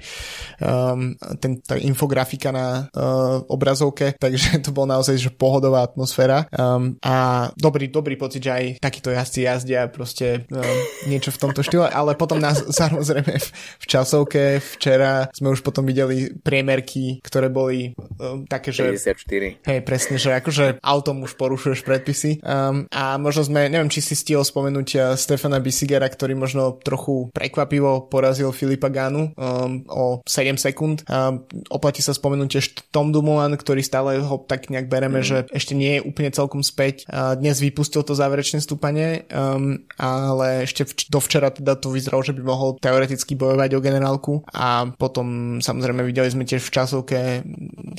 um, 0.60 1.16
ten, 1.40 1.64
tá 1.64 1.80
infografika 1.80 2.52
na 2.52 2.92
uh, 2.92 3.40
obrazovke, 3.48 4.12
takže 4.24 4.60
to 4.60 4.76
bol 4.76 4.84
naozaj 4.84 5.16
že 5.16 5.32
pohodová 5.32 5.88
atmosféra. 5.88 6.44
Um, 6.52 7.00
a 7.00 7.48
dobrý, 7.56 7.88
dobrý 7.88 8.20
pocit, 8.20 8.44
že 8.44 8.52
aj 8.52 8.64
takíto 8.84 9.08
jazdci 9.08 9.48
jazdia 9.48 9.88
proste 9.88 10.44
um, 10.52 10.60
niečo 11.08 11.32
v 11.32 11.40
tomto 11.40 11.64
štýle, 11.64 11.88
ale 11.88 12.12
potom 12.12 12.36
nás 12.36 12.60
samozrejme 12.82 13.40
v, 13.40 13.48
v 13.54 13.84
časovke 13.88 14.60
včera 14.60 15.13
sme 15.30 15.52
už 15.52 15.60
potom 15.62 15.84
videli 15.86 16.32
priemerky, 16.32 17.20
ktoré 17.22 17.48
boli 17.48 17.94
um, 18.18 18.44
také, 18.46 18.74
že... 18.74 18.94
54. 18.94 19.66
Hej, 19.66 19.78
presne, 19.86 20.16
že 20.20 20.34
akože 20.34 20.80
autom 20.80 21.24
už 21.24 21.36
porušuješ 21.38 21.86
predpisy. 21.86 22.40
Um, 22.44 22.86
a 22.90 23.16
možno 23.16 23.46
sme, 23.46 23.70
neviem, 23.70 23.90
či 23.90 24.04
si 24.04 24.14
stihol 24.16 24.44
spomenúť 24.44 24.88
uh, 24.96 25.02
Stefana 25.14 25.58
Bisigera, 25.62 26.06
ktorý 26.06 26.36
možno 26.36 26.76
trochu 26.82 27.30
prekvapivo 27.32 28.06
porazil 28.10 28.50
Filipa 28.50 28.92
Gánu 28.92 29.32
um, 29.34 29.82
o 29.88 30.20
7 30.26 30.56
sekúnd. 30.58 31.06
Um, 31.08 31.44
oplatí 31.70 32.04
sa 32.04 32.12
spomenúť 32.16 32.48
tiež 32.50 32.66
Tom 32.90 33.10
Dumoulin, 33.10 33.56
ktorý 33.56 33.80
stále 33.80 34.20
ho 34.20 34.36
tak 34.44 34.68
nejak 34.68 34.86
bereme, 34.90 35.20
mm. 35.20 35.26
že 35.26 35.38
ešte 35.50 35.72
nie 35.76 35.98
je 35.98 36.04
úplne 36.06 36.30
celkom 36.30 36.60
späť. 36.60 37.06
Uh, 37.08 37.34
dnes 37.38 37.58
vypustil 37.60 38.02
to 38.02 38.16
záverečné 38.16 38.60
stúpanie, 38.60 39.26
um, 39.30 39.82
ale 39.96 40.68
ešte 40.68 40.86
vč- 40.86 41.08
dovčera 41.08 41.50
teda 41.50 41.76
to 41.78 41.92
vyzeralo, 41.92 42.22
že 42.24 42.36
by 42.36 42.42
mohol 42.42 42.76
teoreticky 42.78 43.36
bojovať 43.36 43.70
o 43.76 43.84
generálku 43.84 44.34
a 44.50 44.88
potom 45.04 45.60
samozrejme 45.60 46.00
videli 46.00 46.32
sme 46.32 46.48
tiež 46.48 46.64
v 46.64 46.72
časovke 46.72 47.18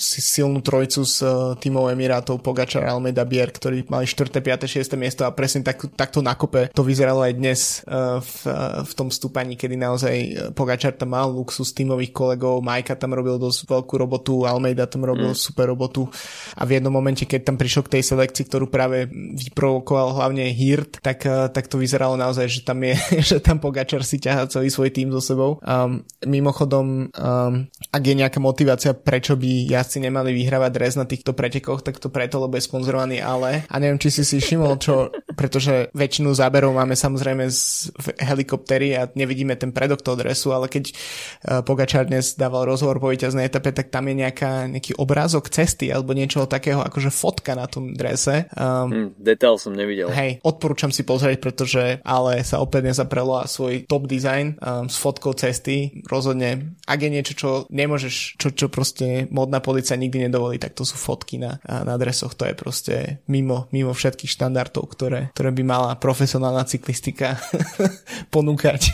silnú 0.01 0.65
trojcu 0.65 1.05
s 1.05 1.21
uh, 1.21 1.53
tímov 1.53 1.93
Emirátov 1.93 2.41
Pogačar, 2.41 2.81
Almeida, 2.89 3.21
Bier, 3.29 3.53
ktorí 3.53 3.85
mali 3.93 4.09
4., 4.09 4.41
5., 4.41 4.65
6. 4.65 4.97
miesto 4.97 5.21
a 5.21 5.29
presne 5.29 5.61
tak, 5.61 5.85
takto 5.93 6.25
nakope 6.25 6.73
to 6.73 6.81
vyzeralo 6.81 7.21
aj 7.21 7.33
dnes 7.37 7.85
uh, 7.85 8.17
v, 8.17 8.33
uh, 8.49 8.81
v 8.81 8.91
tom 8.97 9.13
stúpaní, 9.13 9.53
kedy 9.53 9.77
naozaj 9.77 10.15
Pogačar 10.57 10.97
tam 10.97 11.13
mal 11.13 11.29
luxus 11.29 11.77
tímových 11.77 12.09
kolegov, 12.09 12.65
Majka 12.65 12.97
tam 12.97 13.13
robil 13.13 13.37
dosť 13.37 13.69
veľkú 13.69 13.93
robotu, 14.01 14.49
Almeida 14.49 14.89
tam 14.89 15.05
robil 15.05 15.29
mm. 15.29 15.37
super 15.37 15.69
robotu 15.69 16.09
a 16.57 16.65
v 16.65 16.81
jednom 16.81 16.89
momente, 16.89 17.29
keď 17.29 17.53
tam 17.53 17.61
prišiel 17.61 17.85
k 17.85 18.01
tej 18.01 18.03
selekcii, 18.09 18.49
ktorú 18.49 18.65
práve 18.73 19.05
vyprovokoval 19.13 20.17
hlavne 20.17 20.49
Hirt, 20.49 21.05
tak, 21.05 21.21
tak 21.53 21.69
to 21.69 21.77
vyzeralo 21.77 22.17
naozaj, 22.17 22.49
že 22.49 22.61
tam 22.65 22.81
je, 22.81 22.97
že 23.35 23.37
tam 23.37 23.61
Pogačar 23.61 24.01
si 24.01 24.17
ťaha 24.17 24.49
celý 24.49 24.73
svoj 24.73 24.89
tým 24.89 25.13
so 25.13 25.21
sebou. 25.21 25.59
Um, 25.59 26.07
mimochodom, 26.23 26.85
um, 27.11 27.53
ak 27.91 28.03
je 28.03 28.15
nejaká 28.15 28.39
motivácia, 28.39 28.95
prečo 28.95 29.35
by 29.35 29.69
jazdci 29.69 30.03
nemali 30.07 30.31
vyhrávať 30.31 30.71
dres 30.71 30.93
na 30.95 31.05
týchto 31.05 31.35
pretekoch, 31.35 31.83
tak 31.83 31.99
to 31.99 32.07
preto, 32.07 32.39
lebo 32.39 32.55
je 32.55 32.67
sponzorovaný 32.67 33.19
ale. 33.19 33.67
A 33.67 33.75
neviem, 33.79 33.99
či 33.99 34.09
si 34.11 34.23
si 34.23 34.39
všimol, 34.39 34.79
čo, 34.79 35.11
pretože 35.35 35.91
väčšinu 35.91 36.31
záberov 36.31 36.71
máme 36.71 36.95
samozrejme 36.95 37.47
z 37.51 37.91
helikoptery 38.19 38.95
a 38.95 39.07
nevidíme 39.11 39.59
ten 39.59 39.75
predok 39.75 40.01
toho 40.01 40.15
dresu, 40.19 40.55
ale 40.55 40.71
keď 40.71 40.91
uh, 40.91 41.61
Pogačar 41.65 42.07
dnes 42.07 42.39
dával 42.39 42.69
rozhovor 42.69 43.03
po 43.03 43.11
víťaznej 43.11 43.47
etape, 43.47 43.75
tak 43.75 43.91
tam 43.91 44.07
je 44.07 44.15
nejaká, 44.25 44.71
nejaký 44.71 44.95
obrázok 44.95 45.51
cesty 45.51 45.91
alebo 45.91 46.15
niečo 46.15 46.47
takého, 46.47 46.81
akože 46.81 47.11
fotka 47.11 47.53
na 47.57 47.67
tom 47.67 47.91
drese. 47.97 48.47
Um, 48.55 48.91
hm, 48.91 49.09
detail 49.19 49.59
som 49.59 49.75
nevidel. 49.75 50.07
Hej, 50.13 50.39
odporúčam 50.45 50.93
si 50.93 51.03
pozrieť, 51.03 51.37
pretože 51.41 51.83
ale 52.05 52.45
sa 52.45 52.61
opäť 52.61 52.93
nezaprelo 52.93 53.41
a 53.41 53.49
svoj 53.49 53.89
top 53.89 54.05
design 54.05 54.55
um, 54.61 54.87
s 54.87 54.95
fotkou 55.01 55.33
cesty 55.33 56.05
rozhodne, 56.05 56.77
ak 56.85 56.99
je 57.01 57.09
niečo, 57.09 57.33
čo 57.33 57.49
nemôžeš, 57.73 58.37
čo, 58.37 58.53
čo 58.53 58.69
proste 58.69 59.25
modná 59.33 59.57
policia 59.59 59.97
nikdy 59.97 60.29
nedovolí, 60.29 60.61
tak 60.61 60.77
to 60.77 60.85
sú 60.85 60.93
fotky 60.95 61.41
na, 61.41 61.57
na 61.65 61.97
adresoch, 61.97 62.37
to 62.37 62.45
je 62.45 62.53
proste 62.53 62.95
mimo, 63.25 63.65
mimo 63.73 63.91
všetkých 63.91 64.29
štandardov, 64.29 64.85
ktoré, 64.93 65.21
ktoré 65.33 65.49
by 65.49 65.63
mala 65.65 65.91
profesionálna 65.97 66.69
cyklistika 66.69 67.41
ponúkať. 68.33 68.93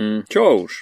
Mm, 0.00 0.24
čo 0.28 0.64
už? 0.64 0.72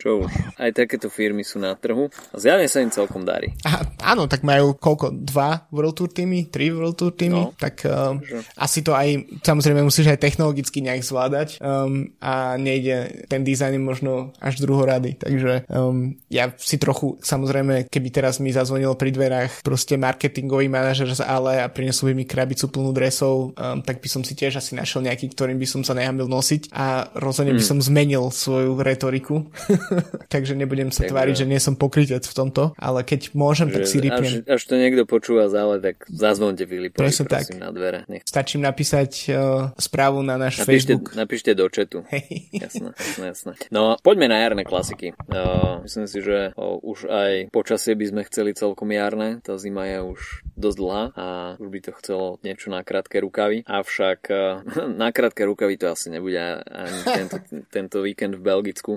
Čo 0.00 0.10
už? 0.24 0.30
Aj 0.56 0.70
takéto 0.72 1.12
firmy 1.12 1.44
sú 1.44 1.60
na 1.60 1.76
trhu 1.76 2.08
a 2.32 2.36
zjavne 2.40 2.66
sa 2.66 2.80
im 2.80 2.92
celkom 2.92 3.28
darí. 3.28 3.52
A, 3.68 3.84
áno, 4.14 4.24
tak 4.24 4.46
majú 4.46 4.72
koľko? 4.76 5.12
Dva 5.12 5.68
World 5.68 5.96
Tour 6.00 6.10
týmy? 6.12 6.48
Tri 6.48 6.72
World 6.72 6.96
Tour 6.96 7.12
týmy? 7.12 7.52
No, 7.52 7.52
tak 7.56 7.84
um, 7.84 8.22
asi 8.56 8.80
to 8.80 8.96
aj, 8.96 9.40
samozrejme 9.44 9.84
musíš 9.84 10.08
aj 10.08 10.22
technologicky 10.22 10.80
nejak 10.80 11.04
zvládať 11.04 11.48
um, 11.60 12.08
a 12.22 12.56
nejde, 12.56 13.26
ten 13.28 13.44
dizajn 13.44 13.76
je 13.76 13.82
možno 13.82 14.12
až 14.40 14.62
druhorady, 14.62 15.18
takže 15.20 15.47
um, 15.72 16.14
ja 16.28 16.52
si 16.56 16.76
trochu, 16.76 17.16
samozrejme, 17.20 17.88
keby 17.88 18.08
teraz 18.12 18.38
mi 18.38 18.52
zazvonil 18.54 18.94
pri 18.94 19.10
dverách 19.12 19.64
proste 19.64 19.96
marketingový 19.96 20.68
manažer 20.70 21.10
z 21.10 21.24
Ale 21.24 21.64
a 21.64 21.66
prinesol 21.68 22.12
by 22.12 22.14
mi 22.18 22.24
krabicu 22.24 22.68
plnú 22.68 22.90
dresov, 22.92 23.52
um, 23.54 23.80
tak 23.82 24.00
by 24.00 24.08
som 24.08 24.22
si 24.22 24.32
tiež 24.36 24.60
asi 24.60 24.76
našiel 24.76 25.04
nejaký, 25.04 25.32
ktorým 25.32 25.58
by 25.58 25.66
som 25.68 25.82
sa 25.84 25.96
nehamil 25.96 26.28
nosiť 26.28 26.72
a 26.72 27.12
rozhodne 27.16 27.54
mm. 27.54 27.58
by 27.58 27.64
hmm. 27.64 27.72
som 27.74 27.78
zmenil 27.80 28.24
svoju 28.32 28.78
retoriku. 28.80 29.48
takže 30.34 30.54
nebudem 30.58 30.90
sa 30.92 31.06
tak 31.06 31.12
tváriť, 31.14 31.34
že 31.44 31.46
nie 31.46 31.60
som 31.60 31.74
pokrytec 31.78 32.24
v 32.24 32.34
tomto, 32.34 32.76
ale 32.76 33.02
keď 33.04 33.32
môžem, 33.32 33.68
že, 33.70 33.74
tak 33.74 33.82
si 33.86 33.98
ripnem. 34.02 34.32
Až, 34.44 34.60
až 34.60 34.62
to 34.66 34.74
niekto 34.76 35.02
počúva 35.08 35.48
zále, 35.48 35.80
tak 35.80 36.04
zazvonte 36.10 36.64
Filipovi, 36.66 37.00
prosím, 37.00 37.26
tak. 37.30 37.48
na 37.56 37.70
dvere. 37.70 38.04
Nech. 38.10 38.26
Stačím 38.26 38.64
napísať 38.64 39.10
uh, 39.30 39.70
správu 39.78 40.20
na 40.26 40.36
náš 40.36 40.62
napíšte, 40.62 40.94
Facebook. 40.94 41.14
Napíšte 41.14 41.50
do 41.54 41.66
četu. 41.70 42.02
Hey. 42.08 42.50
Jasné, 42.52 42.90
jasné, 42.96 43.24
jasné. 43.30 43.52
No, 43.70 43.94
poďme 44.00 44.32
na 44.32 44.42
jarné 44.42 44.62
klasiky. 44.64 45.14
Uh, 45.28 45.34
myslím 45.84 46.06
si, 46.08 46.18
že 46.20 46.52
už 46.58 47.08
aj 47.08 47.32
počasie 47.54 47.96
by 47.96 48.06
sme 48.08 48.22
chceli 48.28 48.52
celkom 48.52 48.90
jarné. 48.92 49.40
Tá 49.40 49.56
zima 49.56 49.88
je 49.88 49.98
už 50.04 50.20
dosť 50.58 50.76
dlhá 50.78 51.04
a 51.14 51.26
už 51.62 51.68
by 51.70 51.78
to 51.80 51.90
chcelo 52.02 52.26
niečo 52.42 52.68
na 52.68 52.82
krátke 52.82 53.22
rukavy. 53.22 53.62
Avšak 53.64 54.20
uh, 54.28 54.62
na 55.02 55.14
krátke 55.14 55.46
rukavy 55.46 55.78
to 55.78 55.94
asi 55.94 56.10
nebude 56.10 56.38
ani 56.66 56.98
tento, 57.18 57.36
tento 57.70 57.98
víkend 58.02 58.36
v 58.38 58.42
Belgicku. 58.42 58.92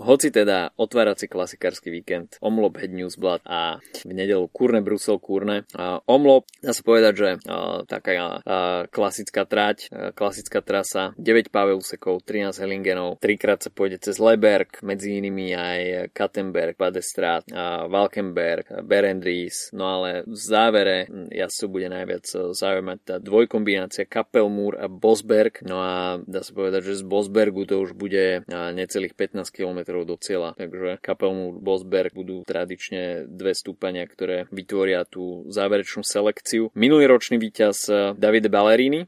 Hoci 0.00 0.32
teda 0.32 0.72
otvárací 0.76 1.28
klasikársky 1.28 1.92
víkend 1.92 2.40
Omlop 2.40 2.80
Head 2.80 2.92
Newsblad 2.92 3.44
a 3.44 3.78
v 4.02 4.12
nedelu 4.12 4.48
Kurne 4.48 4.80
Brusel 4.80 5.20
Kurne. 5.20 5.68
Uh, 5.76 6.00
Omlop, 6.08 6.48
dá 6.64 6.72
sa 6.72 6.82
povedať, 6.82 7.12
že 7.14 7.28
uh, 7.44 7.84
taká 7.84 8.12
uh, 8.12 8.88
klasická 8.88 9.44
trať, 9.44 9.88
uh, 9.92 10.10
klasická 10.16 10.64
trasa, 10.64 11.12
9 11.20 11.52
úsekov, 11.76 12.24
13 12.24 12.56
Hellingenov, 12.62 13.20
trikrát 13.20 13.60
sa 13.60 13.70
pôjde 13.70 14.00
cez 14.00 14.16
Leberg, 14.18 14.80
medzi 14.82 15.20
inými 15.20 15.52
aj 15.52 15.81
Kattenberg, 16.12 16.76
Badestrát, 16.76 17.44
Valkenberg, 17.88 18.84
Berendries, 18.84 19.70
no 19.72 20.00
ale 20.00 20.22
v 20.26 20.36
závere 20.36 20.96
hm, 21.06 21.30
jazdcov 21.32 21.68
bude 21.68 21.88
najviac 21.88 22.24
e, 22.28 22.36
zaujímať 22.54 22.98
tá 23.04 23.16
dvojkombinácia 23.18 24.04
Kapelmúr 24.06 24.78
a 24.78 24.86
Bosberg, 24.86 25.62
no 25.64 25.78
a 25.80 26.18
dá 26.24 26.40
sa 26.44 26.52
povedať, 26.52 26.92
že 26.92 27.00
z 27.00 27.04
Bosbergu 27.06 27.64
to 27.66 27.82
už 27.82 27.96
bude 27.96 28.44
necelých 28.48 29.14
15 29.16 29.48
km 29.50 30.02
do 30.04 30.16
cieľa, 30.18 30.54
takže 30.56 30.98
Kapelmúr, 31.00 31.58
Bosberg 31.58 32.14
budú 32.14 32.44
tradične 32.44 33.26
dve 33.28 33.56
stúpania, 33.56 34.04
ktoré 34.06 34.46
vytvoria 34.50 35.06
tú 35.06 35.46
záverečnú 35.48 36.04
selekciu. 36.04 36.70
Minulý 36.74 37.08
ročný 37.10 37.38
víťaz 37.38 37.76
e, 37.88 37.92
Davide 38.16 38.48
Ballerini 38.52 39.04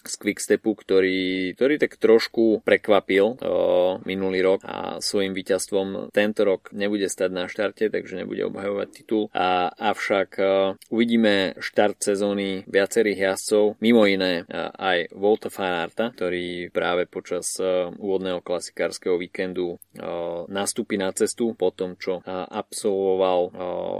z 0.00 0.14
Quickstepu, 0.16 0.72
ktorý, 0.76 1.52
ktorý 1.56 1.74
tak 1.80 1.96
trošku 1.98 2.62
prekvapil 2.62 3.40
minulý 4.04 4.40
rok 4.44 4.60
a 4.64 5.02
svojim 5.02 5.34
víťazstvom 5.34 5.89
tento 6.14 6.42
rok 6.46 6.70
nebude 6.74 7.06
stať 7.06 7.30
na 7.30 7.44
štarte, 7.46 7.90
takže 7.90 8.20
nebude 8.20 8.46
obhajovať 8.46 8.88
titul. 8.92 9.26
A, 9.32 9.70
avšak 9.70 10.30
uh, 10.40 10.74
uvidíme 10.92 11.56
štart 11.58 12.00
sezóny 12.00 12.66
viacerých 12.66 13.34
jazdcov, 13.34 13.80
mimo 13.80 14.04
iné 14.04 14.44
uh, 14.44 14.70
aj 14.76 15.12
Volta 15.16 15.48
Fanarta, 15.48 16.12
ktorý 16.12 16.68
práve 16.70 17.06
počas 17.06 17.56
uh, 17.58 17.88
úvodného 17.96 18.44
klasikárskeho 18.44 19.16
víkendu 19.16 19.80
nastúpi 20.48 20.96
na 20.96 21.10
cestu 21.12 21.52
po 21.54 21.74
tom, 21.74 21.98
čo 21.98 22.22
absolvoval 22.26 23.52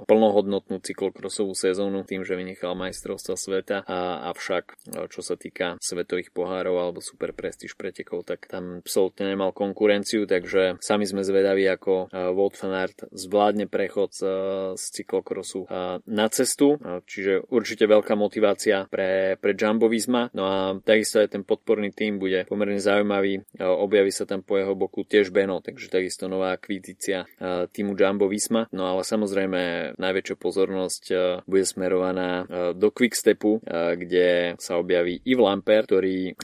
plnohodnotnú 0.07 0.81
cyklokrosovú 0.81 1.53
sezónu 1.53 2.07
tým, 2.07 2.23
že 2.25 2.39
vynechal 2.39 2.79
majstrovstva 2.79 3.35
sveta, 3.37 3.77
a, 3.85 4.31
avšak 4.33 4.77
čo 5.11 5.21
sa 5.21 5.35
týka 5.35 5.77
svetových 5.83 6.33
pohárov 6.33 6.77
alebo 6.79 7.01
super 7.05 7.35
prestíž 7.35 7.75
pretekov, 7.75 8.25
tak 8.27 8.47
tam 8.49 8.81
absolútne 8.85 9.35
nemal 9.35 9.51
konkurenciu, 9.55 10.25
takže 10.29 10.81
sami 10.83 11.05
sme 11.09 11.25
zvedaví, 11.27 11.65
ako 11.69 11.80
Wout 12.13 12.55
van 12.61 12.75
Aert 12.77 13.09
zvládne 13.09 13.65
prechod 13.65 14.13
z 14.13 14.77
cyklokrosu 14.77 15.65
na 16.05 16.27
cestu, 16.29 16.77
čiže 17.09 17.49
určite 17.49 17.89
veľká 17.89 18.13
motivácia 18.19 18.85
pre, 18.93 19.41
pre 19.41 19.57
Jumbo 19.57 19.89
Visma, 19.89 20.29
no 20.37 20.43
a 20.45 20.57
takisto 20.83 21.23
aj 21.23 21.33
ten 21.33 21.43
podporný 21.47 21.95
tým 21.95 22.21
bude 22.21 22.45
pomerne 22.45 22.83
zaujímavý, 22.83 23.41
objaví 23.57 24.13
sa 24.13 24.27
tam 24.27 24.45
po 24.45 24.59
jeho 24.59 24.75
boku 24.77 25.07
tiež 25.07 25.33
Beno, 25.33 25.63
takže 25.65 25.89
takisto 25.89 26.29
nová 26.29 26.53
akvizícia 26.53 27.25
týmu 27.73 27.95
Jumbo 27.95 28.27
Visma, 28.29 28.67
no 28.75 28.91
ale 28.91 29.07
samozrejme 29.07 29.95
najväčšia 29.97 30.37
pozornosť 30.37 31.03
bude 31.47 31.65
smerovaná 31.65 32.45
do 32.75 32.89
Quickstepu, 32.91 33.63
kde 33.97 34.59
sa 34.59 34.77
objaví 34.77 35.23
Yves 35.23 35.45
Lampert, 35.47 35.87
ktorý 35.87 36.35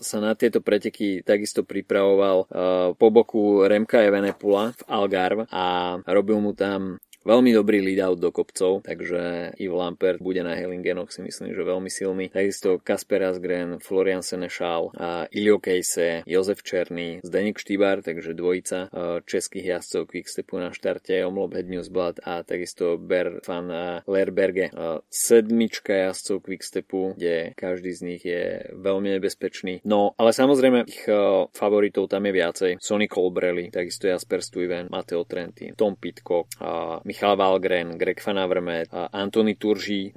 sa 0.00 0.16
na 0.18 0.32
tieto 0.32 0.64
preteky 0.64 1.20
takisto 1.20 1.62
pripravoval 1.62 2.48
po 2.96 3.08
boku 3.12 3.68
Remka 3.68 4.00
Evenepula 4.00 4.55
Formula 4.56 4.72
v 4.72 4.82
Algarve 4.88 5.44
a 5.52 5.64
robil 6.08 6.40
mu 6.40 6.56
tam 6.56 6.96
Veľmi 7.26 7.50
dobrý 7.50 7.82
lead-out 7.82 8.22
do 8.22 8.30
kopcov, 8.30 8.86
takže 8.86 9.50
Yves 9.58 9.74
Lampert 9.74 10.22
bude 10.22 10.46
na 10.46 10.54
Hellingenoch 10.54 11.10
si 11.10 11.26
myslím, 11.26 11.58
že 11.58 11.66
veľmi 11.66 11.90
silný. 11.90 12.30
Takisto 12.30 12.78
Kasper 12.78 13.26
Asgren, 13.26 13.82
Florian 13.82 14.22
Senešal, 14.22 14.94
a 14.94 15.26
Ilio 15.34 15.58
Kejse, 15.58 16.22
Jozef 16.22 16.62
Černý, 16.62 17.18
Zdeněk 17.26 17.58
Štýbar, 17.58 18.06
takže 18.06 18.30
dvojica 18.30 18.94
českých 19.26 19.66
jazdcov 19.74 20.06
Quickstepu 20.06 20.54
na 20.54 20.70
štarte, 20.70 21.26
Omlop 21.26 21.58
Hednewsblad 21.58 22.22
a 22.22 22.46
takisto 22.46 22.94
Ber 22.94 23.42
van 23.42 23.74
Lerberge. 24.06 24.70
Sedmička 25.10 26.06
jazdcov 26.06 26.46
Quickstepu, 26.46 27.18
kde 27.18 27.58
každý 27.58 27.90
z 27.90 28.00
nich 28.06 28.22
je 28.22 28.70
veľmi 28.70 29.18
nebezpečný. 29.18 29.82
No, 29.82 30.14
ale 30.14 30.30
samozrejme 30.30 30.86
ich 30.86 31.10
favoritov 31.50 32.06
tam 32.06 32.22
je 32.30 32.32
viacej. 32.38 32.70
Sonny 32.78 33.10
Colbrelli, 33.10 33.74
takisto 33.74 34.06
Jasper 34.06 34.46
Stuyven, 34.46 34.94
Matteo 34.94 35.26
Trentin, 35.26 35.74
Tom 35.74 35.98
Pitcock, 35.98 36.46
a 36.62 37.02
Michal 37.16 37.36
Valgren, 37.36 37.96
Greg 37.96 38.20
Van 38.20 38.36
Avermaet, 38.36 38.92
Anthony 38.92 39.56
Turži, 39.56 40.12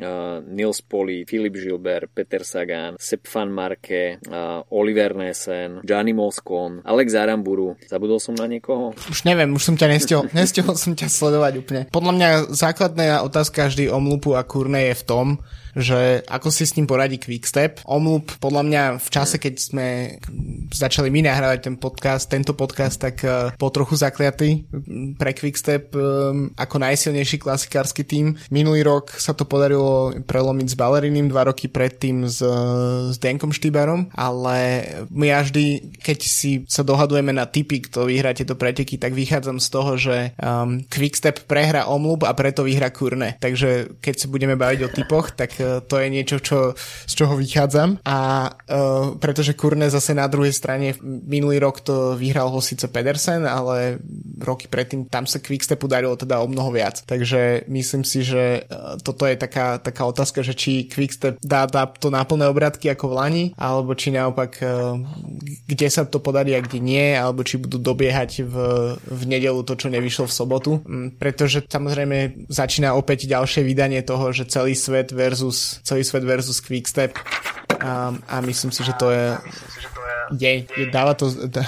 Nils 0.51 0.81
Poli, 0.83 1.23
Filip 1.23 1.55
Gilbert, 1.55 2.11
Peter 2.11 2.43
Sagan, 2.43 2.99
Sepp 2.99 3.23
Van 3.31 3.47
Marke, 3.47 4.19
Oliver 4.75 5.15
Nesen, 5.15 5.79
Gianni 5.87 6.11
Moscon, 6.11 6.83
Alex 6.83 7.15
Aramburu. 7.15 7.79
Zabudol 7.87 8.19
som 8.19 8.35
na 8.35 8.51
niekoho? 8.51 8.91
Už 9.07 9.23
neviem, 9.23 9.47
už 9.55 9.63
som 9.63 9.79
ťa 9.79 9.87
nestihol, 9.87 10.27
nestihol 10.35 10.75
som 10.75 10.91
ťa 10.91 11.07
sledovať 11.07 11.53
úplne. 11.55 11.81
Podľa 11.87 12.11
mňa 12.19 12.29
základná 12.51 13.23
otázka 13.23 13.71
vždy 13.71 13.87
o 13.87 14.03
Mlupu 14.03 14.35
a 14.35 14.43
Kurne 14.43 14.91
je 14.91 14.99
v 14.99 15.03
tom, 15.07 15.27
že 15.79 16.21
ako 16.27 16.51
si 16.51 16.67
s 16.67 16.75
ním 16.75 16.85
poradí 16.85 17.17
Quickstep. 17.17 17.81
Omlup 17.87 18.37
podľa 18.43 18.63
mňa 18.67 18.83
v 18.99 19.09
čase, 19.09 19.35
keď 19.39 19.53
sme 19.57 19.87
začali 20.69 21.09
my 21.09 21.25
nahrávať 21.25 21.59
ten 21.65 21.75
podcast, 21.79 22.29
tento 22.29 22.53
podcast, 22.53 22.99
tak 23.01 23.23
uh, 23.23 23.55
bol 23.55 23.71
trochu 23.71 23.97
zakliatý 23.97 24.67
pre 25.17 25.31
Quickstep 25.33 25.95
um, 25.95 26.51
ako 26.53 26.75
najsilnejší 26.83 27.41
klasikársky 27.41 28.03
tým. 28.05 28.37
Minulý 28.51 28.85
rok 28.85 29.15
sa 29.17 29.33
to 29.33 29.47
podarilo 29.47 30.13
prelomiť 30.27 30.67
s 30.71 30.75
Balerinim, 30.75 31.31
dva 31.31 31.49
roky 31.49 31.71
predtým 31.71 32.27
s, 32.27 32.43
s 33.09 33.15
Denkom 33.17 33.55
Štýbarom, 33.55 34.11
ale 34.13 34.85
ja 35.07 35.39
vždy, 35.41 35.95
keď 35.99 36.19
si 36.21 36.63
sa 36.67 36.83
dohadujeme 36.83 37.31
na 37.31 37.47
typy, 37.47 37.81
kto 37.85 38.09
vyhrá 38.09 38.35
tieto 38.35 38.59
preteky, 38.59 38.99
tak 38.99 39.15
vychádzam 39.15 39.57
z 39.57 39.67
toho, 39.71 39.91
že 39.95 40.17
um, 40.37 40.83
Quickstep 40.87 41.47
prehra 41.47 41.87
Omlup 41.87 42.27
a 42.27 42.33
preto 42.35 42.65
vyhrá 42.65 42.91
Kurne. 42.91 43.39
Takže 43.39 43.99
keď 44.03 44.15
sa 44.15 44.27
budeme 44.27 44.59
baviť 44.59 44.79
o 44.85 44.89
typoch, 44.91 45.31
tak 45.33 45.55
to 45.85 45.95
je 46.01 46.07
niečo, 46.09 46.37
čo, 46.41 46.73
z 47.05 47.13
čoho 47.13 47.37
vychádzam 47.37 48.01
a 48.05 48.49
uh, 48.49 49.15
pretože 49.17 49.53
Kurne 49.53 49.89
zase 49.89 50.17
na 50.17 50.27
druhej 50.29 50.53
strane 50.53 50.95
minulý 51.03 51.59
rok 51.59 51.81
to 51.81 52.15
vyhral 52.15 52.51
ho 52.51 52.59
síce 52.61 52.87
Pedersen, 52.87 53.45
ale 53.45 54.01
roky 54.39 54.67
predtým 54.67 55.07
tam 55.07 55.27
sa 55.27 55.41
Quickstepu 55.41 55.87
darilo 55.87 56.15
teda 56.15 56.39
o 56.39 56.47
mnoho 56.47 56.71
viac. 56.71 57.03
Takže 57.05 57.65
myslím 57.67 58.03
si, 58.03 58.23
že 58.23 58.65
uh, 58.65 58.97
toto 59.01 59.25
je 59.25 59.35
taká, 59.39 59.79
taká 59.79 60.05
otázka, 60.05 60.45
že 60.45 60.53
či 60.53 60.87
Quickstep 60.87 61.41
dá, 61.41 61.65
dá 61.65 61.87
to 61.87 62.09
na 62.13 62.23
plné 62.23 62.47
obratky 62.49 62.91
ako 62.91 63.11
v 63.11 63.17
Lani, 63.17 63.45
alebo 63.57 63.93
či 63.97 64.13
naopak 64.13 64.51
uh, 64.61 64.95
kde 65.65 65.87
sa 65.89 66.05
to 66.05 66.21
podarí 66.21 66.53
a 66.53 66.63
kde 66.63 66.79
nie, 66.81 67.15
alebo 67.15 67.41
či 67.41 67.57
budú 67.57 67.81
dobiehať 67.81 68.45
v, 68.45 68.55
v 68.97 69.21
nedelu 69.25 69.61
to, 69.65 69.73
čo 69.73 69.87
nevyšlo 69.89 70.29
v 70.29 70.35
sobotu. 70.35 70.71
Um, 70.85 71.11
pretože 71.15 71.65
samozrejme 71.65 72.47
začína 72.47 72.93
opäť 72.93 73.25
ďalšie 73.25 73.65
vydanie 73.65 74.01
toho, 74.05 74.31
že 74.31 74.49
celý 74.49 74.77
svet 74.77 75.11
versus 75.11 75.48
versus, 75.51 75.79
celý 75.83 76.03
svet 76.03 76.23
versus 76.23 76.59
Quickstep 76.59 77.17
a, 77.79 78.13
a 78.27 78.41
myslím 78.41 78.71
si, 78.71 78.83
že 78.83 78.93
to 78.93 79.11
je 79.11 79.37
je, 80.37 80.65
je 80.77 80.85
dáva 80.93 81.13
to, 81.13 81.33
dá, 81.49 81.65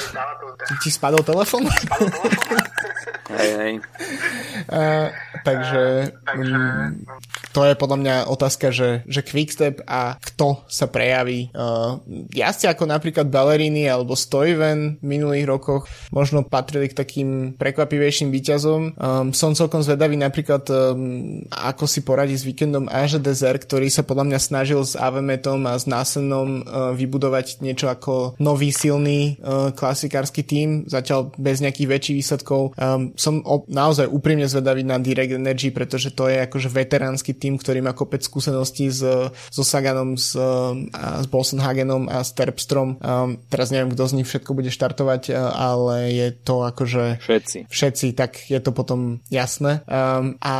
ti 0.84 0.92
spadol 0.92 1.26
telefon? 1.26 1.66
Hej, 3.32 3.52
hej. 3.58 3.74
Uh, 4.68 5.08
takže 5.44 6.14
um, 6.32 7.06
to 7.52 7.62
je 7.68 7.74
podľa 7.76 7.98
mňa 7.98 8.16
otázka, 8.32 8.72
že, 8.72 9.04
že 9.10 9.22
Quickstep 9.26 9.84
a 9.88 10.16
kto 10.20 10.64
sa 10.72 10.88
prejaví. 10.88 11.52
Uh, 11.52 12.00
jazdci 12.32 12.70
ako 12.72 12.88
napríklad 12.88 13.28
Ballerini 13.28 13.88
alebo 13.88 14.16
Stoiven 14.16 15.02
v 15.02 15.06
minulých 15.06 15.46
rokoch 15.50 15.90
možno 16.14 16.46
patrili 16.46 16.88
k 16.92 16.98
takým 16.98 17.30
prekvapivejším 17.56 18.30
výťazom. 18.30 18.82
Um, 18.96 19.36
som 19.36 19.58
celkom 19.58 19.84
zvedavý 19.84 20.16
napríklad 20.16 20.64
um, 20.72 21.44
ako 21.52 21.86
si 21.88 22.02
poradí 22.06 22.36
s 22.38 22.48
víkendom 22.48 22.88
Aže 22.92 23.20
Desert, 23.20 23.64
ktorý 23.68 23.92
sa 23.92 24.06
podľa 24.08 24.32
mňa 24.32 24.40
snažil 24.40 24.82
s 24.84 24.96
Avemetom 24.96 25.64
a 25.68 25.76
s 25.76 25.86
Nasenom 25.86 26.62
uh, 26.62 26.92
vybudovať 26.96 27.64
niečo 27.64 27.92
ako 27.92 28.40
nový 28.40 28.72
silný 28.72 29.38
uh, 29.40 29.74
klasikársky 29.76 30.44
tím, 30.46 30.88
zatiaľ 30.88 31.34
bez 31.36 31.60
nejakých 31.60 31.90
väčších 31.90 32.18
výsledkov. 32.18 32.62
Um, 32.76 33.12
som 33.16 33.44
o, 33.44 33.64
naozaj 33.68 34.08
úprimne 34.08 34.48
zvedavý 34.48 34.84
na 34.84 34.98
Direct 35.32 35.42
Energy, 35.42 35.70
pretože 35.72 36.12
to 36.12 36.28
je 36.28 36.44
akože 36.44 36.68
veteránsky 36.68 37.32
tým, 37.32 37.56
ktorý 37.56 37.80
má 37.80 37.96
kopec 37.96 38.20
skúseností 38.24 38.92
s, 38.92 39.02
so 39.32 39.64
Saganom, 39.64 40.20
s, 40.20 40.36
a 40.36 41.24
s 41.24 41.28
Bolsenhagenom 41.32 42.12
a 42.12 42.24
s 42.24 42.36
Terpstrom. 42.36 43.00
Um, 43.00 43.40
teraz 43.48 43.72
neviem, 43.72 43.92
kto 43.96 44.04
z 44.08 44.16
nich 44.20 44.28
všetko 44.28 44.52
bude 44.52 44.72
štartovať, 44.72 45.32
ale 45.36 46.12
je 46.12 46.28
to 46.36 46.68
akože... 46.68 47.24
Všetci. 47.24 47.58
Všetci, 47.72 48.08
tak 48.16 48.52
je 48.52 48.60
to 48.60 48.72
potom 48.76 49.24
jasné. 49.32 49.84
Um, 49.88 50.36
a 50.44 50.56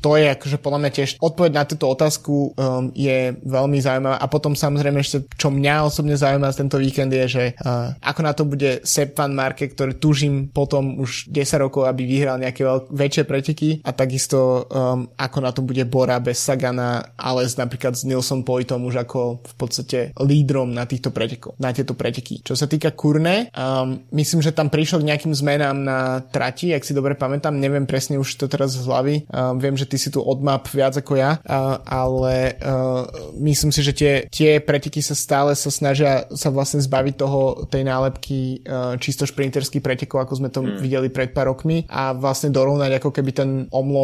to 0.00 0.16
je 0.16 0.32
akože 0.32 0.56
podľa 0.60 0.80
mňa 0.84 0.90
tiež 0.92 1.10
odpoveď 1.20 1.52
na 1.52 1.64
túto 1.68 1.86
otázku 1.90 2.54
um, 2.54 2.88
je 2.94 3.34
veľmi 3.44 3.78
zaujímavá. 3.80 4.16
A 4.20 4.26
potom 4.30 4.56
samozrejme 4.56 5.00
ešte, 5.00 5.28
čo 5.36 5.52
mňa 5.52 5.88
osobne 5.88 6.16
zaujíma 6.16 6.52
z 6.52 6.60
tento 6.64 6.76
víkend 6.80 7.12
je, 7.12 7.24
že 7.26 7.44
uh, 7.60 7.96
ako 8.00 8.20
na 8.22 8.32
to 8.32 8.44
bude 8.46 8.84
Sepp 8.84 9.16
Van 9.16 9.34
Marke, 9.34 9.66
ktorý 9.68 9.96
tužím 9.98 10.48
potom 10.52 11.00
už 11.00 11.28
10 11.32 11.64
rokov, 11.64 11.88
aby 11.88 12.06
vyhral 12.06 12.38
nejaké 12.38 12.62
veľk- 12.62 12.90
väčšie 12.92 13.24
preteky 13.24 13.68
a 13.82 13.90
takisto 14.14 14.70
um, 14.70 15.10
ako 15.18 15.38
na 15.42 15.50
to 15.50 15.58
bude 15.66 15.82
Bora 15.90 16.22
bez 16.22 16.38
Sagana, 16.38 17.02
ale 17.18 17.50
s, 17.50 17.58
napríklad 17.58 17.98
s 17.98 18.06
Nilsom 18.06 18.46
Poitom 18.46 18.86
už 18.86 19.02
ako 19.02 19.42
v 19.42 19.54
podstate 19.58 19.98
lídrom 20.22 20.70
na 20.70 20.86
týchto 20.86 21.10
pretekov, 21.10 21.58
na 21.58 21.74
tieto 21.74 21.98
preteky. 21.98 22.46
Čo 22.46 22.54
sa 22.54 22.70
týka 22.70 22.94
Kurne, 22.94 23.50
um, 23.50 24.06
myslím, 24.14 24.38
že 24.38 24.54
tam 24.54 24.70
prišlo 24.70 25.02
k 25.02 25.10
nejakým 25.10 25.34
zmenám 25.34 25.74
na 25.82 26.22
trati, 26.30 26.70
ak 26.70 26.86
si 26.86 26.94
dobre 26.94 27.18
pamätám, 27.18 27.58
neviem 27.58 27.90
presne 27.90 28.14
už 28.22 28.38
to 28.38 28.46
teraz 28.46 28.78
z 28.78 28.86
hlavy, 28.86 29.26
um, 29.34 29.58
viem, 29.58 29.74
že 29.74 29.90
ty 29.90 29.98
si 29.98 30.14
tu 30.14 30.22
odmap 30.22 30.62
viac 30.70 30.94
ako 30.94 31.18
ja, 31.18 31.42
uh, 31.42 31.82
ale 31.82 32.54
uh, 32.62 33.10
myslím 33.42 33.74
si, 33.74 33.82
že 33.82 33.98
tie, 33.98 34.12
tie 34.30 34.62
preteky 34.62 35.02
sa 35.02 35.18
stále 35.18 35.58
sa 35.58 35.74
snažia 35.74 36.30
sa 36.30 36.54
vlastne 36.54 36.78
zbaviť 36.78 37.14
toho, 37.18 37.66
tej 37.66 37.82
nálepky 37.82 38.62
uh, 38.62 38.94
čisto 39.02 39.26
šprinterských 39.26 39.82
pretekov, 39.82 40.22
ako 40.22 40.38
sme 40.38 40.54
to 40.54 40.62
mm. 40.62 40.78
videli 40.78 41.10
pred 41.10 41.34
pár 41.34 41.50
rokmi 41.50 41.82
a 41.90 42.14
vlastne 42.14 42.54
dorovnať 42.54 43.02
ako 43.02 43.10
keby 43.10 43.30
ten 43.34 43.50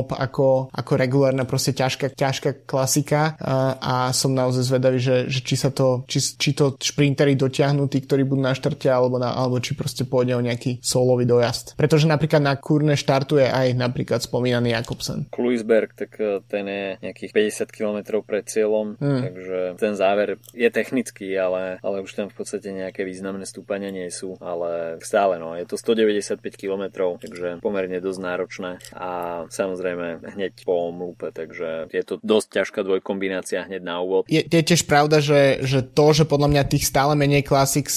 omlop 0.00 0.16
ako, 0.16 0.72
ako 0.72 0.92
regulárna 0.96 1.44
proste 1.44 1.76
ťažká 1.76 2.16
ťažká 2.16 2.64
klasika 2.64 3.36
a, 3.36 3.76
a 3.76 3.94
som 4.16 4.32
naozaj 4.32 4.64
zvedavý, 4.64 4.98
že, 4.98 5.28
že 5.28 5.40
či 5.44 5.56
sa 5.60 5.68
to, 5.68 6.08
či, 6.08 6.18
či 6.40 6.56
to 6.56 6.80
šprintery 6.80 7.36
dotiahnú 7.36 7.86
tí, 7.92 8.00
ktorí 8.00 8.24
budú 8.24 8.40
na 8.40 8.56
štarte, 8.56 8.88
alebo, 8.88 9.20
na, 9.20 9.36
alebo 9.36 9.60
či 9.60 9.76
proste 9.76 10.08
pôjde 10.08 10.34
o 10.36 10.42
nejaký 10.42 10.80
solový 10.80 11.28
dojazd. 11.28 11.76
Pretože 11.76 12.08
napríklad 12.08 12.40
na 12.40 12.56
Kurne 12.56 12.96
štartuje 12.96 13.44
aj 13.44 13.76
napríklad 13.76 14.24
spomínaný 14.24 14.72
Jakobsen. 14.72 15.28
Kluisberg, 15.28 15.92
tak 15.92 16.16
e, 16.16 16.40
ten 16.48 16.64
je 16.66 16.86
nejakých 17.04 17.32
50 17.68 17.76
km 17.76 17.98
pred 18.24 18.44
cieľom, 18.48 18.96
hmm. 18.96 19.20
takže 19.20 19.58
ten 19.76 19.94
záver 19.94 20.40
je 20.56 20.68
technický, 20.72 21.36
ale, 21.36 21.78
ale 21.84 22.00
už 22.00 22.16
tam 22.16 22.26
v 22.32 22.36
podstate 22.40 22.72
nejaké 22.72 23.04
významné 23.04 23.44
stúpania 23.44 23.92
nie 23.92 24.08
sú, 24.08 24.40
ale 24.40 25.00
stále 25.04 25.36
no, 25.36 25.52
je 25.56 25.66
to 25.66 25.76
195 25.76 26.40
km, 26.56 27.16
takže 27.18 27.60
pomerne 27.60 27.98
dosť 27.98 28.20
náročné 28.20 28.70
a 28.94 29.10
samozrejme 29.50 29.89
hneď 30.36 30.64
po 30.64 30.90
omlúpe, 30.90 31.32
takže 31.32 31.90
je 31.90 32.04
to 32.04 32.14
dosť 32.20 32.62
ťažká 32.62 32.80
dvojkombinácia 32.84 33.66
hneď 33.66 33.82
na 33.82 34.02
úvod. 34.02 34.26
Je, 34.26 34.42
je 34.42 34.62
tiež 34.62 34.84
pravda, 34.84 35.22
že, 35.22 35.62
že 35.62 35.80
to, 35.82 36.12
že 36.12 36.24
podľa 36.26 36.48
mňa 36.50 36.62
tých 36.70 36.84
stále 36.86 37.14
menej 37.16 37.46
klasik 37.46 37.88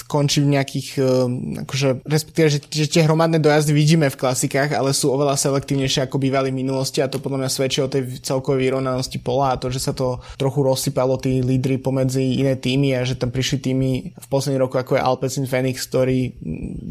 skončí 0.00 0.40
v 0.42 0.58
nejakých, 0.58 0.88
uh, 1.00 1.28
akože, 1.66 2.06
respektíve, 2.06 2.46
že, 2.48 2.58
že 2.66 2.86
tie 2.88 3.04
hromadné 3.04 3.38
dojazdy 3.42 3.72
vidíme 3.72 4.06
v 4.08 4.20
klasikách, 4.20 4.72
ale 4.74 4.96
sú 4.96 5.12
oveľa 5.12 5.36
selektívnejšie 5.36 6.06
ako 6.06 6.20
bývali 6.20 6.52
v 6.52 6.60
minulosti 6.60 7.00
a 7.00 7.10
to 7.10 7.22
podľa 7.22 7.46
mňa 7.46 7.50
svedčí 7.50 7.78
o 7.80 7.90
tej 7.90 8.20
celkovej 8.20 8.70
vyrovnanosti 8.70 9.18
pola 9.20 9.56
a 9.56 9.60
to, 9.60 9.72
že 9.72 9.80
sa 9.80 9.92
to 9.96 10.20
trochu 10.36 10.60
rozsypalo 10.62 11.16
tí 11.16 11.40
lídry 11.40 11.80
pomedzi 11.80 12.40
iné 12.40 12.54
týmy 12.56 12.96
a 12.96 13.04
že 13.08 13.16
tam 13.16 13.32
prišli 13.32 13.58
týmy 13.60 13.90
v 14.14 14.26
posledných 14.28 14.62
roku 14.62 14.76
ako 14.76 14.96
je 14.96 15.02
Alpecin 15.02 15.46
Phoenix, 15.48 15.88
ktorý 15.88 16.36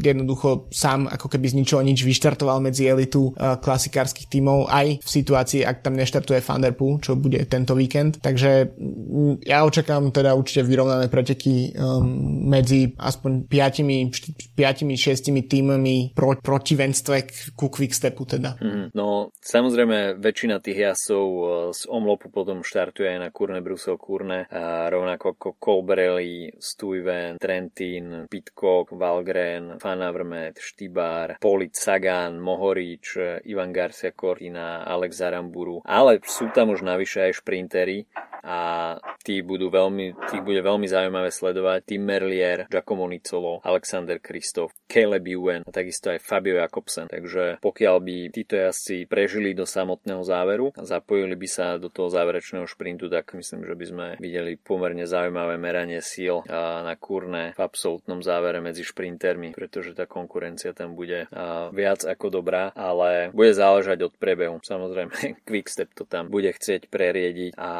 jednoducho 0.00 0.68
sám 0.74 1.06
ako 1.06 1.26
keby 1.30 1.46
z 1.50 1.58
ničoho 1.62 1.82
nič 1.82 2.02
vyštartoval 2.02 2.58
medzi 2.58 2.90
elitu 2.90 3.32
uh, 3.32 3.56
klasikárskych 3.58 4.26
tímov 4.26 4.49
aj 4.70 5.02
v 5.02 5.08
situácii, 5.08 5.66
ak 5.66 5.82
tam 5.82 5.98
neštartuje 5.98 6.38
fan 6.38 6.60
Vanderpool, 6.60 7.00
čo 7.00 7.16
bude 7.16 7.40
tento 7.48 7.72
víkend. 7.72 8.20
Takže 8.20 8.76
mm, 8.76 9.48
ja 9.48 9.64
očakám 9.64 10.12
teda 10.12 10.36
určite 10.36 10.68
vyrovnané 10.68 11.08
preteky 11.08 11.72
um, 11.72 12.44
medzi 12.52 12.92
aspoň 13.00 13.48
5-6 13.48 15.32
týmami 15.48 16.12
pro, 16.12 16.36
proti 16.36 16.76
venstve 16.76 17.24
ku 17.56 17.72
Quickstepu 17.72 18.28
teda. 18.28 18.60
Mm, 18.60 18.92
no, 18.92 19.32
samozrejme 19.40 20.20
väčšina 20.20 20.60
tých 20.60 20.92
jasov 20.92 21.24
uh, 21.24 21.72
z 21.72 21.88
Omlopu 21.88 22.28
potom 22.28 22.60
štartuje 22.60 23.16
aj 23.16 23.18
na 23.24 23.32
Kurne 23.32 23.64
Brusel 23.64 23.96
Kurne, 23.96 24.44
a 24.52 24.92
rovnako 24.92 25.32
ako 25.40 25.48
Colbrelli, 25.56 26.52
Stuyven, 26.60 27.40
Trentin, 27.40 28.28
Pitcock, 28.28 28.92
Valgren, 28.92 29.80
Fanavrmet, 29.80 30.60
Štybár, 30.60 31.40
Polit, 31.40 31.72
Sagan, 31.72 32.36
Mohorič, 32.36 33.16
Ivan 33.48 33.72
Garcia 33.72 34.12
Cortina, 34.40 34.88
Alex 34.88 35.20
Aramburu, 35.20 35.84
ale 35.84 36.16
sú 36.24 36.48
tam 36.56 36.72
už 36.72 36.80
navyše 36.80 37.28
aj 37.28 37.44
šprintery 37.44 38.08
a 38.40 38.96
tí 39.20 39.44
budú 39.44 39.68
veľmi, 39.68 40.16
tých 40.32 40.40
bude 40.40 40.64
veľmi 40.64 40.88
zaujímavé 40.88 41.28
sledovať. 41.28 41.84
Tim 41.84 42.08
Merlier, 42.08 42.64
Giacomo 42.72 43.04
Nicolo, 43.04 43.60
Alexander 43.60 44.16
Kristof, 44.16 44.72
Caleb 44.88 45.28
Ewan 45.28 45.60
a 45.60 45.68
takisto 45.68 46.08
aj 46.08 46.24
Fabio 46.24 46.56
Jakobsen. 46.56 47.12
Takže 47.12 47.60
pokiaľ 47.60 47.96
by 48.00 48.16
títo 48.32 48.56
jazdci 48.56 49.04
prežili 49.04 49.52
do 49.52 49.68
samotného 49.68 50.24
záveru 50.24 50.72
a 50.72 50.88
zapojili 50.88 51.36
by 51.36 51.48
sa 51.52 51.76
do 51.76 51.92
toho 51.92 52.08
záverečného 52.08 52.64
šprintu, 52.64 53.12
tak 53.12 53.36
myslím, 53.36 53.68
že 53.68 53.76
by 53.76 53.84
sme 53.84 54.06
videli 54.16 54.56
pomerne 54.56 55.04
zaujímavé 55.04 55.60
meranie 55.60 56.00
síl 56.00 56.40
na 56.48 56.96
kurne 56.96 57.52
v 57.52 57.60
absolútnom 57.60 58.24
závere 58.24 58.64
medzi 58.64 58.88
šprintermi, 58.88 59.52
pretože 59.52 59.92
tá 59.92 60.08
konkurencia 60.08 60.72
tam 60.72 60.96
bude 60.96 61.28
viac 61.76 62.08
ako 62.08 62.40
dobrá, 62.40 62.72
ale 62.72 63.36
bude 63.36 63.52
záležať 63.52 64.08
od 64.08 64.16
prebehu. 64.20 64.60
Samozrejme, 64.60 65.10
Quickstep 65.48 65.96
to 65.96 66.04
tam 66.04 66.28
bude 66.28 66.52
chcieť 66.52 66.92
preriediť 66.92 67.56
a 67.56 67.72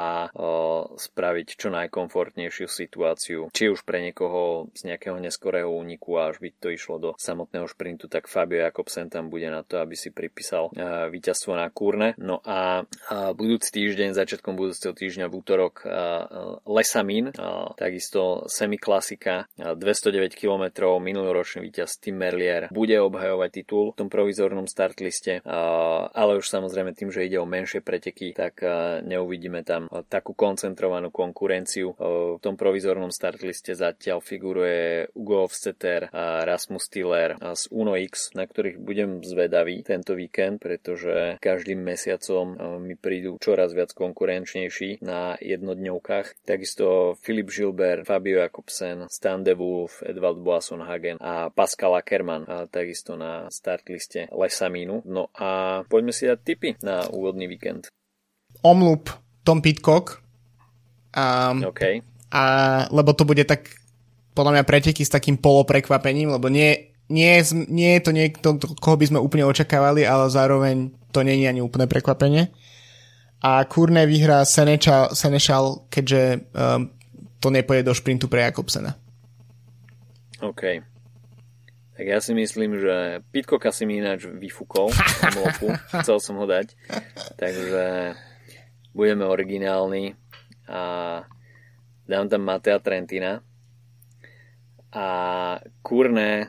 spraviť 0.97 1.47
čo 1.61 1.69
najkomfortnejšiu 1.69 2.67
situáciu. 2.67 3.53
Či 3.53 3.65
už 3.69 3.85
pre 3.85 4.01
niekoho 4.01 4.73
z 4.73 4.89
nejakého 4.89 5.21
neskorého 5.21 5.69
úniku 5.69 6.17
a 6.17 6.33
až 6.33 6.41
by 6.41 6.49
to 6.57 6.73
išlo 6.73 6.97
do 6.97 7.11
samotného 7.21 7.69
šprintu, 7.69 8.09
tak 8.09 8.31
Fabio 8.31 8.65
Jakobsen 8.65 9.13
tam 9.13 9.29
bude 9.29 9.53
na 9.53 9.61
to, 9.61 9.83
aby 9.83 9.93
si 9.93 10.09
pripísal 10.09 10.73
víťazstvo 11.13 11.53
na 11.53 11.69
Kúrne. 11.69 12.17
No 12.17 12.41
a 12.47 12.89
budúci 13.37 13.75
týždeň, 13.75 14.17
začiatkom 14.17 14.57
budúceho 14.57 14.95
týždňa 14.97 15.27
v 15.29 15.35
útorok 15.35 15.85
Lesamin, 16.65 17.35
takisto 17.77 18.47
semiklasika, 18.47 19.51
209 19.59 20.39
km, 20.39 20.97
minuloročný 21.03 21.67
víťaz 21.67 21.99
Tim 21.99 22.17
Merlier 22.17 22.71
bude 22.71 22.97
obhajovať 23.03 23.51
titul 23.51 23.93
v 23.93 23.99
tom 24.07 24.09
provizornom 24.09 24.71
startliste, 24.71 25.43
ale 25.45 26.30
už 26.37 26.47
samozrejme 26.47 26.95
tým, 26.95 27.11
že 27.11 27.27
ide 27.27 27.41
o 27.41 27.49
menšie 27.49 27.81
preteky, 27.81 28.37
tak 28.37 28.63
neuvidíme 29.03 29.65
tam 29.67 29.91
takú 30.07 30.37
koncentrovanú 30.37 31.09
konkurenciu. 31.11 31.97
V 31.99 32.39
tom 32.39 32.55
provizornom 32.55 33.11
startliste 33.11 33.75
zatiaľ 33.75 34.23
figuruje 34.23 35.11
Ugo 35.17 35.47
Hofstetter 35.47 36.13
a 36.13 36.45
Rasmus 36.47 36.87
Tiller 36.93 37.35
z 37.41 37.63
Uno 37.73 37.97
X, 37.97 38.37
na 38.37 38.45
ktorých 38.45 38.79
budem 38.79 39.25
zvedavý 39.25 39.83
tento 39.83 40.15
víkend, 40.15 40.61
pretože 40.61 41.41
každým 41.41 41.81
mesiacom 41.81 42.55
mi 42.83 42.95
prídu 42.95 43.41
čoraz 43.41 43.73
viac 43.73 43.95
konkurenčnejší 43.97 45.01
na 45.01 45.39
jednodňovkách. 45.41 46.45
Takisto 46.45 47.17
Filip 47.23 47.49
Gilbert, 47.49 48.05
Fabio 48.05 48.45
Jakobsen, 48.45 49.07
Stan 49.09 49.41
de 49.41 49.57
Wolf, 49.57 50.03
Edvald 50.05 50.43
Boasson 50.45 50.85
Hagen 50.85 51.17
a 51.21 51.49
Pascal 51.49 51.97
Ackermann 51.97 52.45
takisto 52.69 53.17
na 53.17 53.49
startliste 53.49 54.29
Lesamínu. 54.35 55.07
No 55.07 55.33
a 55.37 55.83
poďme 55.87 56.13
si 56.13 56.20
dať 56.29 56.41
tipy 56.45 56.69
na 56.85 57.09
úvodný 57.09 57.47
víkend. 57.47 57.89
Omlup 58.61 59.09
Tom 59.47 59.65
Pitcock. 59.65 60.21
A, 61.17 61.55
okay. 61.67 62.05
a, 62.31 62.43
lebo 62.93 63.17
to 63.17 63.25
bude 63.25 63.43
tak 63.47 63.71
podľa 64.35 64.61
mňa 64.61 64.65
preteky 64.69 65.03
s 65.03 65.11
takým 65.11 65.41
poloprekvapením, 65.41 66.31
lebo 66.31 66.47
nie, 66.47 66.95
nie, 67.11 67.43
nie 67.67 67.91
je 67.99 68.03
to 68.03 68.13
niekto, 68.15 68.49
koho 68.79 68.97
by 68.97 69.07
sme 69.11 69.19
úplne 69.19 69.43
očakávali, 69.47 70.07
ale 70.07 70.31
zároveň 70.31 70.95
to 71.11 71.27
nie 71.27 71.43
je 71.43 71.51
ani 71.51 71.61
úplné 71.63 71.91
prekvapenie. 71.91 72.49
A 73.41 73.65
Kurne 73.67 74.05
vyhrá 74.05 74.45
Senečal, 74.45 75.17
Senešal, 75.17 75.89
keďže 75.89 76.53
um, 76.53 76.93
to 77.41 77.49
nepojde 77.49 77.89
do 77.89 77.97
šprintu 77.97 78.29
pre 78.29 78.45
Jakobsena. 78.47 78.95
OK. 80.45 80.90
Tak 82.01 82.09
ja 82.09 82.17
si 82.25 82.33
myslím, 82.33 82.81
že 82.81 83.21
Pitcocka 83.29 83.69
si 83.69 83.85
mi 83.85 84.01
ináč 84.01 84.25
vyfúkol 84.25 84.89
Chcel 86.01 86.17
som 86.17 86.41
ho 86.41 86.49
dať. 86.49 86.73
Takže 87.37 88.17
budeme 88.97 89.29
originálni 89.29 90.17
a 90.65 90.81
dám 92.09 92.33
tam 92.33 92.41
Matea 92.41 92.81
Trentina 92.81 93.45
a 94.97 95.07
Kurné 95.85 96.49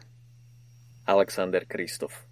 Alexander 1.04 1.68
Kristof. 1.68 2.24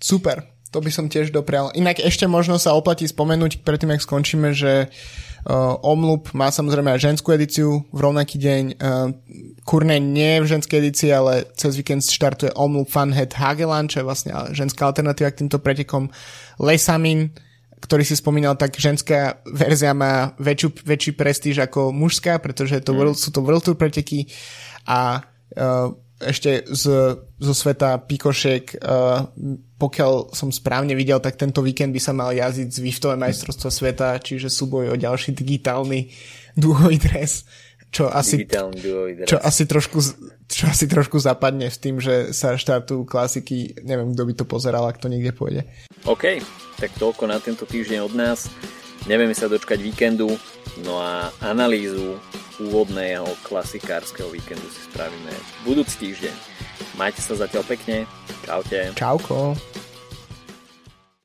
Super, 0.00 0.48
to 0.72 0.80
by 0.80 0.88
som 0.88 1.12
tiež 1.12 1.28
doprial. 1.28 1.68
Inak 1.76 2.00
ešte 2.00 2.24
možno 2.24 2.56
sa 2.56 2.72
oplatí 2.72 3.04
spomenúť 3.04 3.60
predtým, 3.60 3.92
ak 3.92 4.00
skončíme, 4.00 4.56
že 4.56 4.88
uh, 4.88 5.27
Omlup 5.84 6.34
má 6.34 6.50
samozrejme 6.50 6.98
aj 6.98 7.04
ženskú 7.14 7.30
edíciu 7.30 7.86
v 7.94 7.98
rovnaký 8.02 8.36
deň. 8.42 8.64
Uh, 8.76 9.14
Kurne 9.62 10.00
nie 10.00 10.40
je 10.40 10.42
v 10.44 10.50
ženskej 10.56 10.78
edícii, 10.80 11.10
ale 11.12 11.44
cez 11.54 11.76
víkend 11.76 12.02
štartuje 12.02 12.56
Omlup 12.56 12.88
Funhead 12.88 13.36
Hageland, 13.36 13.92
čo 13.92 14.00
je 14.00 14.08
vlastne 14.08 14.32
ženská 14.56 14.88
alternatíva 14.88 15.30
k 15.30 15.44
týmto 15.44 15.60
pretekom. 15.60 16.08
Lesamin, 16.56 17.30
ktorý 17.78 18.02
si 18.02 18.16
spomínal, 18.16 18.56
tak 18.58 18.74
ženská 18.74 19.44
verzia 19.46 19.94
má 19.94 20.34
väčšiu, 20.40 20.72
väčší 20.82 21.12
prestíž 21.14 21.62
ako 21.62 21.94
mužská, 21.94 22.40
pretože 22.42 22.80
to 22.82 22.90
mm. 22.92 22.98
world, 22.98 23.16
sú 23.20 23.28
to 23.30 23.44
World 23.44 23.62
Tour 23.62 23.76
preteky 23.76 24.26
a 24.88 25.22
uh, 25.54 25.92
ešte 26.18 26.66
z, 26.66 26.84
zo 27.22 27.54
sveta 27.54 27.98
pikošek, 28.02 28.82
uh, 28.82 29.30
pokiaľ 29.78 30.34
som 30.34 30.50
správne 30.50 30.98
videl, 30.98 31.22
tak 31.22 31.38
tento 31.38 31.62
víkend 31.62 31.94
by 31.94 32.00
sa 32.02 32.10
mal 32.10 32.34
jazdiť 32.34 32.68
z 32.74 32.78
Viftové 32.82 33.14
majstrovstva 33.14 33.70
sveta, 33.70 34.18
čiže 34.18 34.50
súboj 34.50 34.94
o 34.94 34.96
ďalší 34.98 35.30
digitálny 35.30 36.10
duhový 36.58 36.98
dres, 36.98 37.46
čo 37.94 38.10
asi, 38.10 38.44
čo 39.24 39.38
asi 39.38 39.62
trošku 39.64 39.98
čo 40.48 40.64
asi 40.64 40.88
trošku 40.88 41.20
zapadne 41.20 41.68
s 41.68 41.76
tým, 41.76 42.00
že 42.00 42.32
sa 42.32 42.56
štartujú 42.56 43.04
klasiky, 43.04 43.76
neviem, 43.84 44.16
kto 44.16 44.22
by 44.24 44.32
to 44.32 44.44
pozeral, 44.48 44.88
ak 44.88 44.96
to 44.96 45.12
niekde 45.12 45.36
pôjde. 45.36 45.68
OK, 46.08 46.40
tak 46.80 46.96
toľko 46.96 47.28
na 47.28 47.36
tento 47.36 47.68
týždeň 47.68 48.00
od 48.00 48.14
nás. 48.16 48.48
Nevieme 49.08 49.32
sa 49.32 49.48
dočkať 49.48 49.80
víkendu, 49.80 50.28
no 50.84 51.00
a 51.00 51.32
analýzu 51.40 52.20
úvodného 52.60 53.24
klasikárskeho 53.40 54.28
víkendu 54.28 54.68
si 54.68 54.84
spravíme 54.84 55.32
budúci 55.64 55.96
týždeň. 55.96 56.34
Majte 57.00 57.24
sa 57.24 57.32
zatiaľ 57.40 57.64
pekne. 57.64 58.04
Čaute. 58.44 58.92
Čauko. 58.92 59.56